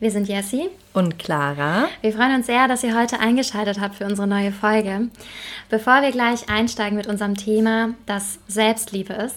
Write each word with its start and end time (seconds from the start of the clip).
Wir 0.00 0.10
sind 0.10 0.28
Jessie 0.28 0.70
und 0.94 1.18
Clara. 1.18 1.86
Wir 2.00 2.14
freuen 2.14 2.36
uns 2.36 2.46
sehr, 2.46 2.66
dass 2.68 2.82
ihr 2.82 2.98
heute 2.98 3.20
eingeschaltet 3.20 3.78
habt 3.78 3.96
für 3.96 4.06
unsere 4.06 4.26
neue 4.26 4.50
Folge. 4.50 5.10
Bevor 5.68 6.00
wir 6.00 6.10
gleich 6.10 6.48
einsteigen 6.48 6.96
mit 6.96 7.06
unserem 7.06 7.36
Thema, 7.36 7.90
das 8.06 8.38
Selbstliebe 8.48 9.12
ist, 9.12 9.36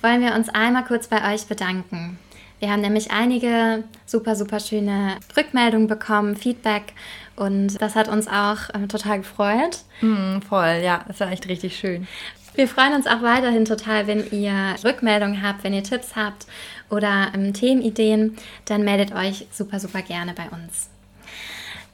wollen 0.00 0.20
wir 0.20 0.34
uns 0.34 0.48
einmal 0.48 0.82
kurz 0.82 1.06
bei 1.06 1.32
euch 1.32 1.46
bedanken. 1.46 2.18
Wir 2.58 2.72
haben 2.72 2.80
nämlich 2.80 3.12
einige 3.12 3.84
super, 4.04 4.34
super 4.34 4.58
schöne 4.58 5.18
Rückmeldungen 5.36 5.86
bekommen, 5.86 6.34
Feedback 6.34 6.94
und 7.36 7.80
das 7.80 7.94
hat 7.94 8.08
uns 8.08 8.26
auch 8.26 8.70
äh, 8.74 8.88
total 8.88 9.18
gefreut. 9.18 9.84
Mm, 10.00 10.40
voll, 10.40 10.80
ja, 10.82 11.04
es 11.08 11.20
war 11.20 11.30
echt 11.30 11.46
richtig 11.46 11.76
schön. 11.76 12.08
Wir 12.54 12.68
freuen 12.68 12.92
uns 12.92 13.06
auch 13.06 13.22
weiterhin 13.22 13.64
total, 13.64 14.06
wenn 14.06 14.30
ihr 14.30 14.74
Rückmeldungen 14.84 15.42
habt, 15.42 15.64
wenn 15.64 15.72
ihr 15.72 15.84
Tipps 15.84 16.16
habt 16.16 16.46
oder 16.92 17.32
ähm, 17.34 17.52
Themenideen, 17.52 18.36
dann 18.66 18.84
meldet 18.84 19.14
euch 19.14 19.46
super, 19.50 19.80
super 19.80 20.02
gerne 20.02 20.34
bei 20.34 20.44
uns. 20.50 20.90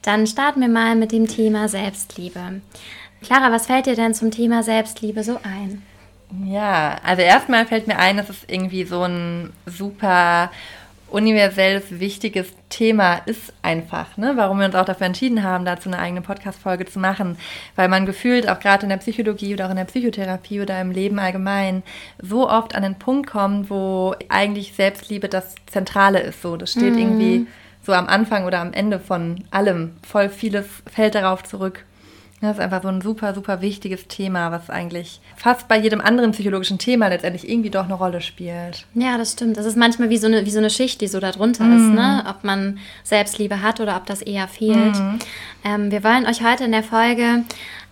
Dann 0.01 0.27
starten 0.27 0.61
wir 0.61 0.69
mal 0.69 0.95
mit 0.95 1.11
dem 1.11 1.27
Thema 1.27 1.67
Selbstliebe. 1.67 2.61
Clara, 3.21 3.51
was 3.51 3.67
fällt 3.67 3.85
dir 3.85 3.95
denn 3.95 4.13
zum 4.13 4.31
Thema 4.31 4.63
Selbstliebe 4.63 5.23
so 5.23 5.39
ein? 5.43 5.81
Ja, 6.45 6.97
also 7.03 7.21
erstmal 7.21 7.65
fällt 7.65 7.87
mir 7.87 7.97
ein, 7.97 8.17
dass 8.17 8.29
es 8.29 8.43
irgendwie 8.47 8.83
so 8.83 9.03
ein 9.03 9.51
super 9.65 10.51
universelles, 11.11 11.99
wichtiges 11.99 12.47
Thema 12.69 13.15
ist 13.25 13.53
einfach, 13.61 14.17
ne? 14.17 14.33
warum 14.35 14.59
wir 14.59 14.65
uns 14.65 14.75
auch 14.75 14.85
dafür 14.85 15.07
entschieden 15.07 15.43
haben, 15.43 15.65
dazu 15.65 15.89
eine 15.89 15.99
eigene 15.99 16.21
Podcast-Folge 16.21 16.85
zu 16.85 16.99
machen, 16.99 17.37
weil 17.75 17.87
man 17.87 18.05
gefühlt 18.05 18.47
auch 18.47 18.59
gerade 18.59 18.83
in 18.83 18.89
der 18.89 18.97
Psychologie 18.97 19.53
oder 19.53 19.67
auch 19.67 19.71
in 19.71 19.77
der 19.77 19.85
Psychotherapie 19.85 20.61
oder 20.61 20.79
im 20.79 20.91
Leben 20.91 21.19
allgemein 21.19 21.83
so 22.21 22.49
oft 22.49 22.75
an 22.75 22.83
den 22.83 22.95
Punkt 22.95 23.29
kommt, 23.29 23.69
wo 23.69 24.15
eigentlich 24.29 24.73
Selbstliebe 24.73 25.29
das 25.29 25.55
Zentrale 25.65 26.19
ist. 26.19 26.41
So, 26.41 26.57
das 26.57 26.71
steht 26.71 26.93
mhm. 26.93 26.99
irgendwie 26.99 27.47
so 27.85 27.93
am 27.93 28.07
Anfang 28.07 28.45
oder 28.45 28.59
am 28.59 28.73
Ende 28.73 28.99
von 28.99 29.43
allem. 29.51 29.93
Voll 30.07 30.29
vieles 30.29 30.67
fällt 30.91 31.15
darauf 31.15 31.43
zurück. 31.43 31.85
Das 32.41 32.57
ist 32.57 32.59
einfach 32.61 32.81
so 32.81 32.87
ein 32.87 33.01
super, 33.01 33.33
super 33.33 33.61
wichtiges 33.61 34.07
Thema, 34.07 34.51
was 34.51 34.69
eigentlich 34.69 35.19
fast 35.35 35.67
bei 35.67 35.77
jedem 35.77 35.99
anderen 35.99 36.31
psychologischen 36.31 36.77
Thema 36.77 37.09
letztendlich 37.09 37.49
irgendwie 37.49 37.69
doch 37.69 37.83
eine 37.83 37.95
Rolle 37.95 38.21
spielt. 38.21 38.85
Ja, 38.93 39.17
das 39.17 39.33
stimmt. 39.33 39.57
Das 39.57 39.65
ist 39.65 39.75
manchmal 39.75 40.09
wie 40.09 40.17
so 40.17 40.27
eine, 40.27 40.45
wie 40.45 40.51
so 40.51 40.59
eine 40.59 40.69
Schicht, 40.69 41.01
die 41.01 41.07
so 41.07 41.19
darunter 41.19 41.65
mm. 41.65 41.77
ist, 41.77 41.93
ne? 41.93 42.23
ob 42.29 42.45
man 42.45 42.79
Selbstliebe 43.03 43.61
hat 43.61 43.81
oder 43.81 43.97
ob 43.97 44.05
das 44.05 44.21
eher 44.21 44.47
fehlt. 44.47 44.95
Mm. 44.95 45.19
Ähm, 45.65 45.91
wir 45.91 46.03
wollen 46.03 46.25
euch 46.25 46.41
heute 46.41 46.63
in 46.63 46.71
der 46.71 46.83
Folge 46.83 47.43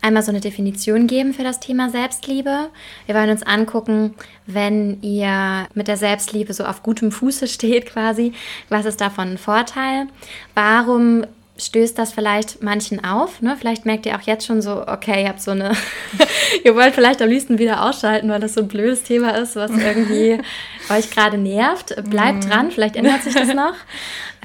einmal 0.02 0.23
so 0.23 0.31
eine 0.31 0.39
Definition 0.39 1.08
geben 1.08 1.34
für 1.34 1.44
das 1.44 1.59
Thema 1.59 1.89
Selbstliebe. 1.89 2.70
Wir 3.06 3.16
wollen 3.16 3.30
uns 3.30 3.44
angucken, 3.44 4.14
wenn 4.45 5.02
ihr 5.02 5.67
mit 5.73 5.88
der 5.88 5.98
Selbstliebe 5.98 6.54
so 6.54 6.64
auf 6.66 6.84
gutem 6.84 7.11
Fuße 7.11 7.48
steht 7.50 7.88
quasi, 7.88 8.34
was 8.70 8.86
ist 8.86 9.02
davon 9.02 9.34
ein 9.34 9.38
Vorteil? 9.38 10.08
Warum 10.54 11.26
stößt 11.58 11.98
das 11.98 12.14
vielleicht 12.14 12.62
manchen 12.62 13.04
auf. 13.04 13.42
Ne? 13.42 13.56
Vielleicht 13.60 13.86
merkt 13.86 14.06
ihr 14.06 14.16
auch 14.16 14.22
jetzt 14.22 14.46
schon 14.46 14.62
so, 14.62 14.88
okay, 14.88 15.24
ihr 15.24 15.30
habt 15.30 15.42
so 15.42 15.52
eine, 15.52 15.72
ihr 16.64 16.76
wollt 16.76 16.94
vielleicht 16.94 17.22
am 17.22 17.30
liebsten 17.30 17.58
wieder 17.58 17.84
ausschalten, 17.84 18.30
weil 18.30 18.40
das 18.40 18.54
so 18.54 18.62
ein 18.62 18.68
blödes 18.68 19.04
Thema 19.04 19.32
ist, 19.38 19.56
was 19.56 19.72
irgendwie 19.78 20.40
euch 20.89 21.11
gerade 21.11 21.37
nervt. 21.37 21.95
Bleibt 22.09 22.45
mhm. 22.45 22.49
dran, 22.49 22.71
vielleicht 22.71 22.95
ändert 22.95 23.23
sich 23.23 23.33
das 23.33 23.48
noch. 23.53 23.73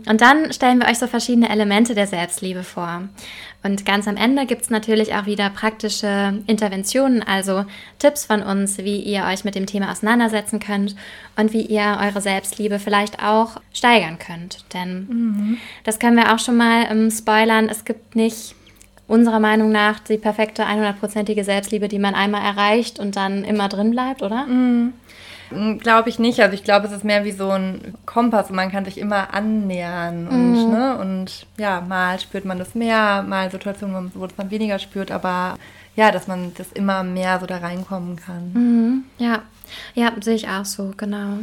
Und 0.09 0.21
dann 0.21 0.53
stellen 0.53 0.79
wir 0.81 0.89
euch 0.89 0.99
so 0.99 1.07
verschiedene 1.07 1.49
Elemente 1.49 1.95
der 1.95 2.07
Selbstliebe 2.07 2.65
vor. 2.65 3.03
Und 3.63 3.87
ganz 3.87 4.09
am 4.09 4.17
Ende 4.17 4.47
gibt 4.47 4.63
es 4.63 4.71
natürlich 4.71 5.15
auch 5.15 5.27
wieder 5.27 5.49
praktische 5.51 6.43
Interventionen, 6.47 7.23
also 7.23 7.65
Tipps 8.01 8.25
von 8.25 8.43
uns, 8.43 8.79
wie 8.79 9.01
ihr 9.01 9.25
euch 9.25 9.45
mit 9.45 9.55
dem 9.55 9.67
Thema 9.67 9.93
auseinandersetzen 9.93 10.59
könnt 10.59 10.97
und 11.37 11.53
wie 11.53 11.63
ihr 11.63 11.99
eure 12.01 12.21
Selbstliebe 12.21 12.81
vielleicht 12.81 13.23
auch 13.23 13.61
steigern 13.73 14.19
könnt. 14.19 14.65
Denn 14.75 15.07
mhm. 15.09 15.59
das 15.85 16.01
können 16.01 16.17
wir 16.17 16.35
auch 16.35 16.41
schon 16.41 16.57
mal 16.57 16.87
ähm, 16.91 17.11
spoilern. 17.11 17.69
Es 17.69 17.85
gibt 17.85 18.17
nicht 18.17 18.57
unserer 19.07 19.41
Meinung 19.41 19.71
nach 19.71 20.01
die 20.01 20.19
perfekte 20.19 20.65
100%ige 20.65 21.45
Selbstliebe, 21.45 21.87
die 21.87 21.99
man 21.99 22.15
einmal 22.15 22.43
erreicht 22.43 22.99
und 22.99 23.15
dann 23.15 23.45
immer 23.45 23.69
drin 23.69 23.91
bleibt, 23.93 24.23
oder? 24.23 24.47
Mhm. 24.47 24.95
Hm, 25.55 25.79
glaube 25.79 26.09
ich 26.09 26.19
nicht. 26.19 26.41
Also 26.41 26.55
ich 26.55 26.65
glaube, 26.65 26.87
es 26.87 26.93
ist 26.93 27.05
mehr 27.05 27.25
wie 27.25 27.33
so 27.33 27.51
ein 27.51 27.95
Kompass 28.07 28.51
und 28.51 28.57
man 28.57 28.71
kann 28.71 28.85
sich 28.85 28.99
immer 28.99 29.33
annähern. 29.35 30.29
Und, 30.29 30.67
mhm. 30.67 30.73
ne, 30.73 30.99
und 30.99 31.47
ja, 31.59 31.81
mal 31.81 32.19
spürt 32.21 32.45
man 32.45 32.59
das 32.59 32.75
mehr, 32.75 33.23
mal 33.23 33.51
Situationen, 33.51 34.13
wo 34.15 34.25
es 34.25 34.37
man 34.37 34.51
weniger 34.51 34.79
spürt, 34.79 35.11
aber 35.11 35.57
ja, 35.95 36.11
dass 36.11 36.27
man 36.27 36.53
das 36.57 36.73
immer 36.73 37.03
mehr 37.03 37.39
so 37.41 37.47
da 37.47 37.59
reinkommen 37.59 38.17
kann. 38.17 38.53
Mhm. 38.55 39.05
Ja. 39.19 39.43
Ja, 39.95 40.13
sehe 40.21 40.35
ich 40.35 40.49
auch 40.49 40.67
so, 40.67 40.93
genau. 40.99 41.39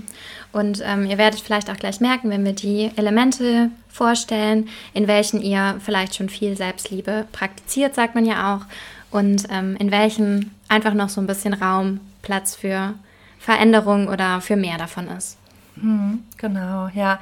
Und 0.52 0.84
ähm, 0.86 1.08
ihr 1.08 1.18
werdet 1.18 1.40
vielleicht 1.40 1.70
auch 1.72 1.78
gleich 1.78 2.00
merken, 2.00 2.30
wenn 2.30 2.46
wir 2.46 2.53
die 2.53 2.91
Elemente 2.96 3.72
vorstellen, 3.88 4.70
in 4.94 5.08
welchen 5.08 5.41
ihr 5.41 5.78
vielleicht 5.84 6.16
schon 6.16 6.30
viel 6.30 6.56
Selbstliebe 6.56 7.26
praktiziert, 7.31 7.96
sagt 7.96 8.14
man 8.14 8.26
ja 8.26 8.56
auch, 8.56 8.66
und 9.12 9.46
ähm, 9.50 9.76
in 9.78 9.90
welchem 9.90 10.52
einfach 10.68 10.94
noch 10.94 11.09
so 11.09 11.20
ein 11.20 11.28
bisschen 11.28 11.53
Raum, 11.53 12.00
Platz 12.22 12.56
für 12.56 12.94
Veränderung 13.39 14.07
oder 14.07 14.41
für 14.41 14.55
mehr 14.55 14.77
davon 14.77 15.07
ist. 15.07 15.38
Hm, 15.81 16.23
genau, 16.38 16.89
ja. 16.94 17.19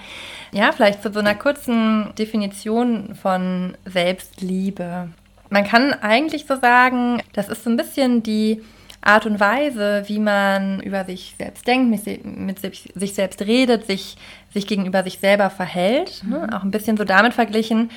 Ja, 0.51 0.71
vielleicht 0.71 1.03
zu 1.03 1.13
so 1.13 1.19
einer 1.19 1.35
kurzen 1.35 2.13
Definition 2.17 3.15
von 3.15 3.77
Selbstliebe. 3.85 5.09
Man 5.49 5.63
kann 5.63 5.93
eigentlich 5.93 6.45
so 6.45 6.57
sagen, 6.59 7.21
das 7.33 7.49
ist 7.49 7.63
so 7.63 7.69
ein 7.69 7.77
bisschen 7.77 8.23
die 8.23 8.61
Art 9.01 9.25
und 9.25 9.39
Weise, 9.39 10.03
wie 10.07 10.19
man 10.19 10.81
über 10.81 11.05
sich 11.05 11.35
selbst 11.37 11.65
denkt, 11.65 12.07
mit, 12.25 12.59
sich 12.59 13.13
selbst 13.13 13.41
redet, 13.41 13.85
sich, 13.85 14.17
sich 14.53 14.67
gegenüber 14.67 15.03
sich 15.03 15.19
selber 15.19 15.49
verhält. 15.49 16.23
Ne? 16.23 16.37
Mhm. 16.37 16.45
Ne? 16.47 16.57
Auch 16.57 16.63
ein 16.63 16.71
bisschen 16.71 16.97
so 16.97 17.05
damit 17.05 17.33
verglichen, 17.33 17.89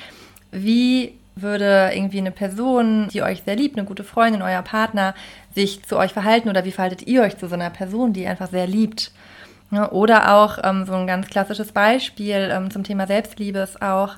wie 0.51 1.13
würde 1.35 1.91
irgendwie 1.93 2.19
eine 2.19 2.31
Person, 2.31 3.07
die 3.09 3.23
euch 3.23 3.43
sehr 3.43 3.55
liebt, 3.55 3.77
eine 3.77 3.87
gute 3.87 4.03
Freundin, 4.03 4.41
euer 4.41 4.61
Partner, 4.61 5.15
sich 5.53 5.83
zu 5.83 5.97
euch 5.97 6.13
verhalten 6.13 6.49
oder 6.49 6.65
wie 6.65 6.71
verhaltet 6.71 7.07
ihr 7.07 7.21
euch 7.21 7.37
zu 7.37 7.47
so 7.47 7.55
einer 7.55 7.69
Person, 7.69 8.13
die 8.13 8.23
ihr 8.23 8.29
einfach 8.29 8.49
sehr 8.49 8.67
liebt? 8.67 9.11
oder 9.91 10.35
auch 10.35 10.57
ähm, 10.63 10.85
so 10.85 10.93
ein 10.93 11.07
ganz 11.07 11.27
klassisches 11.27 11.71
Beispiel 11.71 12.49
ähm, 12.51 12.71
zum 12.71 12.83
Thema 12.83 13.07
Selbstliebe 13.07 13.59
ist 13.59 13.81
auch, 13.81 14.15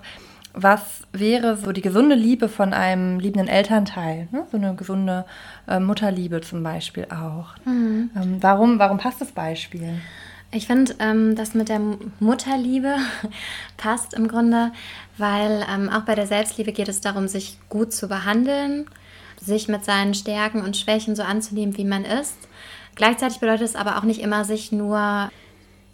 was 0.54 1.02
wäre 1.12 1.58
so 1.58 1.72
die 1.72 1.82
gesunde 1.82 2.16
Liebe 2.16 2.48
von 2.48 2.74
einem 2.74 3.20
liebenden 3.20 3.48
Elternteil? 3.48 4.28
Ne? 4.32 4.46
So 4.52 4.58
eine 4.58 4.76
gesunde 4.76 5.26
äh, 5.68 5.80
Mutterliebe 5.80 6.42
zum 6.42 6.62
Beispiel 6.64 7.06
auch. 7.06 7.56
Mhm. 7.66 8.12
Ähm, 8.16 8.38
warum, 8.42 8.80
warum 8.80 8.98
passt 8.98 9.20
das 9.22 9.32
Beispiel? 9.32 10.00
Ich 10.52 10.68
finde, 10.68 10.96
ähm, 11.00 11.36
das 11.36 11.56
mit 11.56 11.70
der 11.70 11.82
Mutterliebe 12.20 12.96
passt 13.78 14.14
im 14.14 14.28
Grunde, 14.28 14.72
weil 15.18 15.66
ähm, 15.74 15.90
auch 15.90 16.02
bei 16.02 16.14
der 16.14 16.28
Selbstliebe 16.28 16.72
geht 16.72 16.88
es 16.88 17.02
darum, 17.02 17.28
sich 17.28 17.58
gut 17.70 17.92
zu 17.92 18.08
behandeln, 18.08 18.86
sich 19.44 19.68
mit 19.68 19.86
seinen 19.86 20.14
Stärken 20.14 20.62
und 20.62 20.78
Schwächen 20.78 21.16
so 21.16 21.24
anzunehmen, 21.24 21.78
wie 21.78 21.86
man 21.86 22.06
ist. 22.06 22.38
Gleichzeitig 22.96 23.40
bedeutet 23.40 23.68
es 23.68 23.76
aber 23.76 23.98
auch 23.98 24.04
nicht 24.04 24.22
immer, 24.22 24.46
sich 24.46 24.72
nur 24.72 25.30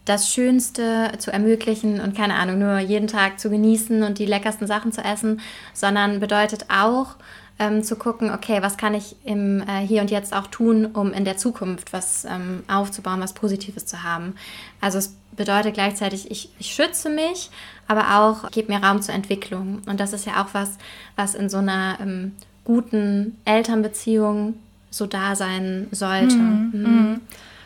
das 0.05 0.31
Schönste 0.31 1.11
zu 1.19 1.31
ermöglichen 1.31 2.01
und 2.01 2.15
keine 2.15 2.35
Ahnung, 2.35 2.59
nur 2.59 2.79
jeden 2.79 3.07
Tag 3.07 3.39
zu 3.39 3.49
genießen 3.49 4.03
und 4.03 4.17
die 4.17 4.25
leckersten 4.25 4.67
Sachen 4.67 4.91
zu 4.91 5.01
essen, 5.01 5.39
sondern 5.73 6.19
bedeutet 6.19 6.65
auch, 6.69 7.15
ähm, 7.59 7.83
zu 7.83 7.97
gucken, 7.97 8.31
okay, 8.31 8.61
was 8.61 8.77
kann 8.77 8.93
ich 8.93 9.17
im 9.25 9.61
äh, 9.61 9.85
Hier 9.85 10.01
und 10.01 10.09
Jetzt 10.09 10.33
auch 10.33 10.47
tun, 10.47 10.85
um 10.87 11.11
in 11.11 11.25
der 11.25 11.37
Zukunft 11.37 11.91
was 11.91 12.25
ähm, 12.25 12.63
aufzubauen, 12.69 13.19
was 13.19 13.33
Positives 13.33 13.85
zu 13.85 14.01
haben. 14.01 14.35
Also 14.79 14.97
es 14.97 15.17
bedeutet 15.33 15.73
gleichzeitig, 15.73 16.31
ich, 16.31 16.49
ich 16.57 16.73
schütze 16.73 17.09
mich, 17.09 17.51
aber 17.87 18.19
auch 18.19 18.49
gebe 18.51 18.71
mir 18.71 18.81
Raum 18.81 19.01
zur 19.01 19.13
Entwicklung. 19.13 19.81
Und 19.87 19.99
das 19.99 20.13
ist 20.13 20.25
ja 20.25 20.41
auch 20.41 20.53
was, 20.53 20.77
was 21.17 21.35
in 21.35 21.49
so 21.49 21.57
einer 21.57 21.97
ähm, 22.01 22.35
guten 22.69 23.35
Elternbeziehung 23.45 24.53
so 24.91 25.07
da 25.07 25.35
sein 25.35 25.87
sollte. 25.89 26.35
Mhm. 26.35 26.71
Mhm. 26.73 27.21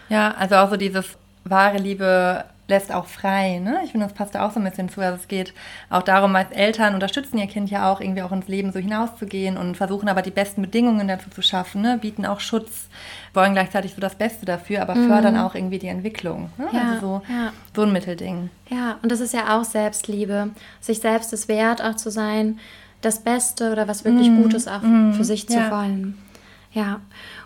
Ja, 0.07 0.33
also 0.35 0.55
auch 0.55 0.69
so 0.69 0.77
dieses 0.77 1.17
wahre 1.43 1.77
Liebe 1.77 2.45
lässt 2.69 2.93
auch 2.93 3.07
frei. 3.07 3.59
Ne? 3.59 3.81
Ich 3.83 3.91
finde, 3.91 4.05
das 4.05 4.15
passt 4.15 4.33
da 4.33 4.47
auch 4.47 4.51
so 4.51 4.61
ein 4.61 4.63
bisschen 4.63 4.87
zu. 4.87 5.01
Also 5.01 5.17
es 5.21 5.27
geht 5.27 5.53
auch 5.89 6.03
darum, 6.03 6.33
als 6.37 6.51
Eltern 6.51 6.93
unterstützen 6.93 7.37
ihr 7.37 7.47
Kind 7.47 7.69
ja 7.69 7.91
auch, 7.91 7.99
irgendwie 7.99 8.21
auch 8.21 8.31
ins 8.31 8.47
Leben 8.47 8.71
so 8.71 8.79
hinauszugehen 8.79 9.57
und 9.57 9.75
versuchen 9.75 10.07
aber 10.07 10.21
die 10.21 10.31
besten 10.31 10.61
Bedingungen 10.61 11.09
dazu 11.09 11.29
zu 11.29 11.41
schaffen, 11.41 11.81
ne? 11.81 11.97
bieten 11.99 12.25
auch 12.25 12.39
Schutz, 12.39 12.87
wollen 13.33 13.51
gleichzeitig 13.51 13.95
so 13.95 13.99
das 13.99 14.15
Beste 14.15 14.45
dafür, 14.45 14.83
aber 14.83 14.95
mhm. 14.95 15.09
fördern 15.09 15.37
auch 15.37 15.53
irgendwie 15.53 15.79
die 15.79 15.87
Entwicklung. 15.87 16.49
Ne? 16.57 16.67
Ja, 16.71 16.91
also 16.93 17.01
so, 17.01 17.21
ja. 17.27 17.51
so 17.75 17.81
ein 17.81 17.91
Mittelding. 17.91 18.49
Ja, 18.69 18.99
und 19.03 19.11
das 19.11 19.19
ist 19.19 19.33
ja 19.33 19.59
auch 19.59 19.65
Selbstliebe, 19.65 20.51
sich 20.79 21.01
selbst 21.01 21.33
es 21.33 21.49
wert 21.49 21.83
auch 21.83 21.95
zu 21.95 22.09
sein, 22.09 22.57
das 23.03 23.19
Beste 23.19 23.71
oder 23.71 23.87
was 23.87 24.05
wirklich 24.05 24.29
mm. 24.29 24.41
Gutes 24.41 24.67
auch 24.67 24.81
mm. 24.81 25.13
für 25.13 25.23
sich 25.23 25.47
zu 25.47 25.57
ja. 25.57 25.71
wollen. 25.71 26.17
Ja, 26.71 27.01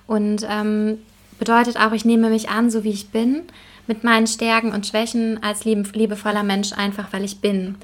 und 0.05 0.47
ähm, 0.49 0.99
bedeutet 1.39 1.77
auch, 1.77 1.91
ich 1.91 2.05
nehme 2.05 2.29
mich 2.29 2.49
an, 2.49 2.69
so 2.69 2.83
wie 2.83 2.91
ich 2.91 3.09
bin, 3.09 3.43
mit 3.87 4.03
meinen 4.03 4.27
Stärken 4.27 4.71
und 4.71 4.85
Schwächen 4.85 5.41
als 5.43 5.65
liebevoller 5.65 6.43
Mensch 6.43 6.73
einfach, 6.73 7.11
weil 7.11 7.23
ich 7.23 7.39
bin. 7.39 7.75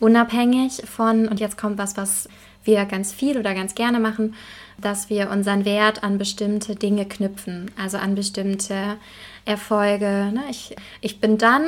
Unabhängig 0.00 0.82
von, 0.84 1.28
und 1.28 1.40
jetzt 1.40 1.56
kommt 1.56 1.78
was, 1.78 1.96
was 1.96 2.28
wir 2.64 2.84
ganz 2.84 3.12
viel 3.12 3.38
oder 3.38 3.54
ganz 3.54 3.74
gerne 3.74 4.00
machen, 4.00 4.34
dass 4.80 5.10
wir 5.10 5.30
unseren 5.30 5.64
Wert 5.64 6.02
an 6.02 6.18
bestimmte 6.18 6.74
Dinge 6.74 7.06
knüpfen, 7.06 7.70
also 7.80 7.98
an 7.98 8.14
bestimmte 8.14 8.96
Erfolge. 9.44 10.30
Ne? 10.32 10.42
Ich, 10.50 10.74
ich 11.00 11.20
bin 11.20 11.38
dann 11.38 11.64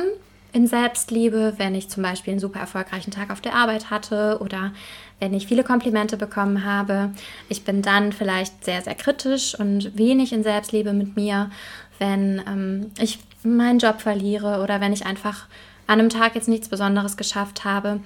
in 0.51 0.67
Selbstliebe, 0.67 1.53
wenn 1.57 1.75
ich 1.75 1.89
zum 1.89 2.03
Beispiel 2.03 2.31
einen 2.31 2.39
super 2.39 2.59
erfolgreichen 2.59 3.11
Tag 3.11 3.29
auf 3.29 3.41
der 3.41 3.55
Arbeit 3.55 3.89
hatte 3.89 4.37
oder 4.39 4.71
wenn 5.19 5.33
ich 5.33 5.47
viele 5.47 5.63
Komplimente 5.63 6.17
bekommen 6.17 6.65
habe. 6.65 7.11
Ich 7.49 7.63
bin 7.63 7.81
dann 7.81 8.11
vielleicht 8.11 8.65
sehr, 8.65 8.81
sehr 8.81 8.95
kritisch 8.95 9.57
und 9.57 9.97
wenig 9.97 10.33
in 10.33 10.43
Selbstliebe 10.43 10.93
mit 10.93 11.15
mir, 11.15 11.49
wenn 11.99 12.41
ähm, 12.47 12.91
ich 12.99 13.19
meinen 13.43 13.79
Job 13.79 14.01
verliere 14.01 14.61
oder 14.61 14.81
wenn 14.81 14.93
ich 14.93 15.05
einfach 15.05 15.47
an 15.87 15.99
einem 15.99 16.09
Tag 16.09 16.35
jetzt 16.35 16.47
nichts 16.47 16.67
Besonderes 16.67 17.15
geschafft 17.15 17.63
habe. 17.63 17.99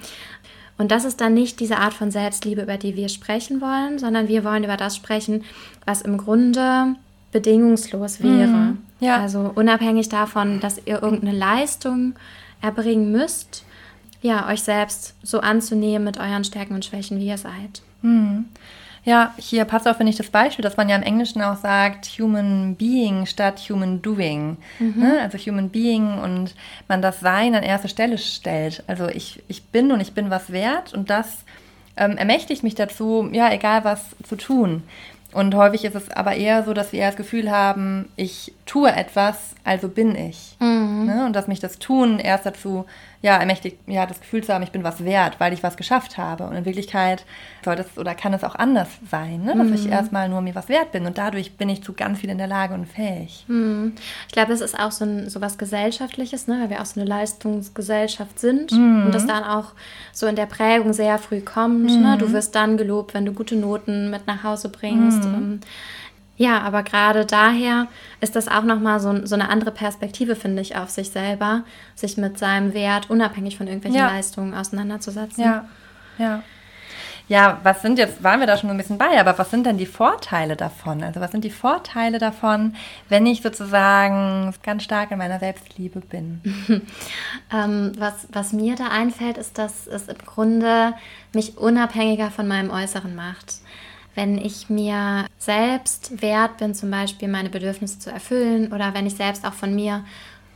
Und 0.78 0.92
das 0.92 1.04
ist 1.04 1.20
dann 1.20 1.34
nicht 1.34 1.60
diese 1.60 1.78
Art 1.78 1.94
von 1.94 2.12
Selbstliebe, 2.12 2.62
über 2.62 2.78
die 2.78 2.96
wir 2.96 3.10
sprechen 3.10 3.60
wollen, 3.60 4.00
sondern 4.00 4.28
wir 4.28 4.44
wollen 4.44 4.64
über 4.64 4.78
das 4.78 4.96
sprechen, 4.96 5.44
was 5.86 6.02
im 6.02 6.18
Grunde 6.18 6.96
bedingungslos 7.32 8.22
wäre. 8.24 8.48
Mhm, 8.48 8.78
ja. 9.00 9.18
Also 9.18 9.52
unabhängig 9.56 10.10
davon, 10.10 10.60
dass 10.60 10.80
ihr 10.86 11.02
irgendeine 11.02 11.38
Leistung 11.38 12.16
erbringen 12.62 13.12
müsst, 13.12 13.66
ja, 14.22 14.48
euch 14.50 14.62
selbst 14.62 15.16
so 15.24 15.40
anzunehmen 15.40 16.06
mit 16.06 16.20
euren 16.20 16.44
Stärken 16.44 16.76
und 16.76 16.86
Schwächen, 16.86 17.20
wie 17.20 17.28
ihr 17.28 17.38
seid. 17.38 17.82
Mhm. 18.02 18.46
Ja, 19.06 19.34
hier 19.38 19.64
passt 19.66 19.88
auch, 19.88 19.96
finde 19.96 20.12
ich, 20.12 20.18
das 20.18 20.30
Beispiel, 20.30 20.62
dass 20.62 20.78
man 20.78 20.90
ja 20.90 20.96
im 20.96 21.04
Englischen 21.04 21.42
auch 21.42 21.56
sagt, 21.56 22.06
Human 22.20 22.76
Being 22.76 23.26
statt 23.26 23.60
Human 23.70 24.02
Doing. 24.02 24.58
Mhm. 24.78 24.94
Ne? 24.98 25.22
Also 25.22 25.38
Human 25.38 25.70
Being 25.70 26.20
und 26.20 26.54
man 26.88 27.02
das 27.02 27.22
Sein 27.22 27.56
an 27.56 27.64
erste 27.64 27.88
Stelle 27.88 28.18
stellt. 28.18 28.84
Also 28.88 29.08
ich, 29.08 29.42
ich 29.48 29.64
bin 29.64 29.92
und 29.92 30.02
ich 30.02 30.14
bin 30.14 30.30
was 30.30 30.52
wert 30.52 30.94
und 30.94 31.10
das 31.10 31.46
ähm, 31.96 32.18
ermächtigt 32.18 32.64
mich 32.64 32.76
dazu, 32.76 33.30
ja, 33.32 33.52
egal 33.52 33.84
was 33.84 34.16
zu 34.28 34.36
tun. 34.36 34.84
Und 35.32 35.54
häufig 35.54 35.86
ist 35.86 35.96
es 35.96 36.10
aber 36.10 36.36
eher 36.36 36.64
so, 36.64 36.74
dass 36.74 36.92
wir 36.92 37.02
eher 37.02 37.10
das 37.10 37.18
Gefühl 37.18 37.52
haben, 37.52 38.10
ich 38.16 38.54
tue 38.66 38.92
etwas, 38.92 39.54
also 39.64 39.88
bin 39.88 40.16
ich. 40.16 40.56
Mhm. 40.60 41.06
Ne? 41.06 41.26
Und 41.26 41.36
dass 41.36 41.48
mich 41.48 41.60
das 41.60 41.78
Tun 41.78 42.20
erst 42.20 42.48
dazu 42.48 42.86
ja, 43.22 43.36
ermächtigt, 43.36 43.78
ja, 43.86 44.06
das 44.06 44.22
Gefühl 44.22 44.44
zu 44.44 44.54
haben, 44.54 44.64
ich 44.64 44.72
bin 44.72 44.84
was 44.84 45.04
wert, 45.04 45.40
weil 45.40 45.52
ich 45.52 45.62
was 45.62 45.76
geschafft 45.76 46.18
habe. 46.18 46.46
Und 46.46 46.56
in 46.56 46.64
Wirklichkeit 46.64 47.26
soll 47.66 47.76
das 47.76 47.98
oder 47.98 48.16
kann 48.16 48.34
es 48.34 48.46
auch 48.46 48.56
anders 48.56 48.88
sein, 49.12 49.44
ne? 49.44 49.56
dass 49.58 49.68
mhm. 49.68 49.74
ich 49.74 49.90
erstmal 49.90 50.30
nur 50.30 50.40
mir 50.40 50.56
was 50.56 50.70
wert 50.70 50.94
bin 50.94 51.06
und 51.06 51.18
dadurch 51.18 51.58
bin 51.58 51.68
ich 51.68 51.84
zu 51.84 51.92
ganz 51.92 52.20
viel 52.20 52.30
in 52.30 52.38
der 52.38 52.48
Lage 52.48 52.74
und 52.74 52.86
fähig. 52.86 53.44
Mhm. 53.48 53.94
Ich 54.28 54.34
glaube, 54.34 54.52
das 54.52 54.62
ist 54.62 54.80
auch 54.80 54.92
so, 54.92 55.04
ein, 55.04 55.30
so 55.30 55.42
was 55.42 55.58
Gesellschaftliches, 55.58 56.48
ne? 56.48 56.60
weil 56.62 56.70
wir 56.70 56.82
auch 56.82 56.86
so 56.86 57.02
eine 57.02 57.10
Leistungsgesellschaft 57.10 58.40
sind 58.40 58.72
mhm. 58.72 59.08
und 59.08 59.16
das 59.16 59.28
dann 59.28 59.44
auch 59.44 59.74
so 60.14 60.26
in 60.26 60.38
der 60.38 60.46
Prägung 60.46 60.94
sehr 60.94 61.18
früh 61.18 61.42
kommt. 61.42 61.92
Ne? 61.92 62.18
Du 62.18 62.28
mhm. 62.28 62.34
wirst 62.34 62.56
dann 62.56 62.78
gelobt, 62.78 63.14
wenn 63.14 63.26
du 63.26 63.34
gute 63.34 63.58
Noten 63.58 64.10
mit 64.10 64.28
nach 64.28 64.44
Hause 64.44 64.70
bringst. 64.70 65.26
Mhm. 65.26 65.60
Ja, 66.40 66.62
aber 66.62 66.84
gerade 66.84 67.26
daher 67.26 67.88
ist 68.22 68.34
das 68.38 68.48
auch 68.48 68.64
nochmal 68.64 69.02
so, 69.02 69.26
so 69.26 69.36
eine 69.36 69.50
andere 69.50 69.72
Perspektive, 69.72 70.38
finde 70.38 70.62
ich, 70.62 70.78
auf 70.78 70.90
sich 70.90 71.10
selber, 71.10 71.66
sich 71.96 72.16
mit 72.16 72.40
seinem 72.40 72.74
Wert 72.74 73.10
unabhängig 73.10 73.58
von 73.58 73.68
irgendwelchen 73.68 74.00
ja. 74.00 74.08
Leistungen 74.08 74.54
auseinanderzusetzen. 74.54 75.44
Ja, 75.44 75.66
ja. 76.18 76.42
Ja, 77.28 77.60
was 77.62 77.82
sind 77.82 78.00
jetzt, 78.00 78.24
waren 78.24 78.40
wir 78.40 78.48
da 78.48 78.58
schon 78.58 78.70
ein 78.70 78.78
bisschen 78.78 78.98
bei, 78.98 79.20
aber 79.20 79.38
was 79.38 79.52
sind 79.52 79.66
denn 79.66 79.78
die 79.78 79.86
Vorteile 79.86 80.56
davon? 80.56 81.04
Also 81.04 81.20
was 81.20 81.32
sind 81.32 81.44
die 81.44 81.52
Vorteile 81.52 82.20
davon, 82.20 82.74
wenn 83.10 83.26
ich 83.26 83.42
sozusagen 83.42 84.54
ganz 84.64 84.84
stark 84.84 85.12
in 85.12 85.18
meiner 85.18 85.40
Selbstliebe 85.40 86.00
bin? 86.00 86.42
ähm, 87.54 87.92
was, 87.98 88.30
was 88.32 88.54
mir 88.54 88.78
da 88.78 88.88
einfällt, 88.88 89.38
ist, 89.38 89.58
dass 89.58 89.88
es 89.88 90.08
im 90.08 90.18
Grunde 90.20 90.94
mich 91.34 91.58
unabhängiger 91.58 92.32
von 92.32 92.48
meinem 92.48 92.72
Äußeren 92.72 93.14
macht 93.14 93.56
wenn 94.20 94.38
ich 94.38 94.70
mir 94.70 95.26
selbst 95.38 96.22
wert 96.22 96.58
bin, 96.58 96.76
zum 96.76 96.92
Beispiel 96.92 97.30
meine 97.30 97.50
Bedürfnisse 97.50 98.00
zu 98.00 98.12
erfüllen 98.12 98.74
oder 98.74 98.94
wenn 98.94 99.08
ich 99.08 99.16
selbst 99.16 99.46
auch 99.46 99.54
von 99.54 99.74
mir 99.74 100.04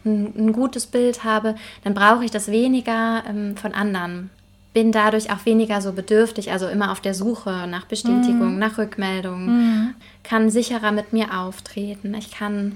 ein, 0.04 0.34
ein 0.36 0.52
gutes 0.52 0.86
Bild 0.86 1.24
habe, 1.24 1.56
dann 1.86 1.94
brauche 1.94 2.26
ich 2.26 2.32
das 2.32 2.50
weniger 2.52 3.24
ähm, 3.26 3.56
von 3.56 3.74
anderen. 3.74 4.32
Bin 4.74 4.92
dadurch 4.92 5.32
auch 5.32 5.46
weniger 5.46 5.80
so 5.80 5.94
bedürftig, 5.94 6.52
also 6.52 6.68
immer 6.68 6.92
auf 6.92 7.00
der 7.00 7.14
Suche 7.14 7.66
nach 7.70 7.86
Bestätigung, 7.86 8.56
mhm. 8.56 8.60
nach 8.60 8.78
Rückmeldung, 8.78 9.46
mhm. 9.46 9.96
kann 10.24 10.50
sicherer 10.50 10.92
mit 10.92 11.14
mir 11.14 11.40
auftreten. 11.40 12.14
Ich 12.16 12.32
kann 12.32 12.74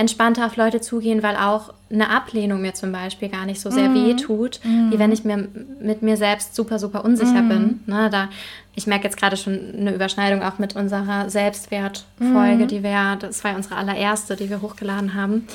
entspannter 0.00 0.46
auf 0.46 0.56
Leute 0.56 0.80
zugehen, 0.80 1.22
weil 1.22 1.36
auch 1.36 1.74
eine 1.90 2.08
Ablehnung 2.08 2.62
mir 2.62 2.72
zum 2.72 2.90
Beispiel 2.90 3.28
gar 3.28 3.44
nicht 3.44 3.60
so 3.60 3.70
sehr 3.70 3.90
mm. 3.90 3.94
weh 3.94 4.14
tut, 4.14 4.60
mm. 4.64 4.90
wie 4.90 4.98
wenn 4.98 5.12
ich 5.12 5.24
mir 5.24 5.46
mit 5.82 6.00
mir 6.00 6.16
selbst 6.16 6.56
super, 6.56 6.78
super 6.78 7.04
unsicher 7.04 7.42
mm. 7.42 7.48
bin. 7.48 7.80
Ne, 7.84 8.08
da, 8.10 8.30
ich 8.74 8.86
merke 8.86 9.04
jetzt 9.04 9.18
gerade 9.18 9.36
schon 9.36 9.58
eine 9.76 9.94
Überschneidung 9.94 10.42
auch 10.42 10.58
mit 10.58 10.74
unserer 10.74 11.28
Selbstwertfolge, 11.28 12.64
mm. 12.64 12.68
die 12.68 12.82
wir, 12.82 13.16
das 13.20 13.44
war 13.44 13.54
unsere 13.54 13.76
allererste, 13.76 14.36
die 14.36 14.48
wir 14.48 14.62
hochgeladen 14.62 15.14
haben. 15.14 15.46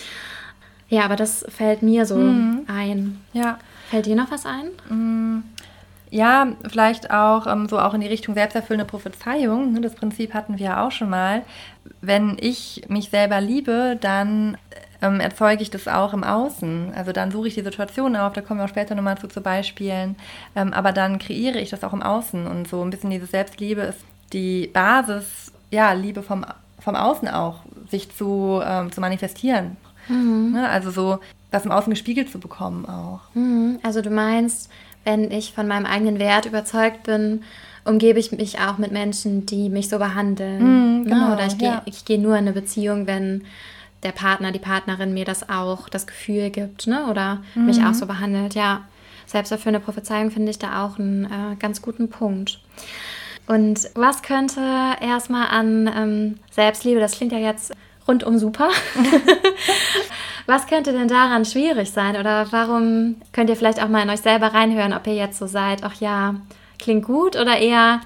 Ja, 0.89 1.05
aber 1.05 1.15
das 1.15 1.43
fällt 1.49 1.81
mir 1.81 2.05
so 2.05 2.17
mm. 2.17 2.65
ein. 2.67 3.19
Ja. 3.33 3.57
Fällt 3.89 4.05
dir 4.05 4.15
noch 4.15 4.29
was 4.29 4.45
ein? 4.45 5.43
Ja, 6.15 6.47
vielleicht 6.69 7.11
auch 7.11 7.45
ähm, 7.45 7.67
so 7.67 7.77
auch 7.77 7.93
in 7.93 7.99
die 7.99 8.07
Richtung 8.07 8.35
selbsterfüllende 8.35 8.89
Prophezeiung. 8.89 9.73
Ne, 9.73 9.81
das 9.81 9.95
Prinzip 9.95 10.33
hatten 10.33 10.57
wir 10.57 10.79
auch 10.79 10.91
schon 10.91 11.09
mal. 11.09 11.41
Wenn 11.99 12.37
ich 12.39 12.83
mich 12.87 13.09
selber 13.09 13.41
liebe, 13.41 13.97
dann 13.99 14.57
ähm, 15.01 15.19
erzeuge 15.19 15.61
ich 15.61 15.71
das 15.71 15.89
auch 15.89 16.13
im 16.13 16.23
Außen. 16.23 16.93
Also 16.95 17.11
dann 17.11 17.31
suche 17.31 17.49
ich 17.49 17.55
die 17.55 17.63
Situation 17.63 18.15
auf, 18.15 18.31
da 18.31 18.39
kommen 18.39 18.61
wir 18.61 18.63
auch 18.63 18.69
später 18.69 18.95
nochmal 18.95 19.17
zu, 19.17 19.27
zu 19.27 19.41
Beispielen. 19.41 20.15
Ähm, 20.55 20.71
aber 20.71 20.93
dann 20.93 21.19
kreiere 21.19 21.59
ich 21.59 21.71
das 21.71 21.83
auch 21.83 21.91
im 21.91 22.01
Außen. 22.01 22.47
Und 22.47 22.69
so 22.69 22.81
ein 22.81 22.91
bisschen 22.91 23.09
diese 23.09 23.25
Selbstliebe 23.25 23.81
ist 23.81 23.99
die 24.31 24.67
Basis, 24.67 25.51
ja, 25.69 25.91
Liebe 25.91 26.23
vom, 26.23 26.45
vom 26.79 26.95
Außen 26.95 27.27
auch, 27.27 27.59
sich 27.91 28.15
zu, 28.15 28.61
ähm, 28.63 28.89
zu 28.89 29.01
manifestieren. 29.01 29.75
Mhm. 30.07 30.53
Ne, 30.53 30.69
also 30.69 30.91
so 30.91 31.19
das 31.51 31.65
im 31.65 31.71
Außen 31.71 31.89
gespiegelt 31.89 32.31
zu 32.31 32.39
bekommen 32.39 32.85
auch. 32.85 33.19
Mhm. 33.33 33.79
Also 33.83 34.01
du 34.01 34.11
meinst, 34.11 34.69
wenn 35.05 35.31
ich 35.31 35.53
von 35.53 35.67
meinem 35.67 35.85
eigenen 35.85 36.19
Wert 36.19 36.45
überzeugt 36.45 37.03
bin, 37.03 37.43
umgebe 37.85 38.19
ich 38.19 38.31
mich 38.31 38.59
auch 38.59 38.77
mit 38.77 38.91
Menschen, 38.91 39.45
die 39.45 39.69
mich 39.69 39.87
so 39.89 39.99
behandeln. 39.99 41.03
Mm, 41.03 41.03
genau, 41.05 41.33
Oder 41.33 41.45
ich 41.45 41.57
gehe 41.57 41.69
ja. 41.69 41.83
geh 42.05 42.17
nur 42.17 42.33
in 42.33 42.39
eine 42.39 42.53
Beziehung, 42.53 43.07
wenn 43.07 43.43
der 44.03 44.11
Partner, 44.11 44.51
die 44.51 44.59
Partnerin 44.59 45.13
mir 45.13 45.25
das 45.25 45.49
auch, 45.49 45.87
das 45.87 46.07
Gefühl 46.07 46.49
gibt, 46.49 46.87
ne? 46.87 47.05
Oder 47.07 47.41
mm. 47.53 47.65
mich 47.65 47.83
auch 47.83 47.93
so 47.93 48.07
behandelt. 48.07 48.55
Ja, 48.55 48.81
selbst 49.25 49.53
für 49.53 49.69
eine 49.69 49.79
Prophezeiung 49.79 50.31
finde 50.31 50.51
ich 50.51 50.59
da 50.59 50.83
auch 50.83 50.99
einen 50.99 51.25
äh, 51.25 51.55
ganz 51.57 51.81
guten 51.81 52.09
Punkt. 52.09 52.59
Und 53.47 53.89
was 53.93 54.23
könnte 54.23 54.61
erstmal 55.01 55.47
an 55.47 55.91
ähm, 55.95 56.39
Selbstliebe, 56.51 56.99
das 56.99 57.13
klingt 57.13 57.31
ja 57.31 57.37
jetzt 57.37 57.73
rundum 58.07 58.37
super. 58.37 58.69
Was 60.45 60.67
könnte 60.67 60.91
denn 60.91 61.07
daran 61.07 61.43
schwierig 61.43 61.89
sein? 61.89 62.15
Oder 62.17 62.51
warum 62.51 63.15
könnt 63.31 63.49
ihr 63.49 63.55
vielleicht 63.55 63.81
auch 63.81 63.87
mal 63.87 64.03
in 64.03 64.11
euch 64.11 64.21
selber 64.21 64.53
reinhören, 64.53 64.93
ob 64.93 65.07
ihr 65.07 65.15
jetzt 65.15 65.39
so 65.39 65.47
seid, 65.47 65.83
ach 65.83 65.99
ja, 65.99 66.35
klingt 66.77 67.05
gut 67.05 67.35
oder 67.35 67.57
eher, 67.57 68.01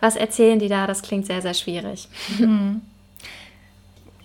was 0.00 0.14
erzählen 0.14 0.58
die 0.58 0.68
da? 0.68 0.86
Das 0.86 1.00
klingt 1.00 1.24
sehr, 1.24 1.40
sehr 1.40 1.54
schwierig. 1.54 2.08
Mhm. 2.38 2.82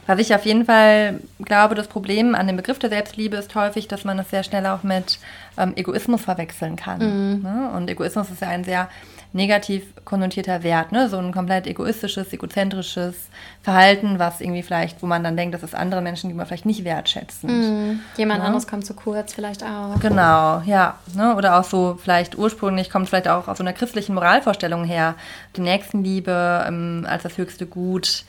Was 0.06 0.20
ich 0.20 0.36
auf 0.36 0.46
jeden 0.46 0.66
Fall 0.66 1.22
glaube, 1.40 1.76
das 1.76 1.88
Problem 1.88 2.36
an 2.36 2.48
dem 2.48 2.58
Begriff 2.58 2.78
der 2.78 2.90
Selbstliebe 2.90 3.38
ist 3.38 3.56
häufig, 3.56 3.88
dass 3.88 4.04
man 4.04 4.20
es 4.20 4.30
sehr 4.30 4.44
schnell 4.44 4.66
auch 4.66 4.84
mit 4.84 5.18
ähm, 5.58 5.74
Egoismus 5.78 6.22
verwechseln 6.22 6.76
kann. 6.76 7.00
Mhm. 7.00 7.42
Ne? 7.44 7.72
Und 7.76 7.90
Egoismus 7.90 8.30
ist 8.30 8.42
ja 8.42 8.50
ein 8.50 8.66
sehr 8.66 8.90
negativ 9.34 9.84
konnotierter 10.06 10.62
Wert, 10.64 10.92
ne? 10.92 11.10
so 11.10 11.18
ein 11.18 11.32
komplett 11.32 11.66
egoistisches, 11.66 12.32
egozentrisches 12.32 13.16
Verhalten, 13.62 14.20
was 14.20 14.42
irgendwie 14.42 14.62
vielleicht, 14.62 15.02
wo 15.02 15.08
man 15.08 15.24
dann 15.24 15.36
denkt, 15.36 15.56
dass 15.56 15.64
es 15.64 15.74
andere 15.74 16.02
Menschen, 16.02 16.30
die 16.30 16.36
man 16.36 16.46
vielleicht 16.46 16.68
nicht 16.68 16.84
wertschätzen. 16.84 17.50
Mm, 17.92 18.00
jemand 18.16 18.42
ne? 18.42 18.46
anderes 18.46 18.68
kommt 18.68 18.86
zu 18.86 18.94
kurz 18.94 19.34
vielleicht 19.34 19.64
auch. 19.64 20.00
Genau, 20.00 20.62
ja. 20.66 21.00
Ne? 21.16 21.36
Oder 21.36 21.60
auch 21.60 21.64
so 21.64 21.98
vielleicht 22.02 22.38
ursprünglich 22.38 22.92
kommt 22.92 23.10
vielleicht 23.10 23.28
auch 23.28 23.48
aus 23.48 23.58
so 23.58 23.64
einer 23.64 23.74
christlichen 23.74 24.14
Moralvorstellung 24.14 24.86
her, 24.86 25.16
die 25.56 25.62
Nächstenliebe 25.62 26.66
ähm, 26.68 27.08
als 27.10 27.24
das 27.24 27.38
höchste 27.38 27.66
Gut 27.66 28.26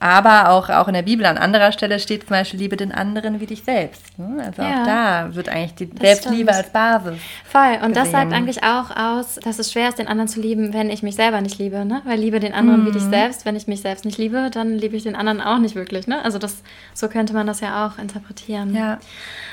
Aber 0.00 0.50
auch, 0.50 0.68
auch 0.68 0.86
in 0.86 0.94
der 0.94 1.02
Bibel 1.02 1.26
an 1.26 1.38
anderer 1.38 1.72
Stelle 1.72 1.98
steht 1.98 2.22
zum 2.22 2.30
Beispiel, 2.30 2.60
liebe 2.60 2.76
den 2.76 2.92
anderen 2.92 3.40
wie 3.40 3.46
dich 3.46 3.64
selbst. 3.64 4.16
Ne? 4.16 4.44
Also 4.44 4.62
ja, 4.62 4.82
auch 4.82 4.86
da 4.86 5.34
wird 5.34 5.48
eigentlich 5.48 5.74
die 5.74 5.90
Selbstliebe 5.98 6.52
als 6.52 6.70
Basis. 6.70 7.18
Voll. 7.44 7.72
Und 7.82 7.88
gesehen. 7.88 7.94
das 7.94 8.10
sagt 8.12 8.32
eigentlich 8.32 8.62
auch 8.62 8.96
aus, 8.96 9.40
dass 9.42 9.58
es 9.58 9.72
schwer 9.72 9.88
ist, 9.88 9.98
den 9.98 10.06
anderen 10.06 10.28
zu 10.28 10.40
lieben, 10.40 10.72
wenn 10.72 10.88
ich 10.90 11.02
mich 11.02 11.16
selber 11.16 11.40
nicht 11.40 11.58
liebe. 11.58 11.84
Ne? 11.84 12.00
Weil 12.04 12.20
liebe 12.20 12.38
den 12.38 12.54
anderen 12.54 12.82
mhm. 12.82 12.86
wie 12.86 12.92
dich 12.92 13.02
mhm. 13.02 13.10
selbst. 13.10 13.44
Wenn 13.44 13.56
ich 13.56 13.66
mich 13.66 13.80
selbst 13.80 14.04
nicht 14.04 14.18
liebe, 14.18 14.50
dann 14.52 14.76
liebe 14.76 14.94
ich 14.94 15.02
den 15.02 15.16
anderen 15.16 15.40
auch 15.40 15.58
nicht 15.58 15.74
wirklich. 15.74 16.06
Ne? 16.06 16.22
Also 16.24 16.38
das, 16.38 16.62
so 16.94 17.08
könnte 17.08 17.32
man 17.32 17.48
das 17.48 17.60
ja 17.60 17.84
auch 17.86 17.98
interpretieren. 17.98 18.76
Ja. 18.76 18.98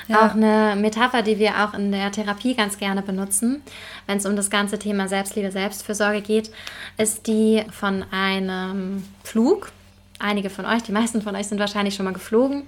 ja. 0.08 0.28
Auch 0.28 0.36
eine 0.36 0.76
Metapher, 0.76 1.24
die 1.24 1.40
wir 1.40 1.54
auch 1.64 1.74
in 1.74 1.92
der 1.92 2.12
Therapie 2.12 2.54
ganz 2.54 2.78
gerne 2.78 3.02
benutzen, 3.02 3.64
wenn 4.06 4.20
es 4.20 4.28
um 4.28 4.36
das 4.36 4.52
ganze 4.52 4.78
Thema 4.78 5.08
Selbstliebe, 5.08 5.52
Selbstfürsorge 5.52 6.22
geht, 6.22 6.52
ist 6.98 7.26
die 7.26 7.64
von 7.72 8.06
einem 8.12 9.04
Flug 9.24 9.72
einige 10.20 10.50
von 10.50 10.66
euch, 10.66 10.84
die 10.84 10.92
meisten 10.92 11.22
von 11.22 11.36
euch 11.36 11.48
sind 11.48 11.60
wahrscheinlich 11.60 11.96
schon 11.96 12.06
mal 12.06 12.14
geflogen 12.14 12.64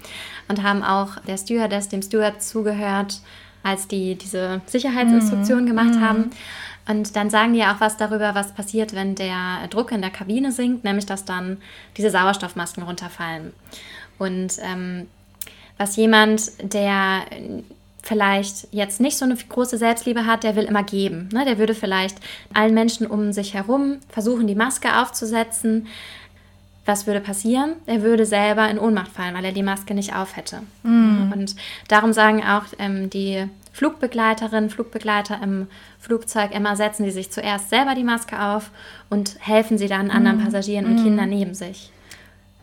und 0.48 0.64
haben 0.64 0.84
auch 0.84 1.20
der 1.28 1.38
Stewardess, 1.38 1.90
dem 1.90 2.02
Steward 2.02 2.42
zugehört, 2.42 3.22
als 3.64 3.88
die 3.88 4.16
diese 4.16 4.62
Sicherheitsinstruktion 4.66 5.64
mhm. 5.64 5.68
gemacht 5.68 5.96
mhm. 5.96 6.02
haben. 6.02 6.30
Und 6.88 7.16
dann 7.16 7.30
sagen 7.30 7.54
die 7.54 7.60
ja 7.60 7.76
auch 7.76 7.82
was 7.82 7.98
darüber, 7.98 8.34
was 8.34 8.54
passiert, 8.54 8.96
wenn 8.96 9.16
der 9.16 9.68
Druck 9.70 9.92
in 9.92 10.02
der 10.02 10.10
Kabine 10.10 10.52
sinkt, 10.52 10.86
nämlich 10.86 11.06
dass 11.06 11.26
dann 11.26 11.58
diese 11.98 12.10
Sauerstoffmasken 12.10 12.84
runterfallen. 12.84 13.52
Und 14.18 14.54
ähm, 14.62 15.08
was 15.78 15.96
jemand, 15.98 16.52
der 16.74 17.26
vielleicht 18.08 18.70
jetzt 18.72 19.02
nicht 19.02 19.18
so 19.18 19.26
eine 19.26 19.36
große 19.36 19.78
Selbstliebe 19.78 20.26
hat, 20.26 20.44
der 20.44 20.56
will 20.56 20.64
immer 20.64 20.84
geben. 20.84 21.28
Ne? 21.34 21.44
Der 21.44 21.58
würde 21.58 21.76
vielleicht 21.76 22.18
allen 22.54 22.74
Menschen 22.74 23.06
um 23.06 23.34
sich 23.34 23.54
herum 23.54 23.98
versuchen, 24.08 24.48
die 24.48 24.56
Maske 24.56 25.02
aufzusetzen, 25.02 25.88
was 26.88 27.06
würde 27.06 27.20
passieren? 27.20 27.74
Er 27.86 28.02
würde 28.02 28.26
selber 28.26 28.70
in 28.70 28.80
Ohnmacht 28.80 29.12
fallen, 29.12 29.36
weil 29.36 29.46
er 29.46 29.52
die 29.52 29.64
Maske 29.64 29.94
nicht 29.94 30.16
auf 30.16 30.38
hätte. 30.38 30.62
Mhm. 30.84 31.34
Und 31.36 31.56
darum 31.88 32.14
sagen 32.14 32.44
auch 32.44 32.64
ähm, 32.80 33.10
die 33.10 33.46
Flugbegleiterinnen, 33.74 34.70
Flugbegleiter 34.70 35.40
im 35.44 35.68
Flugzeug 36.00 36.52
immer, 36.56 36.76
setzen 36.76 37.04
sie 37.04 37.12
sich 37.12 37.30
zuerst 37.30 37.70
selber 37.70 37.94
die 37.94 38.04
Maske 38.04 38.42
auf 38.42 38.72
und 39.10 39.36
helfen 39.40 39.78
sie 39.78 39.88
dann 39.88 40.10
anderen 40.10 40.38
mhm. 40.38 40.46
Passagieren 40.46 40.86
und 40.86 40.96
mhm. 40.96 41.04
Kindern 41.04 41.30
neben 41.30 41.54
sich. 41.54 41.92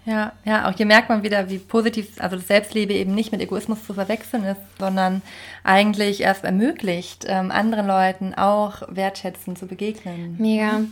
Ja, 0.07 0.33
ja, 0.45 0.69
auch 0.69 0.77
hier 0.77 0.85
merkt 0.85 1.09
man 1.09 1.23
wieder, 1.23 1.49
wie 1.49 1.59
positiv, 1.59 2.21
also 2.21 2.37
das 2.37 2.47
Selbstliebe 2.47 2.93
eben 2.93 3.15
nicht 3.15 3.33
mit 3.33 3.41
Egoismus 3.41 3.87
zu 3.87 3.95
verwechseln 3.95 4.45
ist, 4.45 4.61
sondern 4.79 5.23
eigentlich 5.63 6.21
erst 6.21 6.45
ermöglicht, 6.45 7.25
ähm, 7.27 7.51
anderen 7.51 7.87
Leuten 7.87 8.35
auch 8.35 8.83
wertschätzend 8.89 9.59
zu 9.59 9.67
begegnen. 9.67 10.37
Mega. 10.39 10.83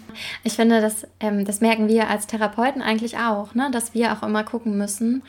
Ich 0.45 0.55
finde, 0.55 0.81
das, 0.81 1.07
ähm, 1.21 1.45
das 1.45 1.61
merken 1.61 1.89
wir 1.89 2.09
als 2.09 2.27
Therapeuten 2.27 2.81
eigentlich 2.81 3.19
auch, 3.19 3.55
ne? 3.55 3.71
dass 3.71 3.93
wir 3.93 4.15
auch 4.15 4.23
immer 4.23 4.45
gucken 4.45 4.79
müssen, 4.79 5.23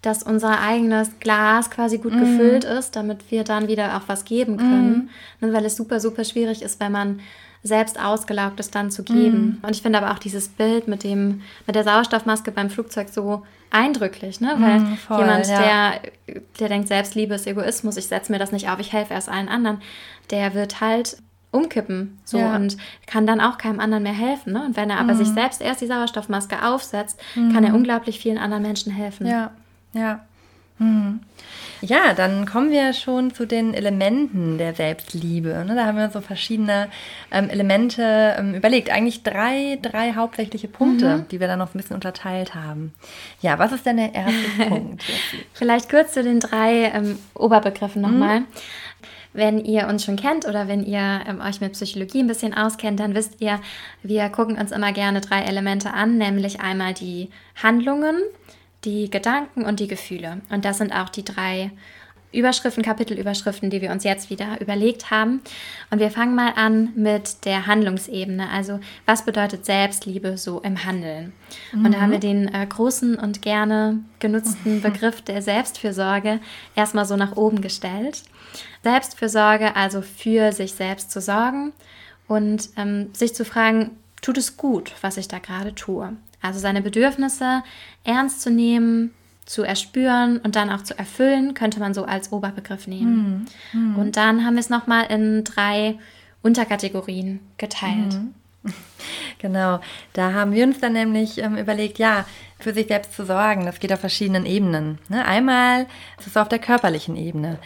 dass 0.00 0.22
unser 0.22 0.60
eigenes 0.62 1.18
Glas 1.20 1.70
quasi 1.70 1.98
gut 1.98 2.14
mm. 2.14 2.20
gefüllt 2.20 2.64
ist, 2.64 2.96
damit 2.96 3.30
wir 3.30 3.44
dann 3.44 3.68
wieder 3.68 3.96
auch 3.96 4.02
was 4.06 4.24
geben 4.24 4.56
können. 4.56 5.10
Mm. 5.40 5.46
Ne? 5.46 5.52
Weil 5.52 5.64
es 5.64 5.76
super, 5.76 6.00
super 6.00 6.24
schwierig 6.24 6.62
ist, 6.62 6.80
wenn 6.80 6.92
man 6.92 7.20
selbst 7.62 8.00
ausgelaugtes 8.00 8.70
dann 8.70 8.90
zu 8.90 9.02
geben. 9.02 9.58
Mm. 9.60 9.66
Und 9.66 9.74
ich 9.74 9.82
finde 9.82 9.98
aber 9.98 10.12
auch 10.12 10.18
dieses 10.18 10.48
Bild 10.48 10.88
mit 10.88 11.04
dem, 11.04 11.42
mit 11.66 11.76
der 11.76 11.84
Sauerstoffmaske 11.84 12.52
beim 12.52 12.70
Flugzeug 12.70 13.08
so 13.08 13.44
eindrücklich, 13.70 14.40
ne? 14.40 14.54
Weil 14.58 14.80
mm, 14.80 14.96
voll, 14.96 15.20
jemand, 15.20 15.46
ja. 15.46 15.60
der, 15.60 16.00
der 16.58 16.68
denkt, 16.68 16.88
Selbstliebe 16.88 17.34
ist 17.34 17.46
Egoismus, 17.46 17.96
ich 17.96 18.06
setze 18.06 18.32
mir 18.32 18.38
das 18.38 18.52
nicht 18.52 18.68
auf, 18.70 18.78
ich 18.78 18.92
helfe 18.92 19.14
erst 19.14 19.28
allen 19.28 19.48
anderen, 19.48 19.80
der 20.30 20.54
wird 20.54 20.80
halt 20.80 21.18
umkippen 21.50 22.18
so 22.24 22.38
ja. 22.38 22.54
und 22.54 22.76
kann 23.06 23.26
dann 23.26 23.40
auch 23.40 23.58
keinem 23.58 23.80
anderen 23.80 24.02
mehr 24.02 24.12
helfen. 24.12 24.52
Ne? 24.52 24.64
Und 24.64 24.76
wenn 24.76 24.90
er 24.90 25.00
aber 25.00 25.14
mm. 25.14 25.18
sich 25.18 25.28
selbst 25.28 25.60
erst 25.60 25.80
die 25.80 25.86
Sauerstoffmaske 25.86 26.64
aufsetzt, 26.64 27.18
kann 27.34 27.64
er 27.64 27.74
unglaublich 27.74 28.20
vielen 28.20 28.38
anderen 28.38 28.62
Menschen 28.62 28.92
helfen. 28.92 29.26
Ja, 29.26 29.52
ja. 29.92 30.20
Mhm. 30.78 31.20
Ja, 31.80 32.12
dann 32.12 32.44
kommen 32.44 32.70
wir 32.72 32.92
schon 32.92 33.32
zu 33.32 33.46
den 33.46 33.72
Elementen 33.72 34.58
der 34.58 34.74
Selbstliebe. 34.74 35.64
Ne? 35.64 35.76
Da 35.76 35.86
haben 35.86 35.96
wir 35.96 36.10
so 36.10 36.20
verschiedene 36.20 36.88
ähm, 37.30 37.48
Elemente 37.50 38.34
ähm, 38.36 38.54
überlegt. 38.54 38.90
Eigentlich 38.90 39.22
drei, 39.22 39.78
drei 39.80 40.14
hauptsächliche 40.14 40.66
Punkte, 40.66 41.18
mhm. 41.18 41.28
die 41.28 41.38
wir 41.38 41.46
dann 41.46 41.60
noch 41.60 41.74
ein 41.74 41.78
bisschen 41.78 41.94
unterteilt 41.94 42.54
haben. 42.54 42.92
Ja, 43.40 43.58
was 43.58 43.72
ist 43.72 43.86
denn 43.86 43.98
der 43.98 44.12
erste 44.14 44.48
Punkt? 44.68 45.04
Vielleicht 45.52 45.88
kurz 45.88 46.12
zu 46.12 46.22
den 46.22 46.40
drei 46.40 46.90
ähm, 46.92 47.18
Oberbegriffen 47.34 48.02
nochmal. 48.02 48.40
Mhm. 48.40 48.46
Wenn 49.32 49.64
ihr 49.64 49.86
uns 49.86 50.04
schon 50.04 50.16
kennt 50.16 50.48
oder 50.48 50.66
wenn 50.66 50.84
ihr 50.84 51.20
ähm, 51.28 51.40
euch 51.40 51.60
mit 51.60 51.72
Psychologie 51.72 52.20
ein 52.20 52.26
bisschen 52.26 52.54
auskennt, 52.54 52.98
dann 52.98 53.14
wisst 53.14 53.40
ihr, 53.40 53.60
wir 54.02 54.28
gucken 54.30 54.58
uns 54.58 54.72
immer 54.72 54.92
gerne 54.92 55.20
drei 55.20 55.42
Elemente 55.42 55.92
an, 55.92 56.18
nämlich 56.18 56.60
einmal 56.60 56.94
die 56.94 57.28
Handlungen, 57.62 58.16
die 58.84 59.10
Gedanken 59.10 59.64
und 59.64 59.80
die 59.80 59.88
Gefühle. 59.88 60.40
Und 60.50 60.64
das 60.64 60.78
sind 60.78 60.92
auch 60.92 61.08
die 61.08 61.24
drei 61.24 61.72
Überschriften, 62.30 62.82
Kapitelüberschriften, 62.82 63.70
die 63.70 63.80
wir 63.80 63.90
uns 63.90 64.04
jetzt 64.04 64.28
wieder 64.28 64.60
überlegt 64.60 65.10
haben. 65.10 65.40
Und 65.90 65.98
wir 65.98 66.10
fangen 66.10 66.34
mal 66.34 66.52
an 66.56 66.90
mit 66.94 67.46
der 67.46 67.66
Handlungsebene. 67.66 68.50
Also 68.50 68.80
was 69.06 69.24
bedeutet 69.24 69.64
Selbstliebe 69.64 70.36
so 70.36 70.60
im 70.60 70.84
Handeln? 70.84 71.32
Mhm. 71.72 71.86
Und 71.86 71.94
da 71.94 72.00
haben 72.00 72.12
wir 72.12 72.18
den 72.18 72.52
äh, 72.52 72.66
großen 72.66 73.16
und 73.16 73.40
gerne 73.40 74.00
genutzten 74.18 74.82
Begriff 74.82 75.22
der 75.22 75.40
Selbstfürsorge 75.40 76.40
erstmal 76.76 77.06
so 77.06 77.16
nach 77.16 77.36
oben 77.36 77.62
gestellt. 77.62 78.22
Selbstfürsorge, 78.82 79.74
also 79.74 80.02
für 80.02 80.52
sich 80.52 80.74
selbst 80.74 81.10
zu 81.10 81.22
sorgen 81.22 81.72
und 82.26 82.68
ähm, 82.76 83.08
sich 83.14 83.34
zu 83.34 83.46
fragen, 83.46 83.92
tut 84.20 84.36
es 84.36 84.58
gut, 84.58 84.92
was 85.00 85.16
ich 85.16 85.28
da 85.28 85.38
gerade 85.38 85.74
tue? 85.74 86.14
Also 86.40 86.58
seine 86.60 86.82
Bedürfnisse 86.82 87.62
ernst 88.04 88.42
zu 88.42 88.50
nehmen, 88.50 89.12
zu 89.44 89.62
erspüren 89.62 90.38
und 90.38 90.56
dann 90.56 90.70
auch 90.70 90.82
zu 90.82 90.98
erfüllen, 90.98 91.54
könnte 91.54 91.80
man 91.80 91.94
so 91.94 92.04
als 92.04 92.32
Oberbegriff 92.32 92.86
nehmen. 92.86 93.46
Mhm. 93.72 93.96
Und 93.96 94.16
dann 94.16 94.44
haben 94.44 94.54
wir 94.54 94.60
es 94.60 94.70
nochmal 94.70 95.06
in 95.10 95.42
drei 95.44 95.98
Unterkategorien 96.42 97.40
geteilt. 97.56 98.14
Mhm. 98.14 98.34
Genau, 99.38 99.78
da 100.14 100.32
haben 100.32 100.52
wir 100.52 100.64
uns 100.64 100.80
dann 100.80 100.92
nämlich 100.92 101.38
ähm, 101.38 101.56
überlegt, 101.56 102.00
ja, 102.00 102.24
für 102.58 102.74
sich 102.74 102.88
selbst 102.88 103.14
zu 103.14 103.24
sorgen, 103.24 103.66
das 103.66 103.78
geht 103.78 103.92
auf 103.92 104.00
verschiedenen 104.00 104.46
Ebenen. 104.46 104.98
Ne? 105.08 105.24
Einmal 105.24 105.86
ist 106.18 106.26
es 106.26 106.36
auf 106.36 106.48
der 106.48 106.58
körperlichen 106.58 107.16
Ebene. 107.16 107.58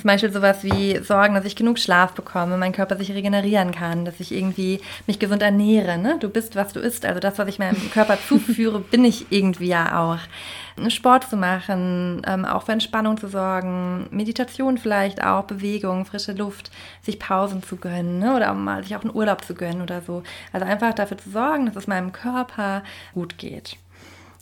Zum 0.00 0.08
Beispiel 0.08 0.32
sowas 0.32 0.64
wie 0.64 0.98
sorgen, 1.02 1.34
dass 1.34 1.44
ich 1.44 1.56
genug 1.56 1.78
Schlaf 1.78 2.12
bekomme, 2.12 2.56
mein 2.56 2.72
Körper 2.72 2.96
sich 2.96 3.12
regenerieren 3.12 3.70
kann, 3.70 4.06
dass 4.06 4.18
ich 4.18 4.32
irgendwie 4.32 4.80
mich 5.06 5.18
gesund 5.18 5.42
ernähre. 5.42 5.98
Ne? 5.98 6.16
Du 6.18 6.30
bist, 6.30 6.56
was 6.56 6.72
du 6.72 6.80
isst. 6.80 7.04
Also 7.04 7.20
das, 7.20 7.38
was 7.38 7.48
ich 7.48 7.58
meinem 7.58 7.90
Körper 7.92 8.16
zuführe, 8.26 8.80
bin 8.80 9.04
ich 9.04 9.26
irgendwie 9.30 9.68
ja 9.68 10.00
auch. 10.00 10.18
Sport 10.88 11.28
zu 11.28 11.36
machen, 11.36 12.22
ähm, 12.26 12.46
auch 12.46 12.62
für 12.62 12.72
Entspannung 12.72 13.18
zu 13.18 13.28
sorgen, 13.28 14.06
Meditation 14.10 14.78
vielleicht 14.78 15.22
auch, 15.22 15.44
Bewegung, 15.44 16.06
frische 16.06 16.32
Luft, 16.32 16.70
sich 17.02 17.18
Pausen 17.18 17.62
zu 17.62 17.76
gönnen 17.76 18.20
ne? 18.20 18.34
oder 18.34 18.54
mal 18.54 18.82
sich 18.82 18.96
auch 18.96 19.02
einen 19.02 19.14
Urlaub 19.14 19.44
zu 19.44 19.54
gönnen 19.54 19.82
oder 19.82 20.00
so. 20.00 20.22
Also 20.52 20.64
einfach 20.64 20.94
dafür 20.94 21.18
zu 21.18 21.28
sorgen, 21.28 21.66
dass 21.66 21.76
es 21.76 21.86
meinem 21.86 22.12
Körper 22.12 22.82
gut 23.12 23.36
geht. 23.36 23.76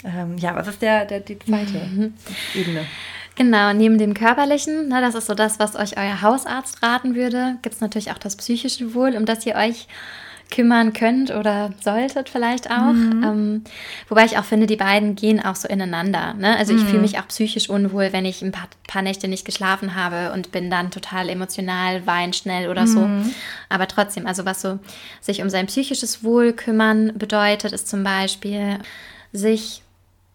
Ähm, 0.05 0.39
ja, 0.39 0.55
was 0.55 0.69
ist 0.69 0.81
der, 0.81 1.07
der, 1.07 1.21
die 1.21 1.39
zweite 1.41 2.13
Ebene? 2.55 2.87
Genau, 3.39 3.73
neben 3.73 3.99
dem 3.99 4.15
körperlichen, 4.15 4.89
ne, 4.89 5.01
das 5.01 5.15
ist 5.15 5.29
so 5.29 5.35
das, 5.35 5.61
was 5.61 5.77
euch 5.77 5.97
euer 5.97 6.23
Hausarzt 6.23 6.83
raten 6.83 7.15
würde, 7.15 7.57
gibt 7.63 7.77
es 7.77 7.81
natürlich 7.81 8.11
auch 8.11 8.19
das 8.19 8.35
psychische 8.35 8.95
Wohl, 8.95 9.17
um 9.17 9.27
das 9.27 9.47
ihr 9.47 9.55
euch 9.55 9.87
kümmern 10.51 10.93
könnt 10.93 11.31
oder 11.31 11.71
solltet 11.81 12.31
vielleicht 12.31 12.69
auch. 12.69 12.93
Mhm. 12.93 13.23
Ähm, 13.23 13.65
wobei 14.09 14.25
ich 14.25 14.39
auch 14.39 14.45
finde, 14.45 14.67
die 14.67 14.75
beiden 14.75 15.15
gehen 15.15 15.39
auch 15.45 15.55
so 15.55 15.69
ineinander. 15.69 16.35
Ne? 16.35 16.57
Also 16.57 16.75
ich 16.75 16.83
mhm. 16.83 16.87
fühle 16.89 17.03
mich 17.03 17.21
auch 17.21 17.29
psychisch 17.29 17.71
unwohl, 17.71 18.13
wenn 18.13 18.25
ich 18.25 18.43
ein 18.43 18.51
paar, 18.51 18.67
paar, 18.89 19.03
Nächte 19.03 19.29
nicht 19.29 19.45
geschlafen 19.45 19.95
habe 19.95 20.33
und 20.33 20.51
bin 20.51 20.69
dann 20.69 20.91
total 20.91 21.29
emotional, 21.29 22.09
wein 22.09 22.33
schnell 22.33 22.69
oder 22.69 22.89
so. 22.89 23.03
Mhm. 23.03 23.33
Aber 23.69 23.87
trotzdem, 23.87 24.27
also 24.27 24.47
was 24.47 24.63
so 24.63 24.81
sich 25.21 25.43
um 25.43 25.49
sein 25.49 25.67
psychisches 25.67 26.25
Wohl 26.25 26.53
kümmern 26.55 27.13
bedeutet, 27.15 27.71
ist 27.71 27.87
zum 27.87 28.03
Beispiel 28.03 28.79
sich 29.33 29.83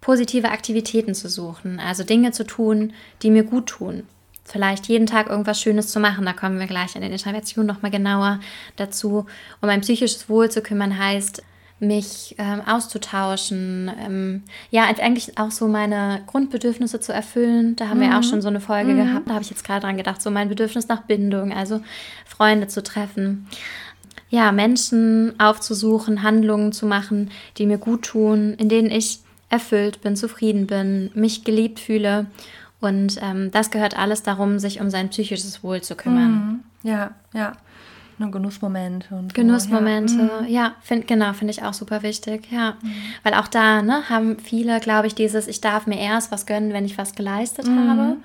positive 0.03 0.49
Aktivitäten 0.49 1.15
zu 1.15 1.29
suchen, 1.29 1.79
also 1.79 2.03
Dinge 2.03 2.33
zu 2.33 2.45
tun, 2.45 2.91
die 3.21 3.31
mir 3.31 3.43
gut 3.43 3.67
tun. 3.67 4.03
Vielleicht 4.43 4.87
jeden 4.87 5.07
Tag 5.07 5.29
irgendwas 5.29 5.61
Schönes 5.61 5.87
zu 5.87 6.01
machen, 6.01 6.25
da 6.25 6.33
kommen 6.33 6.59
wir 6.59 6.67
gleich 6.67 6.95
in 6.95 7.01
den 7.01 7.13
Interventionen 7.13 7.65
nochmal 7.65 7.89
genauer 7.89 8.41
dazu. 8.75 9.25
Um 9.61 9.67
mein 9.67 9.79
psychisches 9.79 10.27
Wohl 10.27 10.51
zu 10.51 10.61
kümmern 10.61 10.99
heißt, 10.99 11.41
mich 11.79 12.35
ähm, 12.37 12.61
auszutauschen, 12.65 13.89
ähm, 13.97 14.43
ja, 14.71 14.83
eigentlich 14.83 15.37
auch 15.37 15.51
so 15.51 15.69
meine 15.69 16.21
Grundbedürfnisse 16.27 16.99
zu 16.99 17.13
erfüllen. 17.13 17.77
Da 17.77 17.87
haben 17.87 17.99
mhm. 17.99 18.01
wir 18.01 18.09
auch 18.17 18.23
mhm. 18.23 18.29
schon 18.29 18.41
so 18.41 18.49
eine 18.49 18.59
Folge 18.59 18.91
mhm. 18.91 19.05
gehabt, 19.05 19.29
da 19.29 19.33
habe 19.33 19.43
ich 19.43 19.49
jetzt 19.49 19.63
gerade 19.63 19.81
dran 19.81 19.95
gedacht, 19.95 20.21
so 20.21 20.29
mein 20.29 20.49
Bedürfnis 20.49 20.89
nach 20.89 21.03
Bindung, 21.03 21.53
also 21.53 21.79
Freunde 22.25 22.67
zu 22.67 22.83
treffen. 22.83 23.47
Ja, 24.29 24.51
Menschen 24.51 25.39
aufzusuchen, 25.39 26.23
Handlungen 26.23 26.73
zu 26.73 26.85
machen, 26.87 27.31
die 27.57 27.65
mir 27.65 27.77
gut 27.77 28.03
tun, 28.03 28.55
in 28.57 28.67
denen 28.67 28.91
ich 28.91 29.22
erfüllt 29.53 30.01
bin, 30.01 30.15
zufrieden 30.15 30.65
bin, 30.65 31.11
mich 31.13 31.43
geliebt 31.43 31.79
fühle. 31.79 32.25
Und 32.81 33.19
ähm, 33.21 33.51
das 33.51 33.69
gehört 33.69 33.97
alles 33.97 34.23
darum, 34.23 34.57
sich 34.57 34.81
um 34.81 34.89
sein 34.89 35.09
psychisches 35.09 35.63
Wohl 35.63 35.81
zu 35.81 35.95
kümmern. 35.95 36.63
Mhm. 36.83 36.89
Ja, 36.89 37.11
ja. 37.33 37.53
Nur 38.17 38.31
Genussmomente 38.31 39.15
und 39.15 39.33
Genussmomente, 39.33 40.13
so, 40.13 40.19
ja, 40.19 40.41
mhm. 40.41 40.47
ja 40.47 40.75
find, 40.81 41.07
genau, 41.07 41.33
finde 41.33 41.51
ich 41.51 41.63
auch 41.63 41.73
super 41.73 42.03
wichtig, 42.03 42.51
ja. 42.51 42.77
Mhm. 42.81 42.93
Weil 43.21 43.35
auch 43.35 43.47
da 43.47 43.81
ne, 43.81 44.09
haben 44.09 44.37
viele, 44.39 44.79
glaube 44.79 45.07
ich, 45.07 45.15
dieses, 45.15 45.47
ich 45.47 45.61
darf 45.61 45.87
mir 45.87 45.99
erst 45.99 46.31
was 46.31 46.45
gönnen, 46.45 46.73
wenn 46.73 46.85
ich 46.85 46.97
was 46.97 47.13
geleistet 47.13 47.67
mhm. 47.67 47.89
habe. 47.89 48.17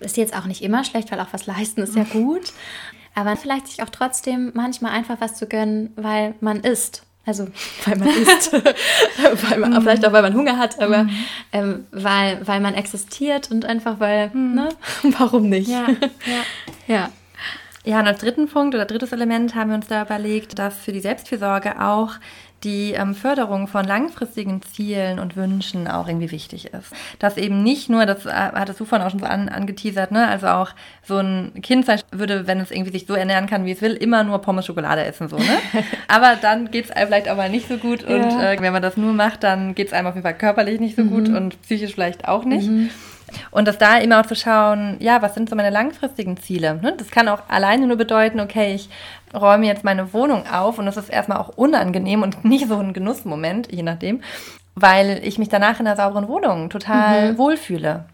Ist 0.00 0.16
jetzt 0.16 0.36
auch 0.36 0.46
nicht 0.46 0.62
immer 0.62 0.84
schlecht, 0.84 1.12
weil 1.12 1.20
auch 1.20 1.32
was 1.32 1.46
leisten 1.46 1.82
ist 1.82 1.94
ja 1.94 2.04
gut. 2.12 2.52
Aber 3.14 3.36
vielleicht 3.36 3.68
sich 3.68 3.82
auch 3.82 3.90
trotzdem 3.90 4.52
manchmal 4.54 4.92
einfach 4.92 5.20
was 5.20 5.34
zu 5.34 5.46
gönnen, 5.46 5.90
weil 5.96 6.34
man 6.40 6.60
isst. 6.60 7.04
Also, 7.24 7.46
weil 7.84 7.96
man 7.96 8.08
isst. 8.08 8.52
weil 9.50 9.58
man, 9.58 9.72
mhm. 9.72 9.82
Vielleicht 9.82 10.04
auch, 10.06 10.12
weil 10.12 10.22
man 10.22 10.34
Hunger 10.34 10.58
hat, 10.58 10.80
aber 10.80 11.04
mhm. 11.04 11.10
ähm, 11.52 11.86
weil, 11.92 12.46
weil 12.46 12.60
man 12.60 12.74
existiert 12.74 13.50
und 13.50 13.64
einfach 13.64 14.00
weil, 14.00 14.30
mhm. 14.30 14.54
ne? 14.54 14.68
Warum 15.18 15.48
nicht? 15.48 15.68
Ja, 15.68 15.86
ja. 15.88 16.44
ja. 16.86 17.10
Ja, 17.84 17.98
und 17.98 18.06
als 18.06 18.20
dritten 18.20 18.46
Punkt 18.46 18.76
oder 18.76 18.84
drittes 18.84 19.10
Element 19.10 19.56
haben 19.56 19.70
wir 19.70 19.74
uns 19.74 19.88
da 19.88 20.02
überlegt, 20.02 20.56
dass 20.58 20.76
für 20.76 20.92
die 20.92 21.00
Selbstfürsorge 21.00 21.80
auch 21.80 22.12
die 22.64 22.92
ähm, 22.92 23.14
Förderung 23.14 23.66
von 23.66 23.84
langfristigen 23.84 24.62
Zielen 24.62 25.18
und 25.18 25.36
Wünschen 25.36 25.88
auch 25.88 26.08
irgendwie 26.08 26.30
wichtig 26.30 26.66
ist. 26.66 26.92
Dass 27.18 27.36
eben 27.36 27.62
nicht 27.62 27.88
nur, 27.88 28.06
das 28.06 28.26
äh, 28.26 28.30
hattest 28.30 28.80
du 28.80 28.84
vorhin 28.84 29.06
auch 29.06 29.10
schon 29.10 29.20
so 29.20 29.26
an, 29.26 29.48
angeteasert, 29.48 30.12
ne? 30.12 30.28
also 30.28 30.46
auch 30.48 30.70
so 31.02 31.18
ein 31.18 31.52
Kind 31.62 31.86
würde, 32.10 32.46
wenn 32.46 32.60
es 32.60 32.70
irgendwie 32.70 32.92
sich 32.92 33.06
so 33.06 33.14
ernähren 33.14 33.46
kann, 33.46 33.64
wie 33.64 33.72
es 33.72 33.82
will, 33.82 33.94
immer 33.94 34.24
nur 34.24 34.38
Pommes 34.40 34.66
Schokolade 34.66 35.04
essen, 35.04 35.28
so, 35.28 35.36
ne? 35.36 35.58
Aber 36.08 36.36
dann 36.40 36.70
geht 36.70 36.86
es 36.86 36.90
einem 36.90 37.08
vielleicht 37.08 37.28
auch 37.28 37.36
mal 37.36 37.50
nicht 37.50 37.68
so 37.68 37.76
gut 37.76 38.04
und 38.04 38.22
ja. 38.22 38.52
äh, 38.52 38.60
wenn 38.60 38.72
man 38.72 38.82
das 38.82 38.96
nur 38.96 39.12
macht, 39.12 39.42
dann 39.42 39.74
geht 39.74 39.88
es 39.88 39.92
einem 39.92 40.06
auf 40.06 40.14
jeden 40.14 40.24
Fall 40.24 40.36
körperlich 40.36 40.80
nicht 40.80 40.96
so 40.96 41.02
mhm. 41.02 41.10
gut 41.10 41.28
und 41.28 41.60
psychisch 41.62 41.94
vielleicht 41.94 42.28
auch 42.28 42.44
nicht. 42.44 42.68
Mhm. 42.68 42.90
Und 43.50 43.68
das 43.68 43.78
da 43.78 43.98
immer 43.98 44.20
auch 44.20 44.26
zu 44.26 44.34
schauen, 44.34 44.96
ja, 45.00 45.22
was 45.22 45.34
sind 45.34 45.48
so 45.48 45.56
meine 45.56 45.70
langfristigen 45.70 46.36
Ziele? 46.36 46.78
Ne? 46.82 46.94
Das 46.96 47.10
kann 47.10 47.28
auch 47.28 47.42
alleine 47.48 47.86
nur 47.86 47.96
bedeuten, 47.96 48.40
okay, 48.40 48.74
ich 48.74 48.88
räume 49.34 49.66
jetzt 49.66 49.84
meine 49.84 50.12
Wohnung 50.12 50.44
auf 50.46 50.78
und 50.78 50.86
das 50.86 50.96
ist 50.96 51.08
erstmal 51.08 51.38
auch 51.38 51.48
unangenehm 51.56 52.22
und 52.22 52.44
nicht 52.44 52.68
so 52.68 52.78
ein 52.78 52.92
Genussmoment, 52.92 53.72
je 53.72 53.82
nachdem, 53.82 54.22
weil 54.74 55.20
ich 55.22 55.38
mich 55.38 55.48
danach 55.48 55.80
in 55.80 55.86
einer 55.86 55.96
sauberen 55.96 56.28
Wohnung 56.28 56.70
total 56.70 57.32
mhm. 57.32 57.38
wohlfühle. 57.38 58.04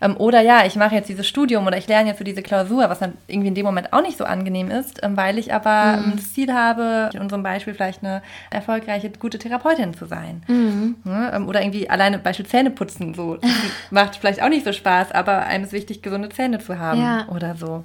Ähm, 0.00 0.16
oder 0.16 0.40
ja, 0.40 0.64
ich 0.66 0.76
mache 0.76 0.94
jetzt 0.94 1.08
dieses 1.08 1.26
Studium 1.26 1.66
oder 1.66 1.76
ich 1.76 1.88
lerne 1.88 2.10
jetzt 2.10 2.18
für 2.18 2.24
diese 2.24 2.42
Klausur, 2.42 2.88
was 2.88 2.98
dann 2.98 3.14
irgendwie 3.26 3.48
in 3.48 3.54
dem 3.54 3.66
Moment 3.66 3.92
auch 3.92 4.02
nicht 4.02 4.18
so 4.18 4.24
angenehm 4.24 4.70
ist, 4.70 5.02
ähm, 5.02 5.16
weil 5.16 5.38
ich 5.38 5.52
aber 5.52 5.98
mhm. 5.98 6.16
das 6.16 6.32
Ziel 6.32 6.52
habe, 6.52 7.10
in 7.12 7.20
unserem 7.20 7.42
Beispiel 7.42 7.74
vielleicht 7.74 8.04
eine 8.04 8.22
erfolgreiche, 8.50 9.10
gute 9.10 9.38
Therapeutin 9.38 9.94
zu 9.94 10.06
sein. 10.06 10.42
Mhm. 10.48 10.96
Ja, 11.04 11.34
ähm, 11.36 11.48
oder 11.48 11.62
irgendwie 11.62 11.88
alleine 11.88 12.18
Beispiel 12.18 12.46
Zähne 12.46 12.70
putzen, 12.70 13.14
so 13.14 13.38
macht 13.90 14.16
vielleicht 14.16 14.42
auch 14.42 14.48
nicht 14.48 14.64
so 14.64 14.72
Spaß, 14.72 15.12
aber 15.12 15.44
einem 15.46 15.64
ist 15.64 15.72
wichtig, 15.72 16.02
gesunde 16.02 16.28
Zähne 16.28 16.58
zu 16.58 16.78
haben 16.78 17.00
ja. 17.00 17.28
oder 17.28 17.56
so. 17.56 17.84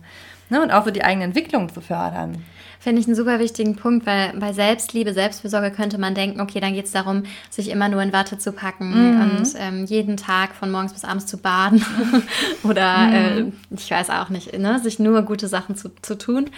Ne? 0.49 0.61
Und 0.61 0.71
auch 0.71 0.85
so 0.85 0.91
die 0.91 1.03
eigene 1.03 1.25
Entwicklung 1.25 1.73
zu 1.73 1.81
fördern. 1.81 2.43
Finde 2.87 3.01
ich 3.01 3.07
einen 3.07 3.17
super 3.17 3.37
wichtigen 3.39 3.75
Punkt, 3.75 4.05
weil 4.05 4.31
bei 4.39 4.53
Selbstliebe, 4.53 5.11
Selbstfürsorge 5.11 5.71
könnte 5.71 5.97
man 5.97 6.15
denken, 6.15 6.39
okay, 6.39 6.61
dann 6.61 6.73
geht 6.73 6.85
es 6.85 6.93
darum, 6.93 7.23
sich 7.49 7.69
immer 7.69 7.89
nur 7.89 8.01
in 8.01 8.13
Watte 8.13 8.37
zu 8.37 8.53
packen 8.53 8.91
mhm. 8.91 9.21
und 9.21 9.53
ähm, 9.57 9.83
jeden 9.83 10.15
Tag 10.15 10.55
von 10.55 10.71
morgens 10.71 10.93
bis 10.93 11.03
abends 11.03 11.25
zu 11.25 11.37
baden 11.37 11.83
oder 12.63 12.97
mhm. 12.99 13.13
äh, 13.13 13.75
ich 13.75 13.91
weiß 13.91 14.09
auch 14.09 14.29
nicht, 14.29 14.57
ne? 14.57 14.79
sich 14.79 14.99
nur 14.99 15.23
gute 15.23 15.49
Sachen 15.49 15.75
zu, 15.75 15.89
zu 16.01 16.17
tun. 16.17 16.49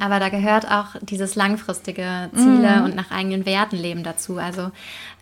Aber 0.00 0.18
da 0.18 0.30
gehört 0.30 0.68
auch 0.68 0.96
dieses 1.00 1.36
langfristige 1.36 2.28
Ziele 2.34 2.78
mhm. 2.78 2.84
und 2.84 2.96
nach 2.96 3.12
eigenen 3.12 3.46
Werten 3.46 3.76
leben 3.76 4.02
dazu. 4.02 4.38
Also 4.38 4.72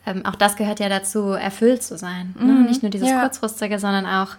ähm, 0.06 0.24
auch 0.24 0.36
das 0.36 0.56
gehört 0.56 0.80
ja 0.80 0.88
dazu, 0.88 1.32
erfüllt 1.32 1.82
zu 1.82 1.98
sein. 1.98 2.34
Ne? 2.38 2.52
Mhm. 2.52 2.64
Nicht 2.64 2.82
nur 2.82 2.90
dieses 2.90 3.10
ja. 3.10 3.20
kurzfristige, 3.20 3.78
sondern 3.78 4.06
auch 4.06 4.36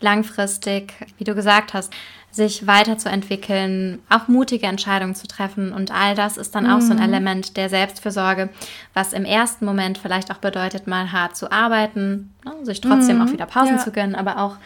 langfristig, 0.00 0.94
wie 1.18 1.24
du 1.24 1.34
gesagt 1.34 1.74
hast, 1.74 1.92
sich 2.30 2.66
weiterzuentwickeln, 2.66 3.98
auch 4.08 4.28
mutige 4.28 4.66
Entscheidungen 4.66 5.14
zu 5.14 5.26
treffen. 5.26 5.72
Und 5.72 5.92
all 5.92 6.14
das 6.14 6.36
ist 6.36 6.54
dann 6.54 6.64
mhm. 6.64 6.70
auch 6.70 6.80
so 6.80 6.92
ein 6.92 6.98
mhm. 6.98 7.02
Element 7.02 7.56
der 7.56 7.68
Selbstfürsorge, 7.68 8.50
was 8.94 9.12
im 9.12 9.24
ersten 9.24 9.64
Moment 9.64 9.98
vielleicht 9.98 10.30
auch 10.30 10.38
bedeutet, 10.38 10.86
mal 10.86 11.10
hart 11.10 11.36
zu 11.36 11.50
arbeiten, 11.50 12.32
ne? 12.44 12.52
sich 12.62 12.80
trotzdem 12.80 13.18
mhm. 13.18 13.22
auch 13.22 13.32
wieder 13.32 13.46
Pausen 13.46 13.76
ja. 13.76 13.82
zu 13.82 13.90
gönnen, 13.90 14.14
aber 14.14 14.38
auch 14.38 14.56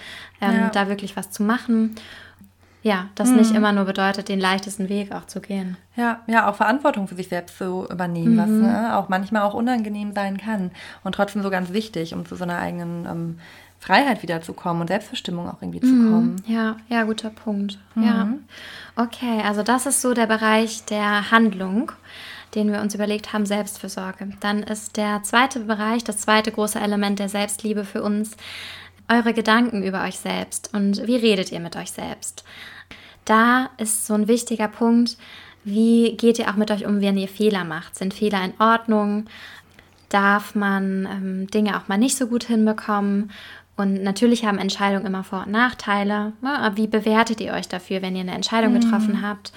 ähm, 0.40 0.54
ja. 0.54 0.70
da 0.70 0.88
wirklich 0.88 1.16
was 1.16 1.30
zu 1.30 1.42
machen. 1.42 1.96
Ja, 2.82 3.06
das 3.14 3.30
mhm. 3.30 3.36
nicht 3.36 3.54
immer 3.54 3.72
nur 3.72 3.86
bedeutet, 3.86 4.28
den 4.28 4.38
leichtesten 4.38 4.90
Weg 4.90 5.10
auch 5.10 5.26
zu 5.26 5.40
gehen. 5.40 5.78
Ja, 5.96 6.20
ja, 6.26 6.50
auch 6.50 6.56
Verantwortung 6.56 7.08
für 7.08 7.14
sich 7.14 7.30
selbst 7.30 7.56
zu 7.56 7.88
übernehmen, 7.90 8.36
was 8.36 8.48
mhm. 8.48 8.60
ne, 8.60 8.98
auch 8.98 9.08
manchmal 9.08 9.40
auch 9.40 9.54
unangenehm 9.54 10.12
sein 10.12 10.36
kann 10.36 10.70
und 11.02 11.14
trotzdem 11.14 11.42
so 11.42 11.48
ganz 11.48 11.72
wichtig, 11.72 12.12
um 12.12 12.26
zu 12.26 12.36
so 12.36 12.44
einer 12.44 12.58
eigenen 12.58 13.06
ähm, 13.06 13.38
Freiheit 13.84 14.22
wiederzukommen 14.22 14.80
und 14.80 14.88
Selbstbestimmung 14.88 15.46
auch 15.46 15.60
irgendwie 15.60 15.80
zu 15.80 15.88
mhm. 15.88 16.10
kommen. 16.10 16.42
Ja, 16.46 16.76
ja, 16.88 17.04
guter 17.04 17.28
Punkt. 17.28 17.78
Mhm. 17.94 18.02
Ja. 18.02 18.28
Okay, 18.96 19.42
also 19.44 19.62
das 19.62 19.84
ist 19.84 20.00
so 20.00 20.14
der 20.14 20.26
Bereich 20.26 20.86
der 20.86 21.30
Handlung, 21.30 21.92
den 22.54 22.72
wir 22.72 22.80
uns 22.80 22.94
überlegt 22.94 23.34
haben, 23.34 23.44
Selbstfürsorge. 23.44 24.30
Dann 24.40 24.62
ist 24.62 24.96
der 24.96 25.22
zweite 25.22 25.60
Bereich, 25.60 26.02
das 26.02 26.18
zweite 26.18 26.50
große 26.50 26.80
Element 26.80 27.18
der 27.18 27.28
Selbstliebe 27.28 27.84
für 27.84 28.02
uns, 28.02 28.38
eure 29.10 29.34
Gedanken 29.34 29.82
über 29.82 30.02
euch 30.04 30.18
selbst 30.18 30.72
und 30.72 31.06
wie 31.06 31.16
redet 31.16 31.52
ihr 31.52 31.60
mit 31.60 31.76
euch 31.76 31.92
selbst. 31.92 32.42
Da 33.26 33.68
ist 33.76 34.06
so 34.06 34.14
ein 34.14 34.28
wichtiger 34.28 34.68
Punkt, 34.68 35.18
wie 35.62 36.16
geht 36.16 36.38
ihr 36.38 36.48
auch 36.48 36.56
mit 36.56 36.70
euch 36.70 36.86
um, 36.86 37.02
wenn 37.02 37.18
ihr 37.18 37.28
Fehler 37.28 37.64
macht? 37.64 37.96
Sind 37.96 38.14
Fehler 38.14 38.42
in 38.42 38.54
Ordnung? 38.58 39.26
Darf 40.08 40.54
man 40.54 41.06
ähm, 41.10 41.46
Dinge 41.48 41.76
auch 41.76 41.88
mal 41.88 41.98
nicht 41.98 42.16
so 42.16 42.28
gut 42.28 42.44
hinbekommen? 42.44 43.30
Und 43.76 44.02
natürlich 44.02 44.44
haben 44.44 44.58
Entscheidungen 44.58 45.06
immer 45.06 45.24
Vor- 45.24 45.44
und 45.46 45.52
Nachteile. 45.52 46.32
Ne? 46.40 46.58
Aber 46.58 46.76
wie 46.76 46.86
bewertet 46.86 47.40
ihr 47.40 47.52
euch 47.52 47.68
dafür, 47.68 48.02
wenn 48.02 48.14
ihr 48.14 48.22
eine 48.22 48.34
Entscheidung 48.34 48.72
mhm. 48.74 48.80
getroffen 48.80 49.22
habt? 49.22 49.52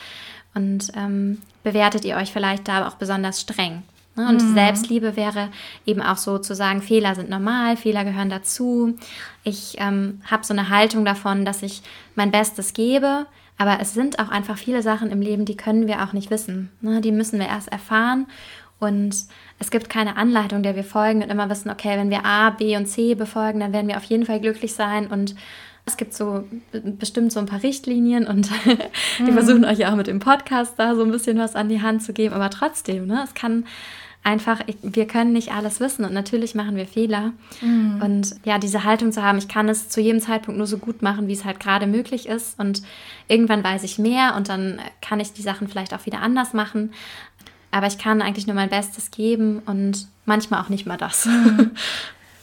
Und 0.55 0.91
ähm, 0.95 1.41
bewertet 1.63 2.03
ihr 2.03 2.15
euch 2.15 2.31
vielleicht 2.31 2.67
da 2.67 2.87
auch 2.87 2.95
besonders 2.95 3.41
streng? 3.41 3.83
Ne? 4.15 4.27
Und 4.27 4.43
mhm. 4.43 4.53
Selbstliebe 4.55 5.15
wäre 5.15 5.49
eben 5.85 6.01
auch 6.01 6.17
so 6.17 6.39
zu 6.39 6.55
sagen, 6.55 6.81
Fehler 6.81 7.13
sind 7.13 7.29
normal, 7.29 7.77
Fehler 7.77 8.03
gehören 8.03 8.31
dazu. 8.31 8.97
Ich 9.43 9.75
ähm, 9.77 10.21
habe 10.29 10.43
so 10.43 10.53
eine 10.53 10.69
Haltung 10.69 11.05
davon, 11.05 11.45
dass 11.45 11.61
ich 11.61 11.83
mein 12.15 12.31
Bestes 12.31 12.73
gebe, 12.73 13.27
aber 13.59 13.79
es 13.79 13.93
sind 13.93 14.19
auch 14.19 14.29
einfach 14.29 14.57
viele 14.57 14.81
Sachen 14.81 15.11
im 15.11 15.21
Leben, 15.21 15.45
die 15.45 15.57
können 15.57 15.87
wir 15.87 16.03
auch 16.03 16.13
nicht 16.13 16.31
wissen. 16.31 16.71
Ne? 16.81 17.01
Die 17.01 17.11
müssen 17.11 17.39
wir 17.39 17.47
erst 17.47 17.71
erfahren. 17.71 18.25
Und 18.79 19.15
es 19.59 19.71
gibt 19.71 19.89
keine 19.89 20.17
Anleitung, 20.17 20.61
der 20.61 20.75
wir 20.75 20.83
folgen 20.83 21.23
und 21.23 21.29
immer 21.29 21.49
wissen, 21.49 21.69
okay, 21.69 21.97
wenn 21.97 22.11
wir 22.11 22.25
A, 22.25 22.51
B 22.51 22.77
und 22.77 22.85
C 22.85 23.15
befolgen, 23.15 23.59
dann 23.59 23.73
werden 23.73 23.87
wir 23.87 23.97
auf 23.97 24.03
jeden 24.03 24.25
Fall 24.25 24.39
glücklich 24.39 24.73
sein. 24.73 25.07
Und 25.07 25.35
es 25.85 25.97
gibt 25.97 26.13
so 26.13 26.43
bestimmt 26.71 27.31
so 27.31 27.39
ein 27.39 27.45
paar 27.45 27.63
Richtlinien 27.63 28.27
und 28.27 28.51
wir 29.17 29.31
mhm. 29.31 29.33
versuchen 29.33 29.65
euch 29.65 29.79
ja 29.79 29.91
auch 29.91 29.95
mit 29.95 30.07
dem 30.07 30.19
Podcast 30.19 30.73
da 30.77 30.95
so 30.95 31.03
ein 31.03 31.11
bisschen 31.11 31.37
was 31.37 31.55
an 31.55 31.69
die 31.69 31.81
Hand 31.81 32.03
zu 32.03 32.13
geben. 32.13 32.35
Aber 32.35 32.49
trotzdem, 32.49 33.07
ne, 33.07 33.23
es 33.23 33.33
kann 33.33 33.65
einfach, 34.27 34.59
wir 34.81 35.07
können 35.07 35.31
nicht 35.31 35.53
alles 35.53 35.79
wissen 35.79 36.03
und 36.03 36.11
natürlich 36.11 36.53
machen 36.53 36.75
wir 36.75 36.85
Fehler. 36.85 37.31
Mhm. 37.61 38.01
Und 38.03 38.35
ja, 38.43 38.59
diese 38.59 38.83
Haltung 38.83 39.13
zu 39.13 39.23
haben, 39.23 39.37
ich 39.37 39.47
kann 39.47 39.69
es 39.69 39.87
zu 39.87 40.01
jedem 40.01 40.19
Zeitpunkt 40.19 40.57
nur 40.57 40.67
so 40.67 40.77
gut 40.77 41.01
machen, 41.01 41.29
wie 41.29 41.33
es 41.33 41.45
halt 41.45 41.61
gerade 41.61 41.87
möglich 41.87 42.27
ist. 42.27 42.59
Und 42.59 42.81
irgendwann 43.29 43.63
weiß 43.63 43.83
ich 43.83 43.97
mehr 43.97 44.35
und 44.35 44.49
dann 44.49 44.79
kann 45.01 45.21
ich 45.21 45.31
die 45.31 45.41
Sachen 45.41 45.69
vielleicht 45.69 45.93
auch 45.93 46.05
wieder 46.05 46.21
anders 46.21 46.53
machen. 46.53 46.91
Aber 47.77 47.85
ich 47.85 47.99
kann 47.99 48.23
eigentlich 48.23 48.47
nur 48.47 48.55
mein 48.55 48.69
Bestes 48.69 49.11
geben 49.11 49.61
und 49.67 50.07
manchmal 50.25 50.63
auch 50.63 50.69
nicht 50.69 50.87
mal 50.87 50.97
das. 50.97 51.29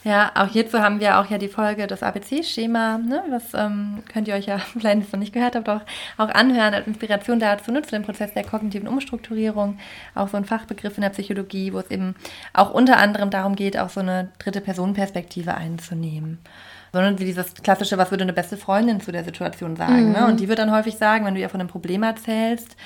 Ja, 0.05 0.33
auch 0.35 0.49
hierzu 0.49 0.81
haben 0.81 1.01
wir 1.01 1.19
auch 1.19 1.31
ja 1.31 1.39
die 1.39 1.49
Folge 1.49 1.87
das 1.87 2.03
ABC-Schema, 2.03 2.99
ne? 2.99 3.23
was 3.31 3.55
ähm, 3.55 4.03
könnt 4.13 4.29
ihr 4.29 4.35
euch 4.35 4.45
ja, 4.45 4.57
ihr 4.75 4.99
es 4.99 5.13
noch 5.13 5.19
nicht 5.19 5.33
gehört 5.33 5.57
habt, 5.57 5.67
auch, 5.67 5.81
auch 6.19 6.29
anhören 6.29 6.75
als 6.75 6.87
Inspiration 6.87 7.41
dazu 7.41 7.73
nutzen, 7.73 7.93
den 7.93 8.03
Prozess 8.03 8.35
der 8.35 8.45
kognitiven 8.45 8.87
Umstrukturierung, 8.87 9.79
auch 10.15 10.29
so 10.29 10.37
ein 10.37 10.45
Fachbegriff 10.45 10.99
in 10.99 11.05
der 11.05 11.09
Psychologie, 11.09 11.73
wo 11.73 11.79
es 11.79 11.91
eben 11.91 12.17
auch 12.53 12.71
unter 12.75 12.99
anderem 12.99 13.31
darum 13.31 13.57
geht, 13.57 13.79
auch 13.79 13.89
so 13.89 14.01
eine 14.01 14.29
dritte 14.39 14.61
Personenperspektive 14.61 15.55
einzunehmen 15.55 16.37
sondern 16.95 17.17
dieses 17.17 17.53
klassische, 17.55 17.99
was 17.99 18.11
würde 18.11 18.25
eine 18.25 18.33
beste 18.33 18.57
Freundin 18.57 19.01
zu 19.01 19.13
der 19.13 19.25
Situation 19.25 19.77
sagen. 19.77 20.07
Mhm. 20.07 20.13
Ne? 20.13 20.27
Und 20.27 20.41
die 20.41 20.49
wird 20.49 20.59
dann 20.59 20.73
häufig 20.73 20.97
sagen, 20.97 21.27
wenn 21.27 21.35
du 21.35 21.41
ihr 21.41 21.51
von 21.51 21.61
einem 21.61 21.69
Problem 21.69 22.03
erzählst, 22.03 22.77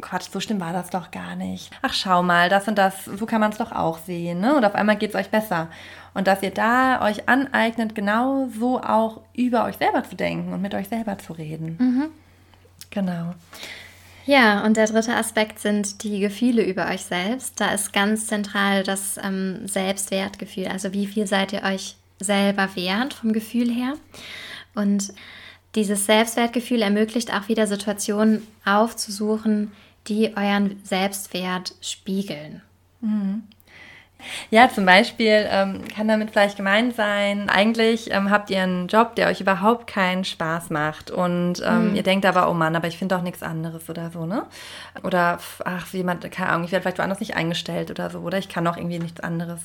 Quatsch, 0.00 0.30
so 0.30 0.40
schlimm 0.40 0.60
war 0.60 0.72
das 0.72 0.88
doch 0.88 1.10
gar 1.10 1.36
nicht. 1.36 1.70
Ach, 1.82 1.92
schau 1.92 2.22
mal, 2.22 2.48
das 2.48 2.66
und 2.68 2.78
das, 2.78 3.04
so 3.04 3.26
kann 3.26 3.40
man 3.40 3.52
es 3.52 3.58
doch 3.58 3.72
auch 3.72 3.98
sehen. 3.98 4.40
Ne? 4.40 4.56
Und 4.56 4.64
auf 4.64 4.74
einmal 4.74 4.96
geht 4.96 5.10
es 5.10 5.16
euch 5.16 5.28
besser. 5.28 5.68
Und 6.14 6.26
dass 6.26 6.42
ihr 6.42 6.50
da 6.50 7.02
euch 7.02 7.28
aneignet, 7.28 7.94
genau 7.94 8.48
so 8.58 8.80
auch 8.80 9.20
über 9.34 9.64
euch 9.64 9.76
selber 9.76 10.04
zu 10.04 10.16
denken 10.16 10.52
und 10.52 10.62
mit 10.62 10.74
euch 10.74 10.88
selber 10.88 11.18
zu 11.18 11.34
reden. 11.34 11.76
Mhm. 11.78 12.04
Genau. 12.90 13.34
Ja, 14.26 14.64
und 14.64 14.76
der 14.76 14.86
dritte 14.86 15.14
Aspekt 15.14 15.58
sind 15.58 16.02
die 16.02 16.20
Gefühle 16.20 16.62
über 16.62 16.88
euch 16.88 17.04
selbst. 17.04 17.60
Da 17.60 17.72
ist 17.72 17.92
ganz 17.92 18.26
zentral 18.26 18.82
das 18.82 19.18
ähm, 19.22 19.66
Selbstwertgefühl. 19.66 20.68
Also 20.68 20.92
wie 20.94 21.06
viel 21.06 21.26
seid 21.26 21.52
ihr 21.52 21.62
euch 21.62 21.96
selber 22.24 22.74
wert 22.74 23.14
vom 23.14 23.32
Gefühl 23.32 23.70
her? 23.70 23.94
Und 24.74 25.12
dieses 25.74 26.06
Selbstwertgefühl 26.06 26.82
ermöglicht 26.82 27.32
auch 27.32 27.48
wieder 27.48 27.66
Situationen 27.66 28.46
aufzusuchen, 28.64 29.72
die 30.08 30.36
euren 30.36 30.80
Selbstwert 30.84 31.74
spiegeln. 31.80 32.62
Mhm. 33.00 33.44
Ja, 34.50 34.68
zum 34.68 34.86
Beispiel 34.86 35.46
ähm, 35.50 35.82
kann 35.94 36.08
damit 36.08 36.30
vielleicht 36.30 36.56
gemeint 36.56 36.94
sein, 36.96 37.48
eigentlich 37.48 38.10
ähm, 38.12 38.30
habt 38.30 38.50
ihr 38.50 38.62
einen 38.62 38.88
Job, 38.88 39.14
der 39.16 39.28
euch 39.28 39.40
überhaupt 39.40 39.86
keinen 39.86 40.24
Spaß 40.24 40.70
macht 40.70 41.10
und 41.10 41.62
ähm, 41.64 41.90
mhm. 41.90 41.96
ihr 41.96 42.02
denkt 42.02 42.26
aber, 42.26 42.50
oh 42.50 42.54
Mann, 42.54 42.76
aber 42.76 42.88
ich 42.88 42.98
finde 42.98 43.14
doch 43.14 43.22
nichts 43.22 43.42
anderes 43.42 43.88
oder 43.88 44.10
so, 44.10 44.26
ne? 44.26 44.44
Oder, 45.02 45.38
ach, 45.64 45.92
jemand, 45.92 46.30
keine 46.30 46.50
Ahnung, 46.50 46.64
ich 46.64 46.72
werde 46.72 46.82
vielleicht 46.82 46.98
woanders 46.98 47.20
nicht 47.20 47.36
eingestellt 47.36 47.90
oder 47.90 48.10
so, 48.10 48.20
oder 48.20 48.38
ich 48.38 48.48
kann 48.48 48.64
doch 48.64 48.76
irgendwie 48.76 48.98
nichts 48.98 49.20
anderes. 49.20 49.60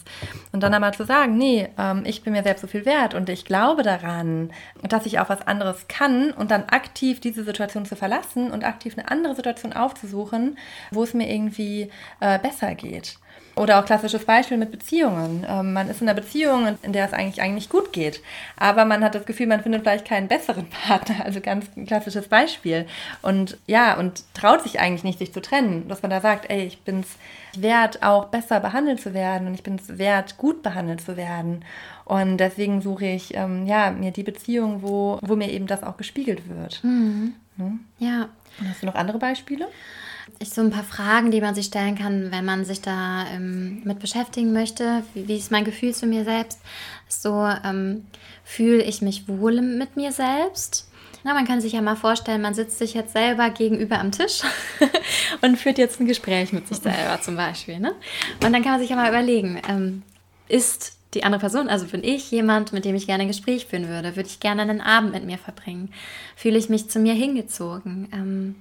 Und 0.52 0.64
dann 0.64 0.74
aber 0.74 0.92
zu 0.92 1.06
sagen, 1.06 1.38
nee, 1.38 1.70
ähm, 1.78 2.04
ich 2.06 2.24
bin 2.24 2.34
mir 2.34 2.44
selbst 2.44 2.62
so 2.62 2.68
viel 2.68 2.86
wert 2.86 3.14
und 3.14 3.30
ich 3.30 3.46
glaube 3.46 3.84
daran, 3.84 4.52
dass 4.82 5.06
ich 5.06 5.20
auch 5.20 5.30
was 5.30 5.46
anderes 5.46 5.88
kann 5.88 6.32
und 6.32 6.52
dann 6.52 6.66
aktiv 6.66 7.20
diese 7.20 7.44
Situation 7.44 7.86
zu 7.86 7.96
verlassen 7.96 8.52
und 8.52 8.64
aktiv 8.64 8.98
eine 8.98 9.10
andere 9.10 9.36
Situation 9.36 9.74
aufzusuchen, 9.74 10.58
wo 10.92 11.04
es 11.04 11.14
mir 11.14 11.30
irgendwie 11.30 11.90
äh, 12.20 12.40
besser 12.40 12.76
geht. 12.76 13.18
Oder 13.60 13.78
auch 13.78 13.86
klassisches 13.86 14.24
Beispiel 14.24 14.56
mit 14.56 14.72
Beziehungen. 14.72 15.46
Ähm, 15.46 15.74
man 15.74 15.90
ist 15.90 16.02
in 16.02 16.08
einer 16.08 16.18
Beziehung, 16.20 16.78
in 16.82 16.94
der 16.94 17.06
es 17.06 17.12
eigentlich 17.12 17.42
eigentlich 17.42 17.68
gut 17.68 17.92
geht, 17.92 18.22
aber 18.56 18.86
man 18.86 19.04
hat 19.04 19.16
das 19.16 19.26
Gefühl, 19.26 19.48
man 19.48 19.62
findet 19.62 19.82
vielleicht 19.82 20.08
keinen 20.08 20.30
besseren 20.30 20.70
Partner. 20.88 21.26
Also 21.26 21.42
ganz 21.42 21.66
ein 21.76 21.86
klassisches 21.86 22.30
Beispiel. 22.30 22.88
Und 23.22 23.58
ja, 23.68 23.98
und 24.00 24.24
traut 24.34 24.64
sich 24.64 24.80
eigentlich 24.80 25.04
nicht, 25.04 25.20
sich 25.20 25.34
zu 25.34 25.42
trennen. 25.42 25.90
Dass 25.90 26.02
man 26.02 26.10
da 26.10 26.22
sagt, 26.22 26.50
ey, 26.50 26.64
ich 26.64 26.84
bin 26.84 27.02
es 27.02 27.62
wert, 27.62 28.02
auch 28.02 28.28
besser 28.28 28.62
behandelt 28.62 29.02
zu 29.02 29.14
werden 29.14 29.50
und 29.50 29.56
ich 29.56 29.64
bin 29.64 29.76
es 29.76 29.98
wert, 29.98 30.38
gut 30.38 30.64
behandelt 30.64 31.02
zu 31.02 31.18
werden. 31.18 31.66
Und 32.06 32.38
deswegen 32.38 32.82
suche 32.82 33.08
ich 33.08 33.36
ähm, 33.36 33.66
ja, 33.66 33.92
mir 33.92 34.12
die 34.12 34.24
Beziehung, 34.24 34.84
wo, 34.84 35.20
wo 35.22 35.36
mir 35.36 35.52
eben 35.52 35.68
das 35.68 35.84
auch 35.84 35.98
gespiegelt 35.98 36.48
wird. 36.48 36.82
Mhm. 36.86 37.34
Hm? 37.58 37.82
Ja. 37.98 38.30
Und 38.58 38.70
hast 38.70 38.82
du 38.82 38.86
noch 38.86 38.96
andere 38.96 39.20
Beispiele? 39.20 39.68
Ich 40.42 40.52
so 40.52 40.62
ein 40.62 40.72
paar 40.72 40.84
Fragen, 40.84 41.32
die 41.32 41.42
man 41.42 41.54
sich 41.54 41.66
stellen 41.66 41.98
kann, 41.98 42.32
wenn 42.32 42.46
man 42.46 42.64
sich 42.64 42.82
da 42.82 43.26
ähm, 43.34 43.82
mit 43.84 44.00
beschäftigen 44.00 44.54
möchte. 44.54 45.04
Wie, 45.14 45.28
wie, 45.28 45.36
ist 45.36 45.52
mein 45.52 45.66
Gefühl 45.66 45.94
zu 45.94 46.06
mir 46.06 46.24
selbst? 46.24 46.60
So 47.10 47.46
ähm, 47.66 48.06
fühle 48.46 48.82
ich 48.82 49.02
mich 49.02 49.28
wohl 49.28 49.62
mit 49.62 49.98
mir 49.98 50.14
selbst? 50.14 50.90
Na, 51.24 51.34
man 51.34 51.46
kann 51.46 51.60
sich 51.60 51.74
ja 51.74 51.82
mal 51.82 51.98
vorstellen, 51.98 52.42
man 52.42 52.54
sitzt 52.54 52.80
sich 52.80 52.94
jetzt 52.94 53.12
selber 53.12 53.50
gegenüber 53.50 54.00
am 54.00 54.12
Tisch 54.12 54.42
und 55.42 55.58
führt 55.58 55.78
jetzt 55.78 56.00
ein 56.00 56.08
Gespräch 56.08 56.54
mit 56.54 56.68
sich 56.70 56.78
selber 56.78 57.22
zum 57.22 57.36
Beispiel. 57.36 57.80
Ne? 57.80 57.94
Und 58.44 58.54
dann 58.54 58.64
kann 58.64 58.72
man 58.72 58.80
sich 58.80 58.90
ja 58.90 58.96
mal 58.96 59.10
überlegen, 59.10 59.62
ähm, 59.68 60.04
ist 60.48 60.94
die 61.14 61.24
andere 61.24 61.40
Person, 61.40 61.70
also 61.70 61.88
bin 61.88 62.04
ich 62.04 62.30
jemand, 62.30 62.72
mit 62.72 62.86
dem 62.86 62.96
ich 62.96 63.08
gerne 63.08 63.24
ein 63.24 63.30
Gespräch 63.30 63.66
führen 63.66 63.88
würde, 63.88 64.16
würde 64.16 64.30
ich 64.30 64.40
gerne 64.40 64.62
einen 64.62 64.82
Abend 64.82 65.12
mit 65.12 65.26
mir 65.26 65.40
verbringen, 65.40 65.92
fühle 66.36 66.58
ich 66.58 66.70
mich 66.70 66.90
zu 66.90 67.00
mir 67.00 67.14
hingezogen, 67.14 68.10
ähm, 68.14 68.56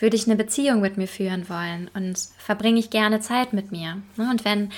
würde 0.00 0.16
ich 0.16 0.26
eine 0.26 0.36
Beziehung 0.36 0.80
mit 0.80 0.96
mir 0.96 1.06
führen 1.06 1.48
wollen 1.48 1.88
und 1.94 2.18
verbringe 2.38 2.80
ich 2.80 2.90
gerne 2.90 3.20
Zeit 3.20 3.52
mit 3.52 3.70
mir. 3.70 3.98
Ne? 4.16 4.28
Und 4.30 4.44
wenn 4.44 4.70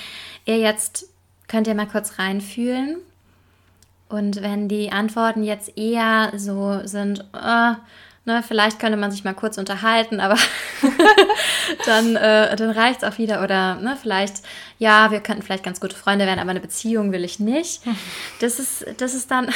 ihr 0.45 0.59
jetzt, 0.59 1.09
könnt 1.49 1.67
ihr 1.67 1.75
mal 1.75 1.89
kurz 1.89 2.19
reinfühlen 2.19 2.99
und 4.11 4.43
wenn 4.43 4.69
die 4.69 4.93
Antworten 4.93 5.43
jetzt 5.43 5.77
eher 5.79 6.33
so 6.37 6.81
sind, 6.85 7.21
äh, 7.33 7.75
Ne, 8.27 8.43
vielleicht 8.43 8.81
könnte 8.81 8.97
man 8.97 9.13
sich 9.13 9.23
mal 9.23 9.35
kurz 9.35 9.57
unterhalten, 9.57 10.19
aber 10.19 10.37
dann, 11.87 12.17
äh, 12.17 12.57
dann 12.57 12.71
reicht 12.71 13.05
es 13.05 13.09
auch 13.09 13.19
wieder. 13.19 13.41
Oder 13.41 13.77
ne, 13.77 13.97
vielleicht, 14.03 14.43
ja, 14.81 15.13
wir 15.13 15.21
könnten 15.21 15.43
vielleicht 15.43 15.63
ganz 15.63 15.79
gute 15.79 15.95
Freunde 15.95 16.27
werden, 16.27 16.41
aber 16.41 16.51
eine 16.51 16.59
Beziehung 16.59 17.13
will 17.13 17.25
ich 17.25 17.39
nicht. 17.39 17.83
Das 18.41 18.59
ist, 18.59 18.85
das 18.99 19.15
ist, 19.15 19.31
dann, 19.31 19.51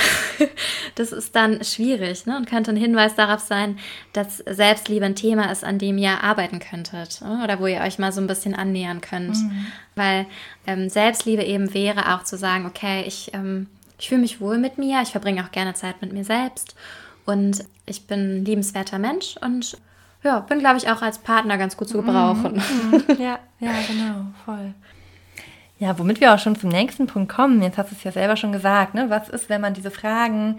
das 0.95 1.13
ist 1.13 1.35
dann 1.35 1.63
schwierig 1.65 2.25
ne? 2.27 2.37
und 2.37 2.49
könnte 2.49 2.71
ein 2.71 2.77
Hinweis 2.77 3.15
darauf 3.15 3.41
sein, 3.41 3.79
dass 4.13 4.39
Selbstliebe 4.39 5.05
ein 5.05 5.17
Thema 5.17 5.51
ist, 5.51 5.65
an 5.65 5.79
dem 5.79 5.99
ihr 5.99 6.23
arbeiten 6.23 6.61
könntet 6.61 7.21
ne? 7.21 7.43
oder 7.45 7.61
wo 7.61 7.67
ihr 7.67 7.81
euch 7.81 7.99
mal 7.99 8.13
so 8.13 8.21
ein 8.21 8.27
bisschen 8.27 8.55
annähern 8.55 9.01
könnt. 9.01 9.37
Mhm. 9.37 9.67
Weil 9.97 10.27
ähm, 10.67 10.89
Selbstliebe 10.89 11.43
eben 11.43 11.75
wäre 11.75 12.15
auch 12.15 12.25
zu 12.25 12.39
sagen, 12.39 12.65
okay, 12.67 13.05
ich, 13.07 13.35
ähm, 13.35 13.67
ich 13.99 14.09
fühle 14.09 14.23
mich 14.23 14.41
wohl 14.41 14.59
mit 14.59 14.79
mir, 14.79 15.03
ich 15.03 15.11
verbringe 15.11 15.45
auch 15.45 15.51
gerne 15.51 15.75
Zeit 15.75 16.01
mit 16.01 16.13
mir 16.13 16.25
selbst 16.25 16.75
und 17.31 17.65
ich 17.87 18.07
bin 18.07 18.39
ein 18.39 18.45
liebenswerter 18.45 18.99
Mensch 18.99 19.37
und 19.41 19.79
ja, 20.23 20.41
bin, 20.41 20.59
glaube 20.59 20.77
ich, 20.77 20.91
auch 20.91 21.01
als 21.01 21.19
Partner 21.19 21.57
ganz 21.57 21.77
gut 21.77 21.89
zu 21.89 22.03
gebrauchen. 22.03 22.55
Mhm. 22.91 23.05
Ja, 23.19 23.39
ja, 23.59 23.73
genau, 23.89 24.27
voll. 24.45 24.75
Ja, 25.81 25.99
womit 25.99 26.21
wir 26.21 26.35
auch 26.35 26.39
schon 26.39 26.57
zum 26.57 26.69
nächsten 26.69 27.07
Punkt 27.07 27.33
kommen. 27.33 27.63
Jetzt 27.63 27.79
hast 27.79 27.91
du 27.91 27.95
es 27.97 28.05
ja 28.05 28.13
selber 28.13 28.37
schon 28.37 28.53
gesagt. 28.53 28.93
Ne? 28.93 29.07
Was 29.09 29.31
ist, 29.31 29.49
wenn 29.49 29.63
man 29.63 29.73
diese 29.73 29.91
Fragen 29.91 30.59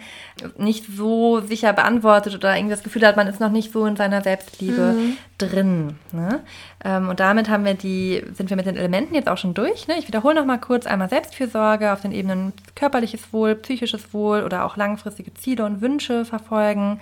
nicht 0.58 0.86
so 0.98 1.42
sicher 1.42 1.74
beantwortet 1.74 2.34
oder 2.34 2.56
irgendwie 2.56 2.74
das 2.74 2.82
Gefühl 2.82 3.06
hat, 3.06 3.18
man 3.18 3.28
ist 3.28 3.40
noch 3.40 3.52
nicht 3.52 3.72
so 3.72 3.86
in 3.86 3.96
seiner 3.96 4.22
Selbstliebe 4.24 4.94
mhm. 4.94 5.18
drin? 5.38 5.96
Ne? 6.12 6.40
Ähm, 6.84 7.08
und 7.08 7.20
damit 7.20 7.50
haben 7.50 7.66
wir 7.66 7.76
die, 7.76 8.24
sind 8.34 8.50
wir 8.50 8.58
mit 8.58 8.66
den 8.66 8.78
Elementen 8.78 9.14
jetzt 9.14 9.30
auch 9.30 9.38
schon 9.38 9.54
durch. 9.54 9.88
Ne? 9.88 9.94
Ich 10.00 10.08
wiederhole 10.08 10.34
noch 10.34 10.46
mal 10.46 10.58
kurz 10.58 10.88
einmal 10.88 11.10
Selbstfürsorge 11.10 11.94
auf 11.94 12.02
den 12.02 12.14
Ebenen 12.14 12.52
körperliches 12.74 13.32
Wohl, 13.32 13.54
psychisches 13.54 14.16
Wohl 14.16 14.42
oder 14.42 14.66
auch 14.66 14.76
langfristige 14.76 15.36
Ziele 15.36 15.66
und 15.66 15.82
Wünsche 15.82 16.26
verfolgen 16.26 17.00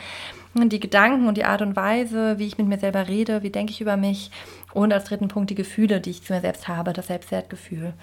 die 0.55 0.79
Gedanken 0.79 1.27
und 1.27 1.37
die 1.37 1.45
Art 1.45 1.61
und 1.61 1.75
Weise, 1.75 2.39
wie 2.39 2.47
ich 2.47 2.57
mit 2.57 2.67
mir 2.67 2.79
selber 2.79 3.07
rede, 3.07 3.43
wie 3.43 3.51
denke 3.51 3.71
ich 3.71 3.81
über 3.81 3.97
mich 3.97 4.31
und 4.73 4.93
als 4.93 5.05
dritten 5.05 5.27
Punkt 5.27 5.49
die 5.49 5.55
Gefühle, 5.55 6.01
die 6.01 6.11
ich 6.11 6.23
zu 6.23 6.33
mir 6.33 6.41
selbst 6.41 6.67
habe, 6.67 6.93
das 6.93 7.07
Selbstwertgefühl. 7.07 7.93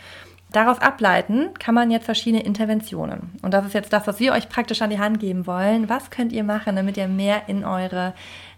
Daraus 0.52 0.78
ableiten 0.80 1.52
kann 1.58 1.74
man 1.74 1.90
jetzt 1.90 2.04
verschiedene 2.04 2.44
Interventionen. 2.44 3.32
Und 3.42 3.52
das 3.52 3.66
ist 3.66 3.74
jetzt 3.74 3.92
das, 3.92 4.06
was 4.06 4.20
wir 4.20 4.32
euch 4.32 4.48
praktisch 4.48 4.80
an 4.80 4.90
die 4.90 4.98
Hand 4.98 5.18
geben 5.18 5.46
wollen. 5.46 5.88
Was 5.88 6.10
könnt 6.10 6.32
ihr 6.32 6.44
machen, 6.44 6.76
damit 6.76 6.96
ihr 6.96 7.08
mehr 7.08 7.48
in 7.48 7.64
eure 7.64 8.14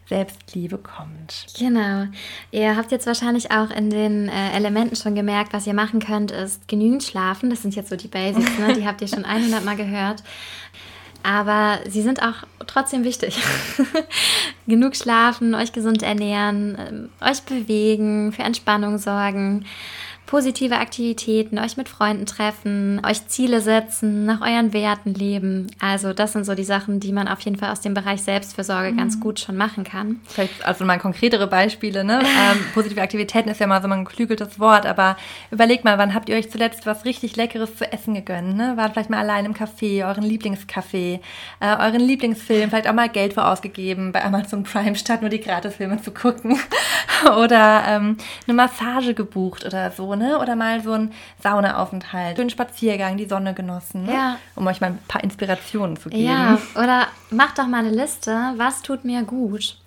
Selbstliebe 0.09 0.79
kommt. 0.79 1.47
Genau. 1.59 2.07
Ihr 2.51 2.77
habt 2.77 2.93
jetzt 2.93 3.07
wahrscheinlich 3.07 3.51
auch 3.51 3.71
in 3.71 3.91
den 3.91 4.29
äh, 4.29 4.53
Elementen 4.57 4.97
schon 4.97 5.15
gemerkt, 5.15 5.53
was 5.53 5.67
ihr 5.67 5.75
machen 5.75 6.01
könnt, 6.01 6.31
ist 6.31 6.67
genügend 6.67 7.03
schlafen. 7.03 7.51
Das 7.51 7.61
sind 7.61 7.77
jetzt 7.77 7.91
so 7.91 7.97
die 7.97 8.09
Basics, 8.09 8.59
ne? 8.59 8.73
die 8.73 8.87
habt 8.87 9.03
ihr 9.03 9.09
schon 9.09 9.25
100 9.27 9.65
Mal 9.65 9.77
gehört 9.77 10.23
aber 11.23 11.81
sie 11.89 12.03
sind 12.03 12.23
auch 12.23 12.45
trotzdem 12.67 13.05
wichtig. 13.05 13.39
Genug 14.67 14.97
schlafen, 14.97 15.55
euch 15.55 15.73
gesund 15.73 16.03
ernähren, 16.03 16.77
ähm, 16.79 17.09
euch 17.21 17.43
bewegen, 17.43 18.33
für 18.33 18.43
Entspannung 18.43 18.99
sorgen 18.99 19.65
positive 20.29 20.77
Aktivitäten, 20.77 21.59
euch 21.59 21.79
mit 21.79 21.89
Freunden 21.89 22.27
treffen, 22.27 23.01
euch 23.05 23.27
Ziele 23.29 23.63
setzen, 23.63 24.27
nach 24.27 24.43
euren 24.43 24.75
Werten 24.75 25.15
leben. 25.15 25.69
Also 25.81 26.13
das 26.13 26.35
sind 26.35 26.45
so 26.45 26.55
die 26.55 26.65
Sachen, 26.65 27.01
die 27.01 27.13
man 27.13 27.29
auf 27.29 27.41
jeden 27.41 27.57
Fall 27.57 27.73
aus 27.73 27.81
dem 27.81 27.95
Bereich 27.95 28.23
Selbstfürsorge 28.23 28.93
mhm. 28.93 28.99
ganz 28.99 29.21
gut 29.21 29.41
schon 29.41 29.57
machen 29.57 29.85
kann. 29.85 30.21
Vielleicht 30.27 30.63
also 30.67 30.85
mal 30.85 30.99
konkretere 30.99 31.47
Beispiele. 31.47 32.05
Ne? 32.05 32.21
Ähm, 32.21 32.59
positive 32.75 33.01
Aktivitäten 33.01 33.49
ist 33.49 33.59
ja 33.59 33.67
mal 33.67 33.81
so 33.81 33.89
ein 33.89 34.05
geklügeltes 34.05 34.61
Wort, 34.61 34.85
aber 34.85 35.17
überlegt 35.51 35.85
mal, 35.85 35.97
wann 35.97 36.13
habt 36.13 36.29
ihr 36.29 36.37
euch 36.37 36.51
zuletzt 36.51 36.85
was 36.85 37.07
richtig 37.07 37.37
Leckeres 37.37 37.77
zu 37.77 37.91
essen 37.91 38.13
gegönnt? 38.13 38.55
Ne? 38.55 38.75
Wart 38.77 38.93
vielleicht 38.93 39.09
mal 39.09 39.21
allein 39.21 39.47
im 39.47 39.55
Café, 39.55 40.07
euren 40.07 40.25
Lieblingscafé, 40.25 41.21
äh, 41.61 41.77
euren 41.79 42.01
Lieblingsfilm, 42.01 42.69
vielleicht 42.69 42.89
auch 42.89 42.93
mal 42.93 43.09
Geld 43.09 43.33
für 43.33 43.47
ausgegeben 43.47 44.13
bei 44.13 44.23
Amazon 44.23 44.63
Prime, 44.63 44.95
statt 44.95 45.23
nur 45.23 45.31
die 45.31 45.41
Gratisfilme 45.41 46.03
zu 46.03 46.11
gucken. 46.11 46.61
oder 47.39 47.85
ähm, 47.87 48.19
eine 48.47 48.55
Massage 48.55 49.15
gebucht 49.15 49.65
oder 49.65 49.91
so 49.91 50.18
ne? 50.19 50.39
Oder 50.39 50.57
mal 50.57 50.83
so 50.83 50.93
ein 50.93 51.13
Saunaaufenthalt, 51.43 52.37
schönen 52.37 52.51
Spaziergang, 52.51 53.17
die 53.17 53.27
Sonne 53.27 53.55
genossen, 53.55 54.05
ne? 54.05 54.13
ja. 54.13 54.39
um 54.57 54.67
euch 54.67 54.81
mal 54.81 54.89
ein 54.89 54.99
paar 55.09 55.25
Inspirationen 55.25 55.97
zu 55.97 56.11
geben. 56.11 56.25
Ja, 56.25 56.59
oder 56.75 57.07
macht 57.31 57.59
doch 57.59 57.67
mal 57.67 57.79
eine 57.79 57.91
Liste, 57.91 58.53
was 58.57 58.83
tut 58.83 59.05
mir 59.05 59.23
gut. 59.23 59.79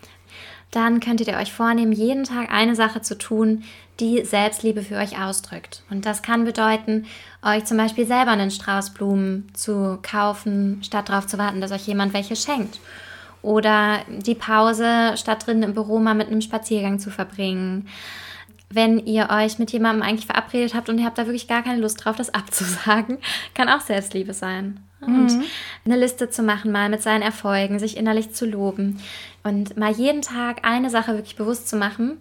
Dann 0.72 1.02
könntet 1.02 1.28
ihr 1.28 1.38
euch 1.38 1.52
vornehmen, 1.52 1.92
jeden 1.92 2.24
Tag 2.24 2.52
eine 2.52 2.76
Sache 2.76 3.02
zu 3.02 3.18
tun, 3.18 3.64
die 4.00 4.24
Selbstliebe 4.24 4.82
für 4.82 4.96
euch 4.96 5.22
ausdrückt. 5.22 5.84
Und 5.90 6.06
das 6.06 6.22
kann 6.22 6.46
bedeuten, 6.46 7.06
euch 7.44 7.66
zum 7.66 7.78
Beispiel 7.78 8.08
selber 8.08 8.32
einen 8.32 8.52
Strauß 8.52 8.92
Blumen 8.92 9.50
zu 9.54 10.00
kaufen, 10.02 10.82
statt 10.82 11.10
darauf 11.10 11.28
zu 11.28 11.38
warten, 11.38 11.62
dass 11.62 11.72
euch 11.72 11.88
jemand 11.88 12.14
welche 12.14 12.36
schenkt. 12.36 12.80
Oder 13.42 14.00
die 14.08 14.36
Pause 14.36 15.14
statt 15.18 15.46
drinnen 15.46 15.64
im 15.64 15.74
Büro 15.74 16.00
mal 16.00 16.14
mit 16.14 16.28
einem 16.28 16.42
Spaziergang 16.42 17.00
zu 17.00 17.10
verbringen 17.10 17.88
wenn 18.74 19.00
ihr 19.00 19.30
euch 19.30 19.60
mit 19.60 19.72
jemandem 19.72 20.08
eigentlich 20.08 20.26
verabredet 20.26 20.74
habt 20.74 20.90
und 20.90 21.00
ihr 21.00 21.06
habt 21.06 21.18
da 21.18 21.26
wirklich 21.26 21.48
gar 21.48 21.64
keine 21.64 21.82
Lust 21.82 22.04
drauf, 22.04 22.16
das 22.16 22.34
abzusagen, 22.34 23.18
kann 23.54 23.70
auch 23.70 23.82
Selbstliebe 23.82 24.34
sein. 24.34 24.80
Und 25.02 25.32
mhm. 25.36 25.44
eine 25.84 25.98
Liste 25.98 26.30
zu 26.30 26.44
machen, 26.44 26.72
mal 26.72 26.88
mit 26.88 27.02
seinen 27.02 27.24
Erfolgen, 27.24 27.80
sich 27.80 27.98
innerlich 27.98 28.34
zu 28.34 28.46
loben 28.46 29.02
und 29.44 29.78
mal 29.78 29.92
jeden 29.92 30.22
Tag 30.22 30.66
eine 30.68 30.90
Sache 30.90 31.14
wirklich 31.14 31.36
bewusst 31.36 31.68
zu 31.68 31.76
machen, 31.76 32.18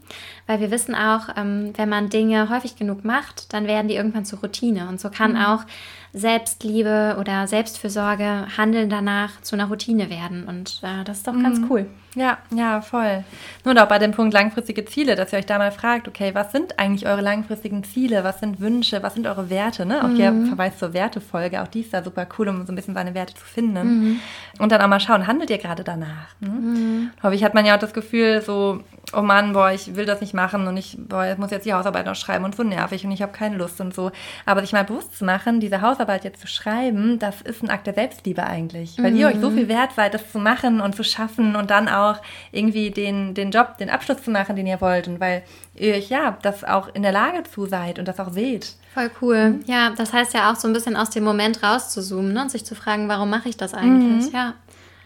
weil 0.47 0.61
wir 0.61 0.71
wissen 0.71 0.95
auch, 0.95 1.29
ähm, 1.37 1.73
wenn 1.77 1.89
man 1.89 2.09
Dinge 2.09 2.49
häufig 2.49 2.77
genug 2.77 3.05
macht, 3.05 3.53
dann 3.53 3.67
werden 3.67 3.89
die 3.89 3.95
irgendwann 3.95 4.25
zur 4.25 4.41
Routine. 4.41 4.89
Und 4.89 5.01
so 5.01 5.11
kann 5.11 5.33
mhm. 5.33 5.39
auch 5.39 5.65
Selbstliebe 6.13 7.17
oder 7.21 7.47
Selbstfürsorge, 7.47 8.47
Handeln 8.57 8.91
danach 8.91 9.41
zu 9.43 9.55
einer 9.55 9.67
Routine 9.67 10.11
werden. 10.11 10.45
Und 10.45 10.81
äh, 10.83 11.05
das 11.05 11.19
ist 11.19 11.27
doch 11.27 11.35
mhm. 11.35 11.43
ganz 11.43 11.61
cool. 11.71 11.87
Ja, 12.17 12.39
ja, 12.53 12.81
voll. 12.81 13.23
Nur 13.65 13.81
auch 13.81 13.87
bei 13.87 14.01
dem 14.01 14.11
Punkt 14.11 14.35
langfristige 14.35 14.85
Ziele, 14.85 15.15
dass 15.15 15.33
ihr 15.33 15.39
euch 15.39 15.47
da 15.47 15.59
mal 15.59 15.71
fragt, 15.71 16.09
okay, 16.09 16.35
was 16.35 16.51
sind 16.51 16.77
eigentlich 16.77 17.07
eure 17.07 17.21
langfristigen 17.21 17.85
Ziele? 17.85 18.25
Was 18.25 18.41
sind 18.41 18.59
Wünsche? 18.59 19.05
Was 19.05 19.15
sind 19.15 19.29
eure 19.29 19.49
Werte? 19.49 19.87
Ne? 19.87 20.03
Auch 20.03 20.09
mhm. 20.09 20.17
hier 20.17 20.47
Verweis 20.49 20.79
zur 20.79 20.93
Wertefolge, 20.93 21.63
auch 21.63 21.69
die 21.69 21.83
ist 21.83 21.95
da 21.95 22.03
super 22.03 22.27
cool, 22.39 22.49
um 22.49 22.67
so 22.67 22.73
ein 22.73 22.77
bisschen 22.77 22.95
seine 22.95 23.15
Werte 23.15 23.35
zu 23.35 23.45
finden. 23.45 23.87
Mhm. 23.87 24.21
Und 24.59 24.73
dann 24.73 24.81
auch 24.81 24.89
mal 24.89 24.99
schauen, 24.99 25.29
handelt 25.29 25.51
ihr 25.51 25.59
gerade 25.59 25.85
danach? 25.85 26.35
Ne? 26.41 27.10
Mhm. 27.17 27.23
Häufig 27.23 27.45
hat 27.45 27.55
man 27.55 27.65
ja 27.67 27.77
auch 27.77 27.81
das 27.81 27.93
Gefühl, 27.93 28.43
so, 28.43 28.83
oh 29.13 29.23
Mann, 29.23 29.53
boah, 29.53 29.71
ich 29.73 29.97
will 29.97 30.07
das 30.07 30.21
nicht 30.21 30.35
machen 30.35 30.67
und 30.67 30.77
ich, 30.77 30.97
boah, 30.99 31.27
ich 31.27 31.39
muss 31.39 31.51
jetzt 31.51 31.67
die 31.67 31.73
Hausarbeit 31.73 32.07
noch 32.07 32.15
schreiben 32.15 32.45
und 32.45 32.55
so 32.55 32.63
nervig 32.63 33.05
und 33.05 33.11
ich 33.11 33.23
habe 33.23 33.33
keine 33.33 33.57
Lust 33.57 33.81
und 33.81 33.95
so. 33.95 34.11
Aber 34.47 34.61
sich 34.61 34.73
mal 34.73 34.85
bewusst 34.85 35.17
zu 35.17 35.25
machen, 35.25 35.61
diese 35.61 35.81
Hausarbeit 35.81 36.25
jetzt 36.25 36.41
zu 36.41 36.47
schreiben, 36.47 37.19
das 37.19 37.41
ist 37.43 37.63
ein 37.63 37.71
Akt 37.71 37.87
der 37.87 37.95
Selbstliebe 37.95 38.45
eigentlich. 38.45 38.97
Weil 38.99 39.13
mhm. 39.13 39.17
ihr 39.17 39.29
euch 39.29 39.41
so 39.41 39.51
viel 39.51 39.69
wert 39.69 39.93
seid, 39.93 40.15
das 40.15 40.31
zu 40.31 40.39
machen 40.39 40.81
und 40.81 40.95
zu 40.95 41.05
schaffen 41.05 41.57
und 41.57 41.71
dann 41.71 41.89
auch 41.89 42.17
irgendwie 42.53 42.91
den, 42.91 43.35
den 43.35 43.51
Job, 43.51 43.79
den 43.79 43.91
Abschluss 43.91 44.23
zu 44.23 44.31
machen, 44.31 44.57
den 44.57 44.67
ihr 44.67 44.81
wollt. 44.81 45.09
Und 45.09 45.21
weil 45.21 45.43
ihr 45.75 45.95
euch 45.95 46.09
ja 46.09 46.37
das 46.43 46.65
auch 46.65 46.95
in 46.95 47.03
der 47.03 47.13
Lage 47.13 47.43
zu 47.45 47.67
seid 47.67 47.99
und 47.99 48.07
das 48.07 48.21
auch 48.21 48.31
seht. 48.31 48.75
Voll 48.95 49.11
cool. 49.21 49.61
Ja, 49.67 49.91
das 49.91 50.13
heißt 50.13 50.35
ja 50.35 50.51
auch 50.51 50.57
so 50.57 50.67
ein 50.67 50.75
bisschen 50.75 50.97
aus 50.97 51.11
dem 51.11 51.25
Moment 51.25 51.63
rauszuzoomen 51.63 52.33
ne? 52.33 52.43
und 52.43 52.51
sich 52.51 52.65
zu 52.65 52.75
fragen, 52.75 53.09
warum 53.09 53.31
mache 53.31 53.49
ich 53.49 53.57
das 53.57 53.75
eigentlich? 53.75 54.27
Mhm. 54.27 54.35
ja. 54.35 54.55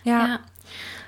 ja. 0.04 0.26
ja. 0.26 0.38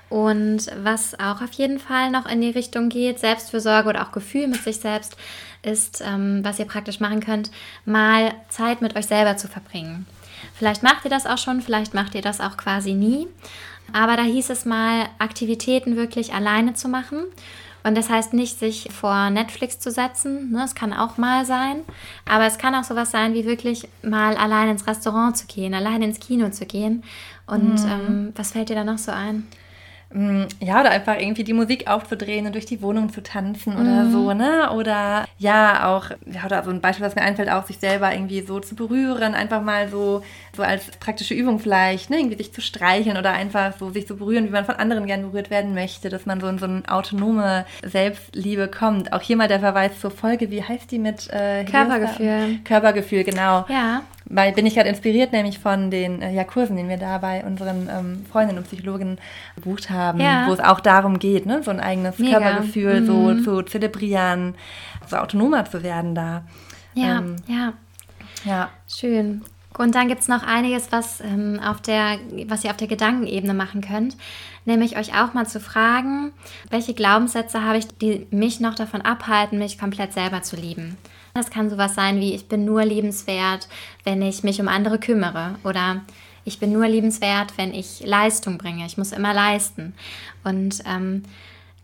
Und 0.09 0.66
was 0.83 1.19
auch 1.19 1.42
auf 1.42 1.53
jeden 1.53 1.79
Fall 1.79 2.11
noch 2.11 2.27
in 2.27 2.40
die 2.40 2.51
Richtung 2.51 2.88
geht, 2.88 3.19
Selbstfürsorge 3.19 3.88
oder 3.88 4.03
auch 4.03 4.12
Gefühl 4.12 4.47
mit 4.47 4.62
sich 4.62 4.77
selbst, 4.77 5.16
ist, 5.62 6.03
ähm, 6.07 6.40
was 6.45 6.59
ihr 6.59 6.64
praktisch 6.64 7.01
machen 7.01 7.21
könnt, 7.21 7.51
mal 7.85 8.33
Zeit 8.49 8.83
mit 8.83 8.97
euch 8.97 9.07
selber 9.07 9.37
zu 9.37 9.49
verbringen. 9.49 10.07
Vielleicht 10.55 10.83
macht 10.83 11.05
ihr 11.05 11.11
das 11.11 11.27
auch 11.27 11.38
schon, 11.38 11.61
vielleicht 11.61 11.92
macht 11.92 12.14
ihr 12.14 12.23
das 12.23 12.40
auch 12.40 12.57
quasi 12.57 12.95
nie. 12.95 13.27
Aber 13.92 14.16
da 14.16 14.23
hieß 14.23 14.51
es 14.51 14.64
mal, 14.64 15.07
Aktivitäten 15.19 15.97
wirklich 15.97 16.35
alleine 16.35 16.75
zu 16.75 16.88
machen. 16.88 17.25
Und 17.85 17.97
das 17.97 18.11
heißt 18.11 18.33
nicht, 18.33 18.59
sich 18.59 18.88
vor 18.92 19.31
Netflix 19.31 19.79
zu 19.79 19.92
setzen. 19.92 20.51
Ne? 20.51 20.59
Das 20.59 20.75
kann 20.75 20.92
auch 20.92 21.19
mal 21.19 21.47
sein. 21.47 21.83
Aber 22.29 22.45
es 22.45 22.59
kann 22.59 22.75
auch 22.75 22.83
sowas 22.83 23.12
sein, 23.12 23.33
wie 23.33 23.47
wirklich 23.47 23.88
mal 24.03 24.37
allein 24.37 24.71
ins 24.71 24.88
Restaurant 24.88 25.37
zu 25.37 25.47
gehen, 25.47 25.73
allein 25.73 26.03
ins 26.03 26.19
Kino 26.19 26.51
zu 26.51 26.66
gehen. 26.66 27.05
Und 27.47 27.81
mhm. 27.85 27.88
ähm, 27.88 28.33
was 28.35 28.53
fällt 28.53 28.71
dir 28.71 28.75
da 28.75 28.83
noch 28.83 28.99
so 28.99 29.12
ein? 29.12 29.47
Mm, 30.12 30.45
ja, 30.61 30.81
oder 30.81 30.90
einfach 30.90 31.19
irgendwie 31.19 31.42
die 31.42 31.53
Musik 31.53 31.88
aufzudrehen 31.88 32.47
und 32.47 32.55
durch 32.55 32.66
die 32.66 32.81
Wohnung 32.81 33.11
zu 33.11 33.23
tanzen 33.23 33.75
oder 33.75 34.05
mhm. 34.05 34.12
so, 34.12 34.33
ne? 34.33 34.71
Oder 34.71 35.27
ja, 35.37 35.88
auch, 35.88 36.11
ja, 36.27 36.45
oder 36.45 36.62
so 36.62 36.71
ein 36.71 36.81
Beispiel, 36.81 37.05
was 37.05 37.16
mir 37.16 37.23
einfällt, 37.23 37.51
auch 37.51 37.66
sich 37.66 37.79
selber 37.79 38.12
irgendwie 38.12 38.42
so 38.42 38.61
zu 38.61 38.77
berühren, 38.77 39.35
einfach 39.35 39.62
mal 39.62 39.88
so, 39.88 40.23
so 40.57 40.62
als 40.62 40.90
praktische 40.99 41.35
Übung 41.35 41.59
vielleicht, 41.59 42.11
ne? 42.11 42.19
Irgendwie 42.19 42.37
sich 42.37 42.53
zu 42.53 42.61
streicheln 42.61 43.16
oder 43.16 43.33
einfach 43.33 43.75
so 43.79 43.90
sich 43.90 44.07
zu 44.07 44.16
berühren, 44.16 44.47
wie 44.47 44.51
man 44.51 44.64
von 44.64 44.77
anderen 44.77 45.07
gern 45.07 45.23
berührt 45.23 45.51
werden 45.51 45.75
möchte, 45.75 46.09
dass 46.09 46.27
man 46.27 46.40
so 46.40 46.49
in 46.49 46.59
so 46.59 46.66
eine 46.66 46.83
autonome 46.88 47.66
Selbstliebe 47.85 48.69
kommt. 48.69 49.12
Auch 49.12 49.23
hier 49.23 49.37
mal 49.37 49.49
der 49.49 49.61
Verweis 49.61 50.01
zur 50.01 50.11
Folge, 50.11 50.51
wie 50.51 50.62
heißt 50.62 50.90
die 50.90 50.99
mit 50.99 51.29
äh, 51.31 51.64
Körpergefühl? 51.64 52.59
Körpergefühl, 52.64 53.25
genau. 53.25 53.64
Ja. 53.69 54.03
Weil 54.29 54.53
bin 54.53 54.66
ich 54.66 54.75
gerade 54.75 54.88
inspiriert, 54.88 55.33
nämlich 55.33 55.61
von 55.61 55.90
den 55.90 56.21
äh, 56.21 56.33
ja, 56.33 56.42
Kursen, 56.42 56.77
den 56.77 56.88
wir 56.88 56.97
da 56.97 57.19
bei 57.19 57.45
unseren 57.45 57.88
ähm, 57.88 58.27
Freundinnen 58.31 58.59
und 58.59 58.66
Psychologen 58.66 59.19
gebucht 59.55 59.88
haben, 59.90 60.21
ja. 60.21 60.49
wo 60.49 60.53
es 60.53 60.59
auch 60.59 60.81
darum 60.81 61.21
geht, 61.21 61.47
ne, 61.47 61.62
so 61.62 61.71
ein 61.71 61.79
eigenes 61.79 62.19
Mega. 62.19 62.40
Körpergefühl 62.40 63.03
mhm. 63.03 63.07
so 63.07 63.35
zu 63.35 63.62
zelebrieren, 63.62 64.57
so 65.07 65.16
autonomer 65.16 65.64
zu 65.64 65.85
werden 65.85 66.16
da. 66.16 66.42
Ja, 66.95 67.19
ähm, 67.19 67.37
ja. 67.47 67.75
Ja. 68.45 68.71
Schön. 68.88 69.42
Und 69.78 69.94
dann 69.94 70.08
gibt 70.08 70.22
es 70.22 70.28
noch 70.28 70.42
einiges, 70.42 70.90
was, 70.90 71.20
ähm, 71.20 71.60
auf 71.62 71.80
der, 71.82 72.18
was 72.46 72.64
ihr 72.64 72.70
auf 72.70 72.78
der 72.78 72.88
Gedankenebene 72.88 73.52
machen 73.52 73.82
könnt. 73.82 74.16
Nämlich 74.64 74.96
euch 74.96 75.14
auch 75.20 75.34
mal 75.34 75.46
zu 75.46 75.60
fragen, 75.60 76.32
welche 76.70 76.94
Glaubenssätze 76.94 77.62
habe 77.62 77.78
ich, 77.78 77.86
die 77.98 78.26
mich 78.30 78.58
noch 78.58 78.74
davon 78.74 79.02
abhalten, 79.02 79.58
mich 79.58 79.78
komplett 79.78 80.12
selber 80.14 80.42
zu 80.42 80.56
lieben. 80.56 80.96
Das 81.34 81.50
kann 81.50 81.68
sowas 81.68 81.94
sein 81.94 82.18
wie, 82.20 82.34
ich 82.34 82.48
bin 82.48 82.64
nur 82.64 82.84
liebenswert, 82.84 83.68
wenn 84.04 84.22
ich 84.22 84.42
mich 84.42 84.60
um 84.60 84.68
andere 84.68 84.98
kümmere. 84.98 85.56
Oder 85.62 86.00
ich 86.44 86.58
bin 86.58 86.72
nur 86.72 86.88
liebenswert, 86.88 87.58
wenn 87.58 87.74
ich 87.74 88.00
Leistung 88.04 88.56
bringe. 88.56 88.86
Ich 88.86 88.96
muss 88.96 89.12
immer 89.12 89.34
leisten. 89.34 89.92
Und 90.42 90.82
ähm, 90.86 91.24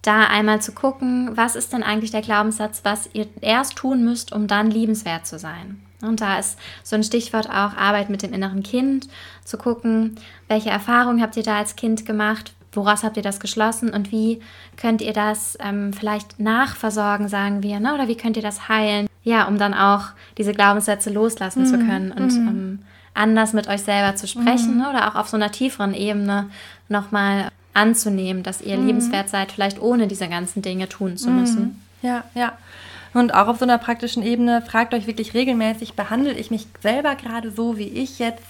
da 0.00 0.24
einmal 0.24 0.62
zu 0.62 0.72
gucken, 0.72 1.36
was 1.36 1.56
ist 1.56 1.72
denn 1.74 1.82
eigentlich 1.82 2.10
der 2.10 2.22
Glaubenssatz, 2.22 2.80
was 2.84 3.10
ihr 3.12 3.26
erst 3.42 3.76
tun 3.76 4.02
müsst, 4.02 4.32
um 4.32 4.46
dann 4.46 4.70
liebenswert 4.70 5.26
zu 5.26 5.38
sein. 5.38 5.80
Und 6.02 6.20
da 6.20 6.38
ist 6.38 6.58
so 6.82 6.96
ein 6.96 7.04
Stichwort 7.04 7.48
auch 7.48 7.76
Arbeit 7.76 8.10
mit 8.10 8.22
dem 8.22 8.32
inneren 8.32 8.62
Kind, 8.62 9.08
zu 9.44 9.58
gucken, 9.58 10.16
welche 10.48 10.70
Erfahrungen 10.70 11.22
habt 11.22 11.36
ihr 11.36 11.42
da 11.42 11.58
als 11.58 11.76
Kind 11.76 12.06
gemacht, 12.06 12.52
woraus 12.72 13.02
habt 13.02 13.16
ihr 13.16 13.22
das 13.22 13.40
geschlossen 13.40 13.90
und 13.90 14.12
wie 14.12 14.40
könnt 14.76 15.02
ihr 15.02 15.12
das 15.12 15.58
ähm, 15.60 15.92
vielleicht 15.92 16.40
nachversorgen, 16.40 17.28
sagen 17.28 17.62
wir, 17.62 17.80
ne? 17.80 17.94
oder 17.94 18.08
wie 18.08 18.16
könnt 18.16 18.36
ihr 18.36 18.42
das 18.42 18.68
heilen, 18.68 19.08
ja, 19.24 19.46
um 19.46 19.58
dann 19.58 19.74
auch 19.74 20.06
diese 20.38 20.52
Glaubenssätze 20.52 21.10
loslassen 21.10 21.62
mhm. 21.62 21.66
zu 21.66 21.78
können 21.78 22.12
und 22.12 22.32
mhm. 22.32 22.48
ähm, 22.48 22.78
anders 23.14 23.52
mit 23.52 23.68
euch 23.68 23.82
selber 23.82 24.16
zu 24.16 24.26
sprechen 24.26 24.74
mhm. 24.74 24.82
ne? 24.82 24.90
oder 24.90 25.08
auch 25.08 25.16
auf 25.16 25.28
so 25.28 25.36
einer 25.36 25.52
tieferen 25.52 25.94
Ebene 25.94 26.48
nochmal 26.88 27.48
anzunehmen, 27.74 28.42
dass 28.42 28.60
ihr 28.60 28.76
mhm. 28.76 28.86
liebenswert 28.86 29.28
seid, 29.28 29.52
vielleicht 29.52 29.80
ohne 29.80 30.06
diese 30.06 30.28
ganzen 30.28 30.62
Dinge 30.62 30.88
tun 30.88 31.16
zu 31.16 31.30
müssen. 31.30 31.62
Mhm. 31.62 32.08
Ja, 32.08 32.24
ja. 32.34 32.52
Und 33.14 33.34
auch 33.34 33.48
auf 33.48 33.58
so 33.58 33.64
einer 33.64 33.78
praktischen 33.78 34.22
Ebene, 34.22 34.62
fragt 34.62 34.94
euch 34.94 35.06
wirklich 35.06 35.34
regelmäßig, 35.34 35.94
behandle 35.94 36.32
ich 36.32 36.50
mich 36.50 36.66
selber 36.80 37.14
gerade 37.14 37.50
so, 37.50 37.76
wie 37.76 37.88
ich 37.88 38.18
jetzt 38.18 38.44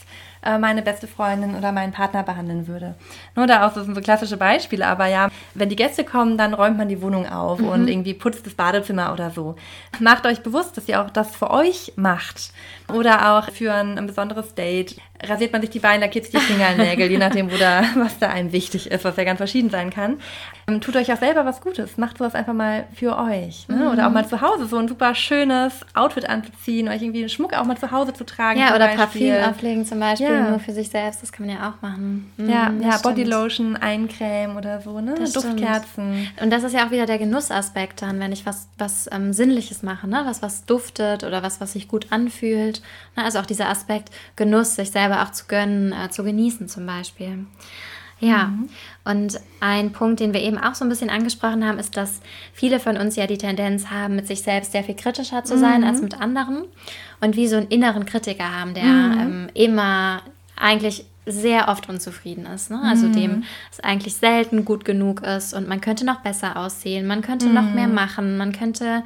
äh, 0.45 0.59
meine 0.59 0.83
beste 0.83 1.07
Freundin 1.07 1.55
oder 1.55 1.71
meinen 1.71 1.93
Partner 1.93 2.23
behandeln 2.23 2.67
würde. 2.67 2.95
Nur 3.37 3.47
da 3.47 3.67
auch, 3.67 3.73
das 3.73 3.85
sind 3.85 3.95
so 3.95 4.01
klassische 4.01 4.37
Beispiele, 4.37 4.87
aber 4.87 5.07
ja, 5.07 5.29
wenn 5.55 5.69
die 5.69 5.77
Gäste 5.77 6.05
kommen, 6.05 6.37
dann 6.37 6.53
räumt 6.53 6.79
man 6.79 6.89
die 6.89 7.01
Wohnung 7.01 7.29
auf 7.29 7.61
mhm. 7.61 7.69
und 7.69 7.89
irgendwie 7.89 8.15
putzt 8.15 8.45
das 8.45 8.55
Badezimmer 8.55 9.13
oder 9.13 9.31
so. 9.31 9.55
Macht 10.01 10.27
euch 10.27 10.41
bewusst, 10.43 10.77
dass 10.77 10.89
ihr 10.89 11.01
auch 11.01 11.11
das 11.11 11.35
für 11.37 11.51
euch 11.51 11.93
macht. 11.97 12.53
Oder 12.93 13.37
auch 13.37 13.51
für 13.51 13.73
ein, 13.73 13.97
ein 13.97 14.07
besonderes 14.07 14.55
Date. 14.55 14.97
Rasiert 15.25 15.53
man 15.53 15.61
sich 15.61 15.71
die 15.71 15.79
Beine, 15.79 16.05
lackiert 16.05 16.27
sich 16.27 16.35
die 16.35 16.41
Fingernägel, 16.41 17.11
je 17.11 17.19
nachdem, 17.19 17.51
wo 17.53 17.57
da, 17.57 17.83
was 17.95 18.19
da 18.19 18.29
einem 18.29 18.53
wichtig 18.53 18.91
ist, 18.91 19.05
was 19.05 19.17
ja 19.17 19.25
ganz 19.25 19.39
verschieden 19.39 19.71
sein 19.71 19.91
kann. 19.91 20.19
Ähm, 20.69 20.81
tut 20.81 20.97
euch 20.97 21.13
auch 21.13 21.19
selber 21.19 21.45
was 21.45 21.61
Gutes. 21.61 21.97
Macht 21.97 22.19
sowas 22.19 22.35
einfach 22.35 22.53
mal 22.53 22.85
für 22.95 23.19
euch. 23.19 23.69
Ne? 23.69 23.77
Mhm. 23.77 23.87
Oder 23.89 24.07
auch 24.07 24.13
mal 24.13 24.27
zu 24.27 24.41
Hause 24.41 24.67
so 24.67 24.79
ein 24.79 24.89
super 24.89 25.15
schönes 25.15 25.85
Outfit 25.95 26.29
anzuziehen, 26.29 26.89
euch 26.89 27.03
irgendwie 27.03 27.21
einen 27.21 27.29
Schmuck 27.29 27.55
auch 27.55 27.65
mal 27.65 27.77
zu 27.77 27.91
Hause 27.91 28.13
zu 28.13 28.25
tragen. 28.25 28.61
Ja, 28.61 28.75
oder 28.75 28.89
Beispiel. 28.89 29.33
Parfüm 29.33 29.51
auflegen 29.51 29.87
zum 29.87 30.01
Beispiel, 30.01 30.29
ja. 30.29 30.51
nur 30.51 30.59
für 30.59 30.73
sich 30.73 30.89
selbst. 30.89 31.23
Das 31.23 31.33
kann 31.33 31.47
man 31.47 31.57
ja 31.57 31.69
auch 31.69 31.83
machen. 31.83 32.33
Mhm, 32.37 32.51
ja, 32.51 32.73
ja 32.81 32.99
Bodylotion, 32.99 33.77
Eincreme 33.77 34.57
oder 34.57 34.81
so, 34.81 35.01
ne? 35.01 35.15
Das 35.19 35.33
Duftkerzen. 35.33 36.27
Stimmt. 36.27 36.43
Und 36.43 36.51
das 36.51 36.63
ist 36.63 36.75
ja 36.75 36.87
auch 36.87 36.91
wieder 36.91 37.07
der 37.07 37.19
Genussaspekt 37.19 38.03
dann, 38.03 38.21
wenn 38.21 38.33
ich 38.33 38.47
was, 38.47 38.69
was 38.79 39.09
ähm, 39.13 39.33
Sinnliches 39.33 39.83
mache, 39.83 40.09
ne? 40.09 40.23
Was, 40.25 40.43
was 40.43 40.65
duftet 40.65 41.25
oder 41.25 41.43
was, 41.43 41.61
was 41.61 41.73
sich 41.73 41.89
gut 41.89 42.07
anfühlt. 42.11 42.83
Ne? 43.17 43.25
Also 43.25 43.39
auch 43.39 43.47
dieser 43.47 43.69
Aspekt 43.69 44.11
Genuss, 44.37 44.77
sich 44.77 44.91
selber 44.91 45.12
auch 45.21 45.33
zu 45.33 45.47
gönnen, 45.47 45.93
äh, 45.93 46.11
zu 46.11 46.25
genießen 46.25 46.69
zum 46.69 46.87
Beispiel. 46.87 47.47
Ja, 48.23 48.47
mhm. 48.47 48.69
und 49.05 49.41
ein 49.59 49.91
Punkt, 49.91 50.21
den 50.21 50.33
wir 50.33 50.41
eben 50.43 50.57
auch 50.57 50.77
so 50.77 50.85
ein 50.85 50.89
bisschen 50.89 51.11
angesprochen 51.11 51.67
haben, 51.67 51.81
ist, 51.81 51.97
dass 51.97 52.21
viele 52.53 52.79
von 52.79 52.97
uns 52.97 53.17
ja 53.17 53.27
die 53.27 53.37
Tendenz 53.37 53.91
haben, 53.91 54.15
mit 54.15 54.29
sich 54.29 54.43
selbst 54.43 54.71
sehr 54.71 54.85
viel 54.85 54.95
kritischer 54.95 55.43
zu 55.43 55.59
sein 55.59 55.81
mhm. 55.81 55.89
als 55.89 56.03
mit 56.03 56.21
anderen 56.21 56.63
und 57.21 57.35
wie 57.35 57.49
so 57.49 57.57
einen 57.57 57.67
inneren 57.67 58.07
Kritiker 58.07 58.57
haben, 58.57 58.75
der 58.75 58.85
mhm. 58.85 59.21
ähm, 59.21 59.49
immer 59.55 60.23
eigentlich 60.55 61.05
sehr 61.27 61.69
oft 61.69 61.89
unzufrieden 61.89 62.47
ist. 62.47 62.71
Ne? 62.71 62.81
Also 62.81 63.09
mhm. 63.09 63.13
dem 63.13 63.43
es 63.73 63.81
eigentlich 63.81 64.15
selten 64.15 64.65
gut 64.65 64.85
genug 64.85 65.23
ist 65.23 65.53
und 65.53 65.67
man 65.67 65.81
könnte 65.81 66.05
noch 66.05 66.21
besser 66.21 66.57
aussehen, 66.57 67.09
man 67.09 67.23
könnte 67.23 67.49
noch 67.49 67.71
mehr 67.75 67.89
mhm. 67.89 67.95
machen, 67.95 68.37
man 68.37 68.53
könnte 68.53 69.03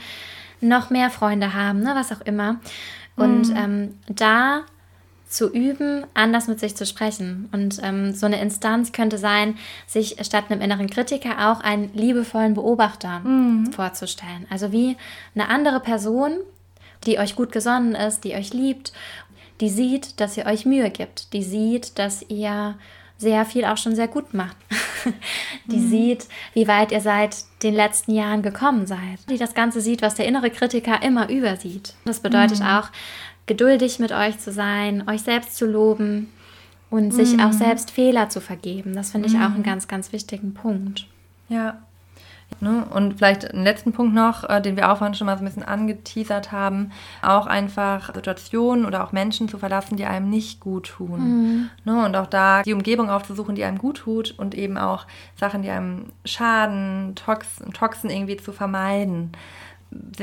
noch 0.60 0.90
mehr 0.90 1.08
Freunde 1.08 1.54
haben, 1.54 1.80
ne? 1.80 1.92
was 1.94 2.12
auch 2.12 2.20
immer. 2.26 2.60
Und 3.16 3.48
mhm. 3.48 3.56
ähm, 3.56 3.94
da 4.08 4.62
zu 5.28 5.50
üben, 5.52 6.06
anders 6.14 6.46
mit 6.46 6.60
sich 6.60 6.76
zu 6.76 6.86
sprechen. 6.86 7.48
Und 7.52 7.80
ähm, 7.82 8.14
so 8.14 8.26
eine 8.26 8.40
Instanz 8.40 8.92
könnte 8.92 9.18
sein, 9.18 9.56
sich 9.86 10.16
statt 10.22 10.44
einem 10.50 10.60
inneren 10.60 10.88
Kritiker 10.88 11.50
auch 11.50 11.60
einen 11.60 11.92
liebevollen 11.94 12.54
Beobachter 12.54 13.20
mhm. 13.20 13.72
vorzustellen. 13.72 14.46
Also 14.50 14.72
wie 14.72 14.96
eine 15.34 15.48
andere 15.48 15.80
Person, 15.80 16.38
die 17.06 17.18
euch 17.18 17.34
gut 17.36 17.52
gesonnen 17.52 17.94
ist, 17.94 18.24
die 18.24 18.34
euch 18.34 18.52
liebt, 18.52 18.92
die 19.60 19.70
sieht, 19.70 20.20
dass 20.20 20.36
ihr 20.36 20.46
euch 20.46 20.66
Mühe 20.66 20.90
gibt, 20.90 21.32
die 21.32 21.42
sieht, 21.42 21.98
dass 21.98 22.22
ihr 22.28 22.76
sehr 23.18 23.46
viel 23.46 23.64
auch 23.64 23.78
schon 23.78 23.96
sehr 23.96 24.08
gut 24.08 24.34
macht. 24.34 24.56
die 25.66 25.78
mhm. 25.78 25.90
sieht, 25.90 26.26
wie 26.52 26.68
weit 26.68 26.92
ihr 26.92 27.00
seit 27.00 27.36
den 27.62 27.74
letzten 27.74 28.14
Jahren 28.14 28.42
gekommen 28.42 28.86
seid. 28.86 29.18
Die 29.30 29.38
das 29.38 29.54
Ganze 29.54 29.80
sieht, 29.80 30.02
was 30.02 30.16
der 30.16 30.26
innere 30.26 30.50
Kritiker 30.50 31.02
immer 31.02 31.30
übersieht. 31.30 31.94
Das 32.04 32.20
bedeutet 32.20 32.60
mhm. 32.60 32.66
auch, 32.66 32.90
geduldig 33.46 33.98
mit 33.98 34.12
euch 34.12 34.38
zu 34.38 34.52
sein, 34.52 35.08
euch 35.08 35.22
selbst 35.22 35.56
zu 35.56 35.66
loben 35.66 36.28
und 36.90 37.12
sich 37.12 37.34
mhm. 37.34 37.40
auch 37.40 37.52
selbst 37.52 37.90
Fehler 37.90 38.28
zu 38.28 38.40
vergeben. 38.40 38.94
Das 38.94 39.10
finde 39.10 39.28
ich 39.28 39.34
auch 39.36 39.40
einen 39.40 39.58
mhm. 39.58 39.64
ganz, 39.64 39.88
ganz 39.88 40.12
wichtigen 40.12 40.54
Punkt. 40.54 41.06
Ja. 41.48 41.78
Ne? 42.60 42.86
Und 42.90 43.14
vielleicht 43.14 43.50
einen 43.50 43.64
letzten 43.64 43.92
Punkt 43.92 44.14
noch, 44.14 44.48
äh, 44.48 44.62
den 44.62 44.76
wir 44.76 44.90
auch 44.90 44.98
vorhin 44.98 45.14
schon 45.14 45.26
mal 45.26 45.36
so 45.36 45.42
ein 45.42 45.46
bisschen 45.46 45.64
angeteasert 45.64 46.52
haben, 46.52 46.92
auch 47.20 47.46
einfach 47.46 48.14
Situationen 48.14 48.86
oder 48.86 49.04
auch 49.04 49.12
Menschen 49.12 49.48
zu 49.48 49.58
verlassen, 49.58 49.96
die 49.96 50.06
einem 50.06 50.30
nicht 50.30 50.60
gut 50.60 50.86
tun. 50.86 51.18
Mhm. 51.18 51.70
Ne? 51.84 52.06
Und 52.06 52.16
auch 52.16 52.28
da 52.28 52.62
die 52.62 52.72
Umgebung 52.72 53.10
aufzusuchen, 53.10 53.56
die 53.56 53.64
einem 53.64 53.78
gut 53.78 53.98
tut 53.98 54.34
und 54.38 54.54
eben 54.54 54.78
auch 54.78 55.06
Sachen, 55.34 55.62
die 55.62 55.70
einem 55.70 56.06
schaden, 56.24 57.14
Tox 57.16 57.48
Toxen 57.74 58.10
irgendwie 58.10 58.36
zu 58.36 58.52
vermeiden 58.52 59.32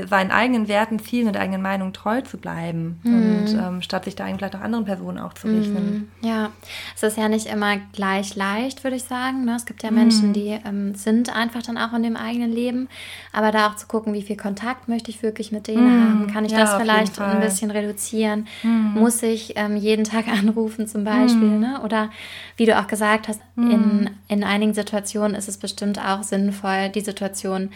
seinen 0.09 0.31
eigenen 0.31 0.67
Werten, 0.67 0.99
Zielen 0.99 1.27
und 1.27 1.37
eigenen 1.37 1.61
Meinungen 1.61 1.93
treu 1.93 2.21
zu 2.21 2.37
bleiben 2.37 2.99
mhm. 3.03 3.13
und 3.13 3.59
ähm, 3.59 3.81
statt 3.81 4.05
sich 4.05 4.15
da 4.15 4.25
eigentlich 4.25 4.37
vielleicht 4.37 4.55
auch 4.55 4.61
anderen 4.61 4.85
Personen 4.85 5.19
auch 5.19 5.33
zu 5.33 5.47
richten. 5.47 6.09
Mhm. 6.21 6.27
Ja, 6.27 6.49
es 6.95 7.03
ist 7.03 7.17
ja 7.17 7.29
nicht 7.29 7.45
immer 7.45 7.77
gleich 7.93 8.35
leicht, 8.35 8.83
würde 8.83 8.97
ich 8.97 9.03
sagen. 9.03 9.45
Ne? 9.45 9.55
Es 9.55 9.65
gibt 9.65 9.83
ja 9.83 9.91
Menschen, 9.91 10.29
mhm. 10.29 10.33
die 10.33 10.59
ähm, 10.65 10.95
sind 10.95 11.35
einfach 11.35 11.61
dann 11.63 11.77
auch 11.77 11.93
in 11.93 12.03
dem 12.03 12.15
eigenen 12.15 12.51
Leben, 12.51 12.89
aber 13.31 13.51
da 13.51 13.67
auch 13.67 13.75
zu 13.75 13.87
gucken, 13.87 14.13
wie 14.13 14.21
viel 14.21 14.37
Kontakt 14.37 14.87
möchte 14.87 15.11
ich 15.11 15.23
wirklich 15.23 15.51
mit 15.51 15.67
denen 15.67 15.85
mhm. 15.85 16.03
haben, 16.03 16.33
kann 16.33 16.45
ich 16.45 16.51
ja, 16.51 16.59
das 16.59 16.75
vielleicht 16.75 17.19
ein 17.19 17.41
bisschen 17.41 17.71
reduzieren, 17.71 18.47
mhm. 18.63 18.93
muss 18.95 19.21
ich 19.23 19.53
ähm, 19.55 19.77
jeden 19.77 20.03
Tag 20.03 20.27
anrufen 20.29 20.87
zum 20.87 21.03
Beispiel, 21.03 21.59
ne? 21.59 21.81
oder 21.83 22.09
wie 22.57 22.65
du 22.65 22.77
auch 22.77 22.87
gesagt 22.87 23.27
hast, 23.27 23.41
in, 23.55 24.09
in 24.27 24.43
einigen 24.43 24.73
Situationen 24.73 25.35
ist 25.35 25.47
es 25.47 25.57
bestimmt 25.57 25.99
auch 25.99 26.23
sinnvoll, 26.23 26.89
die 26.89 27.01
Situation 27.01 27.69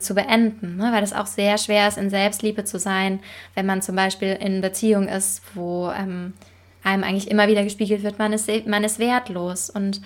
zu 0.00 0.14
beenden, 0.14 0.76
ne? 0.76 0.90
weil 0.92 1.02
es 1.02 1.12
auch 1.12 1.26
sehr 1.26 1.58
schwer 1.58 1.86
ist, 1.86 1.98
in 1.98 2.10
Selbstliebe 2.10 2.64
zu 2.64 2.78
sein, 2.78 3.20
wenn 3.54 3.66
man 3.66 3.82
zum 3.82 3.96
Beispiel 3.96 4.36
in 4.40 4.60
Beziehung 4.60 5.08
ist, 5.08 5.42
wo 5.54 5.90
ähm, 5.90 6.32
einem 6.82 7.04
eigentlich 7.04 7.30
immer 7.30 7.48
wieder 7.48 7.62
gespiegelt 7.62 8.02
wird, 8.02 8.18
man 8.18 8.32
ist, 8.32 8.48
man 8.66 8.84
ist 8.84 8.98
wertlos 8.98 9.70
und 9.70 10.00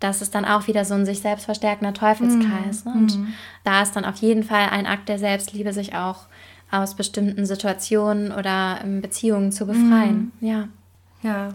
das 0.00 0.20
ist 0.20 0.34
dann 0.34 0.44
auch 0.44 0.66
wieder 0.66 0.84
so 0.84 0.94
ein 0.94 1.06
sich 1.06 1.20
selbst 1.20 1.44
verstärkender 1.44 1.94
Teufelskreis. 1.94 2.84
Mm, 2.84 2.88
ne? 2.88 2.94
Und 2.94 3.18
mm. 3.18 3.34
da 3.64 3.82
ist 3.82 3.94
dann 3.94 4.04
auf 4.04 4.16
jeden 4.16 4.42
Fall 4.42 4.68
ein 4.70 4.86
Akt 4.86 5.08
der 5.08 5.18
Selbstliebe, 5.18 5.72
sich 5.72 5.94
auch 5.94 6.26
aus 6.72 6.96
bestimmten 6.96 7.46
Situationen 7.46 8.32
oder 8.32 8.80
ähm, 8.82 9.00
Beziehungen 9.00 9.52
zu 9.52 9.64
befreien. 9.64 10.32
Mm. 10.40 10.46
Ja. 10.46 10.68
Ja. 11.22 11.48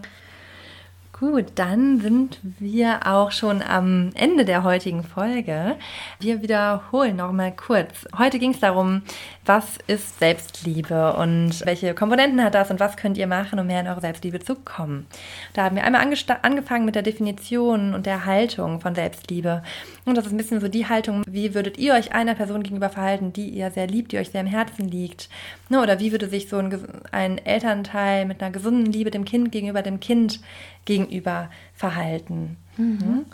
Gut, 1.20 1.46
dann 1.56 1.98
sind 2.00 2.38
wir 2.60 3.00
auch 3.04 3.32
schon 3.32 3.60
am 3.60 4.10
Ende 4.14 4.44
der 4.44 4.62
heutigen 4.62 5.02
Folge. 5.02 5.74
Wir 6.20 6.42
wiederholen 6.42 7.16
noch 7.16 7.32
mal 7.32 7.50
kurz. 7.50 8.06
Heute 8.16 8.38
ging 8.38 8.52
es 8.52 8.60
darum, 8.60 9.02
was 9.48 9.78
ist 9.86 10.18
Selbstliebe 10.18 11.14
und 11.14 11.64
welche 11.64 11.94
Komponenten 11.94 12.44
hat 12.44 12.54
das 12.54 12.70
und 12.70 12.80
was 12.80 12.98
könnt 12.98 13.16
ihr 13.16 13.26
machen, 13.26 13.58
um 13.58 13.66
mehr 13.66 13.80
in 13.80 13.88
eure 13.88 14.02
Selbstliebe 14.02 14.40
zu 14.40 14.54
kommen. 14.54 15.06
Da 15.54 15.64
haben 15.64 15.74
wir 15.74 15.84
einmal 15.84 16.06
angefangen 16.42 16.84
mit 16.84 16.94
der 16.94 17.02
Definition 17.02 17.94
und 17.94 18.04
der 18.04 18.26
Haltung 18.26 18.80
von 18.80 18.94
Selbstliebe. 18.94 19.62
Und 20.04 20.16
das 20.16 20.26
ist 20.26 20.32
ein 20.32 20.36
bisschen 20.36 20.60
so 20.60 20.68
die 20.68 20.86
Haltung, 20.86 21.24
wie 21.26 21.54
würdet 21.54 21.78
ihr 21.78 21.94
euch 21.94 22.12
einer 22.12 22.34
Person 22.34 22.62
gegenüber 22.62 22.90
verhalten, 22.90 23.32
die 23.32 23.48
ihr 23.48 23.70
sehr 23.70 23.86
liebt, 23.86 24.12
die 24.12 24.18
euch 24.18 24.30
sehr 24.30 24.42
im 24.42 24.46
Herzen 24.46 24.86
liegt. 24.86 25.30
Ne, 25.70 25.80
oder 25.80 25.98
wie 25.98 26.12
würde 26.12 26.28
sich 26.28 26.48
so 26.48 26.58
ein, 26.58 26.78
ein 27.10 27.38
Elternteil 27.38 28.26
mit 28.26 28.42
einer 28.42 28.52
gesunden 28.52 28.92
Liebe 28.92 29.10
dem 29.10 29.24
Kind 29.24 29.50
gegenüber 29.50 29.80
dem 29.80 29.98
Kind 29.98 30.40
gegenüber 30.84 31.50
verhalten. 31.74 32.58
Mhm. 32.76 33.00
Hm? 33.00 33.26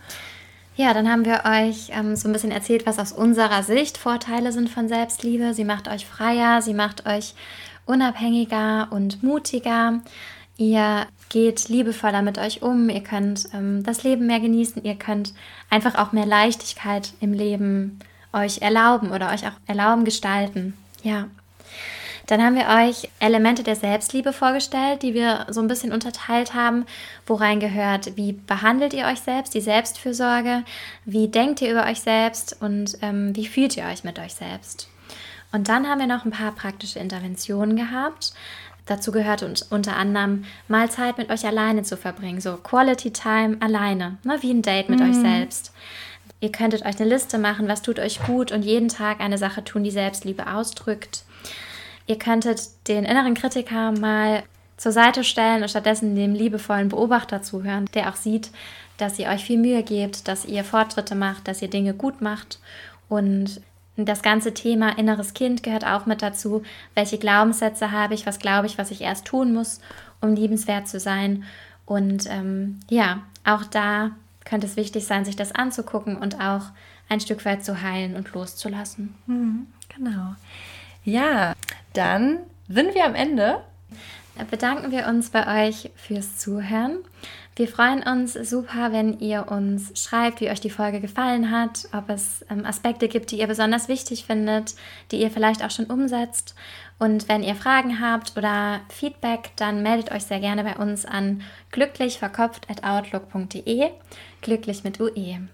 Ja, 0.77 0.93
dann 0.93 1.09
haben 1.09 1.25
wir 1.25 1.43
euch 1.45 1.91
ähm, 1.91 2.17
so 2.17 2.29
ein 2.29 2.33
bisschen 2.33 2.51
erzählt, 2.51 2.85
was 2.85 2.99
aus 2.99 3.13
unserer 3.13 3.63
Sicht 3.63 3.97
Vorteile 3.97 4.51
sind 4.51 4.69
von 4.69 4.89
Selbstliebe. 4.89 5.55
Sie 5.55 5.65
macht 5.65 5.89
euch 5.89 6.05
freier, 6.05 6.63
sie 6.63 6.75
macht 6.75 7.07
euch 7.07 7.35
unabhängiger 7.87 8.89
und 8.91 9.23
mutiger. 9.23 10.01
Ihr 10.57 11.07
geht 11.29 11.69
liebevoller 11.69 12.23
mit 12.23 12.39
euch 12.39 12.63
um, 12.63 12.89
ihr 12.89 13.03
könnt 13.03 13.47
ähm, 13.53 13.83
das 13.85 14.03
Leben 14.03 14.27
mehr 14.27 14.41
genießen, 14.41 14.83
ihr 14.85 14.95
könnt 14.95 15.33
einfach 15.71 15.97
auch 15.97 16.13
mehr 16.13 16.27
Leichtigkeit 16.27 17.13
im 17.21 17.33
Leben 17.33 17.99
euch 18.33 18.63
erlauben 18.63 19.11
oder 19.11 19.31
euch 19.33 19.47
auch 19.47 19.59
erlauben 19.67 20.05
gestalten. 20.05 20.75
Ja. 21.03 21.29
Dann 22.27 22.43
haben 22.43 22.57
wir 22.57 22.69
euch 22.69 23.11
Elemente 23.21 23.63
der 23.63 23.77
Selbstliebe 23.77 24.33
vorgestellt, 24.33 25.03
die 25.03 25.13
wir 25.13 25.47
so 25.51 25.61
ein 25.61 25.69
bisschen 25.69 25.93
unterteilt 25.93 26.55
haben, 26.55 26.87
worein 27.27 27.61
gehört, 27.61 28.17
wie 28.17 28.33
behandelt 28.33 28.95
ihr 28.95 29.07
euch 29.07 29.21
selbst, 29.21 29.55
die 29.55 29.61
Selbstfürsorge, 29.61 30.65
wie 31.05 31.29
denkt 31.29 31.61
ihr 31.61 31.71
über 31.71 31.85
euch 31.87 32.01
selbst 32.01 32.57
und 32.61 32.97
ähm, 33.03 33.37
wie 33.37 33.47
fühlt 33.47 33.77
ihr 33.77 33.85
euch 33.85 34.05
mit 34.05 34.19
euch 34.19 34.35
selbst. 34.35 34.89
Und 35.53 35.69
dann 35.69 35.87
haben 35.89 36.01
wir 36.01 36.07
noch 36.07 36.25
ein 36.25 36.31
paar 36.31 36.53
praktische 36.53 36.99
Interventionen 36.99 37.77
gehabt. 37.77 38.33
Dazu 38.87 39.13
gehört 39.13 39.43
unter 39.71 39.97
anderem 39.97 40.45
mal 40.69 40.91
Zeit 40.91 41.17
mit 41.17 41.31
euch 41.31 41.47
alleine 41.47 41.83
zu 41.83 41.97
verbringen, 41.97 42.41
so 42.41 42.57
Quality 42.57 43.13
Time 43.13 43.57
alleine, 43.61 44.19
ne, 44.25 44.39
wie 44.41 44.51
ein 44.51 44.63
Date 44.63 44.91
mit 44.91 45.01
mm. 45.01 45.03
euch 45.03 45.15
selbst. 45.15 45.73
Ihr 46.41 46.53
könntet 46.53 46.85
euch 46.85 47.01
eine 47.01 47.09
Liste 47.09 47.39
machen, 47.39 47.69
was 47.69 47.81
tut 47.81 47.99
euch 47.99 48.21
gut 48.27 48.53
und 48.53 48.63
jeden 48.63 48.89
Tag 48.89 49.21
eine 49.21 49.39
Sache 49.39 49.65
tun, 49.65 49.85
die 49.85 49.91
Selbstliebe 49.91 50.53
ausdrückt. 50.53 51.25
Ihr 52.07 52.19
könntet 52.19 52.61
den 52.89 53.05
inneren 53.05 53.35
Kritiker 53.35 53.93
mal 53.93 54.43
zur 54.77 54.93
Seite 54.93 55.25
stellen 55.25 55.63
und 55.63 55.69
stattdessen 55.69 56.17
dem 56.17 56.35
liebevollen 56.35 56.89
Beobachter 56.89 57.43
zuhören, 57.43 57.87
der 57.95 58.11
auch 58.11 58.17
sieht, 58.17 58.51
dass 58.99 59.19
ihr 59.19 59.29
euch 59.29 59.45
viel 59.45 59.59
Mühe 59.59 59.83
gebt, 59.83 60.29
dass 60.29 60.45
ihr 60.45 60.65
Fortschritte 60.65 61.15
macht, 61.15 61.49
dass 61.49 61.63
ihr 61.63 61.71
Dinge 61.71 61.95
gut 61.95 62.21
macht. 62.21 62.59
Und 63.09 63.61
das 63.97 64.23
ganze 64.23 64.55
Thema 64.55 64.99
inneres 64.99 65.35
Kind 65.35 65.63
gehört 65.63 65.87
auch 65.87 66.07
mit 66.07 66.23
dazu. 66.23 66.63
Welche 66.95 67.19
Glaubenssätze 67.19 67.93
habe 67.93 68.15
ich? 68.15 68.27
Was 68.27 68.39
glaube 68.39 68.67
ich, 68.67 68.77
was 68.77 68.91
ich 68.91 69.01
erst 69.01 69.27
tun 69.27 69.55
muss, 69.55 69.81
um 70.21 70.35
liebenswert 70.35 70.89
zu 70.89 70.99
sein? 70.99 71.45
Und 71.87 72.27
ähm, 72.29 72.81
ja, 72.89 73.23
auch 73.45 73.65
da 73.65 74.11
könnte 74.45 74.67
es 74.67 74.77
wichtig 74.77 75.07
sein, 75.07 75.25
sich 75.25 75.37
das 75.37 75.53
anzugucken 75.53 76.17
und 76.17 76.41
auch 76.41 76.63
ein 77.09 77.21
Stück 77.21 77.45
weit 77.45 77.65
zu 77.65 77.83
heilen 77.83 78.17
und 78.17 78.33
loszulassen. 78.33 79.15
Mhm, 79.27 79.67
genau. 79.95 80.35
Ja, 81.05 81.55
dann 81.93 82.41
sind 82.69 82.95
wir 82.95 83.05
am 83.05 83.15
Ende. 83.15 83.63
Bedanken 84.51 84.91
wir 84.91 85.07
uns 85.07 85.31
bei 85.31 85.69
euch 85.69 85.93
fürs 85.95 86.39
Zuhören. 86.39 87.05
Wir 87.57 87.69
freuen 87.69 88.03
uns 88.03 88.33
super, 88.33 88.91
wenn 88.91 89.21
ihr 89.21 89.47
uns 89.49 90.03
schreibt, 90.03 90.41
wie 90.41 90.51
euch 90.51 90.61
die 90.61 90.71
Folge 90.71 91.01
gefallen 91.01 91.53
hat, 91.53 91.87
ob 91.93 92.11
es 92.11 92.45
ähm, 92.51 92.67
Aspekte 92.67 93.07
gibt, 93.07 93.31
die 93.31 93.39
ihr 93.39 93.47
besonders 93.47 93.87
wichtig 93.87 94.25
findet, 94.25 94.75
die 95.13 95.21
ihr 95.21 95.31
vielleicht 95.31 95.63
auch 95.63 95.71
schon 95.71 95.85
umsetzt. 95.85 96.57
Und 96.99 97.29
wenn 97.29 97.45
ihr 97.45 97.55
Fragen 97.55 98.01
habt 98.01 98.37
oder 98.37 98.81
Feedback, 98.89 99.53
dann 99.55 99.85
meldet 99.85 100.11
euch 100.11 100.25
sehr 100.25 100.41
gerne 100.41 100.65
bei 100.65 100.77
uns 100.77 101.07
an 101.07 101.43
glücklichverkopft.outlook.de. 101.71 103.91
Glücklich 104.41 104.83
mit 104.83 104.99
UE. 104.99 105.47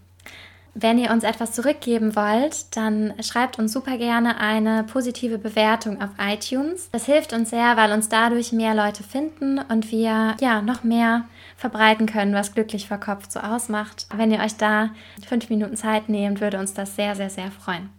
Wenn 0.74 0.98
ihr 0.98 1.11
uns 1.11 1.24
etwas 1.24 1.52
zurückgeben 1.52 2.14
wollt, 2.14 2.76
dann 2.76 3.14
schreibt 3.22 3.59
uns 3.59 3.72
super 3.72 3.98
gerne 3.98 4.38
eine 4.38 4.85
positive 4.85 5.38
Bewertung 5.38 6.00
auf 6.00 6.11
iTunes. 6.18 6.88
Das 6.92 7.06
hilft 7.06 7.33
uns 7.33 7.50
sehr, 7.50 7.76
weil 7.76 7.92
uns 7.92 8.09
dadurch 8.09 8.52
mehr 8.52 8.74
Leute 8.74 9.02
finden 9.02 9.59
und 9.59 9.90
wir 9.90 10.37
ja 10.40 10.62
noch 10.62 10.85
mehr 10.85 11.24
verbreiten 11.56 12.06
können, 12.06 12.35
was 12.35 12.54
glücklich 12.54 12.87
verkopft 12.87 13.33
so 13.33 13.40
ausmacht. 13.40 14.06
Wenn 14.14 14.30
ihr 14.30 14.40
euch 14.40 14.56
da 14.56 14.90
fünf 15.28 15.50
Minuten 15.50 15.76
Zeit 15.76 16.09
nehmt, 16.09 16.40
würde 16.40 16.59
uns 16.59 16.72
das 16.72 16.96
sehr, 16.96 17.14
sehr, 17.14 17.30
sehr 17.30 17.50
freuen. 17.50 17.90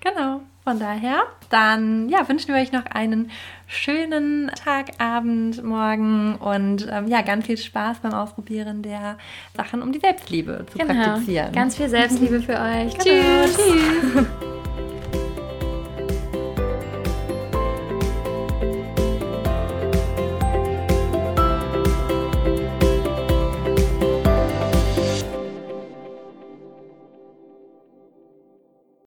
Genau. 0.00 0.42
Von 0.64 0.78
daher, 0.78 1.24
dann 1.50 2.08
ja, 2.08 2.26
wünschen 2.26 2.54
wir 2.54 2.60
euch 2.60 2.72
noch 2.72 2.86
einen 2.86 3.30
schönen 3.66 4.50
Tag, 4.64 4.92
Abend, 4.98 5.62
Morgen 5.62 6.36
und 6.36 6.88
ähm, 6.90 7.06
ja, 7.06 7.20
ganz 7.20 7.44
viel 7.44 7.58
Spaß 7.58 7.98
beim 7.98 8.14
Ausprobieren 8.14 8.80
der 8.80 9.18
Sachen, 9.54 9.82
um 9.82 9.92
die 9.92 10.00
Selbstliebe 10.00 10.64
zu 10.72 10.78
genau. 10.78 10.94
praktizieren. 10.94 11.52
Ganz 11.52 11.76
viel 11.76 11.90
Selbstliebe 11.90 12.40
für 12.40 12.58
euch. 12.58 12.96
Genau. 12.96 13.44
Tschüss. 13.44 13.56
Tschüss. 13.56 14.26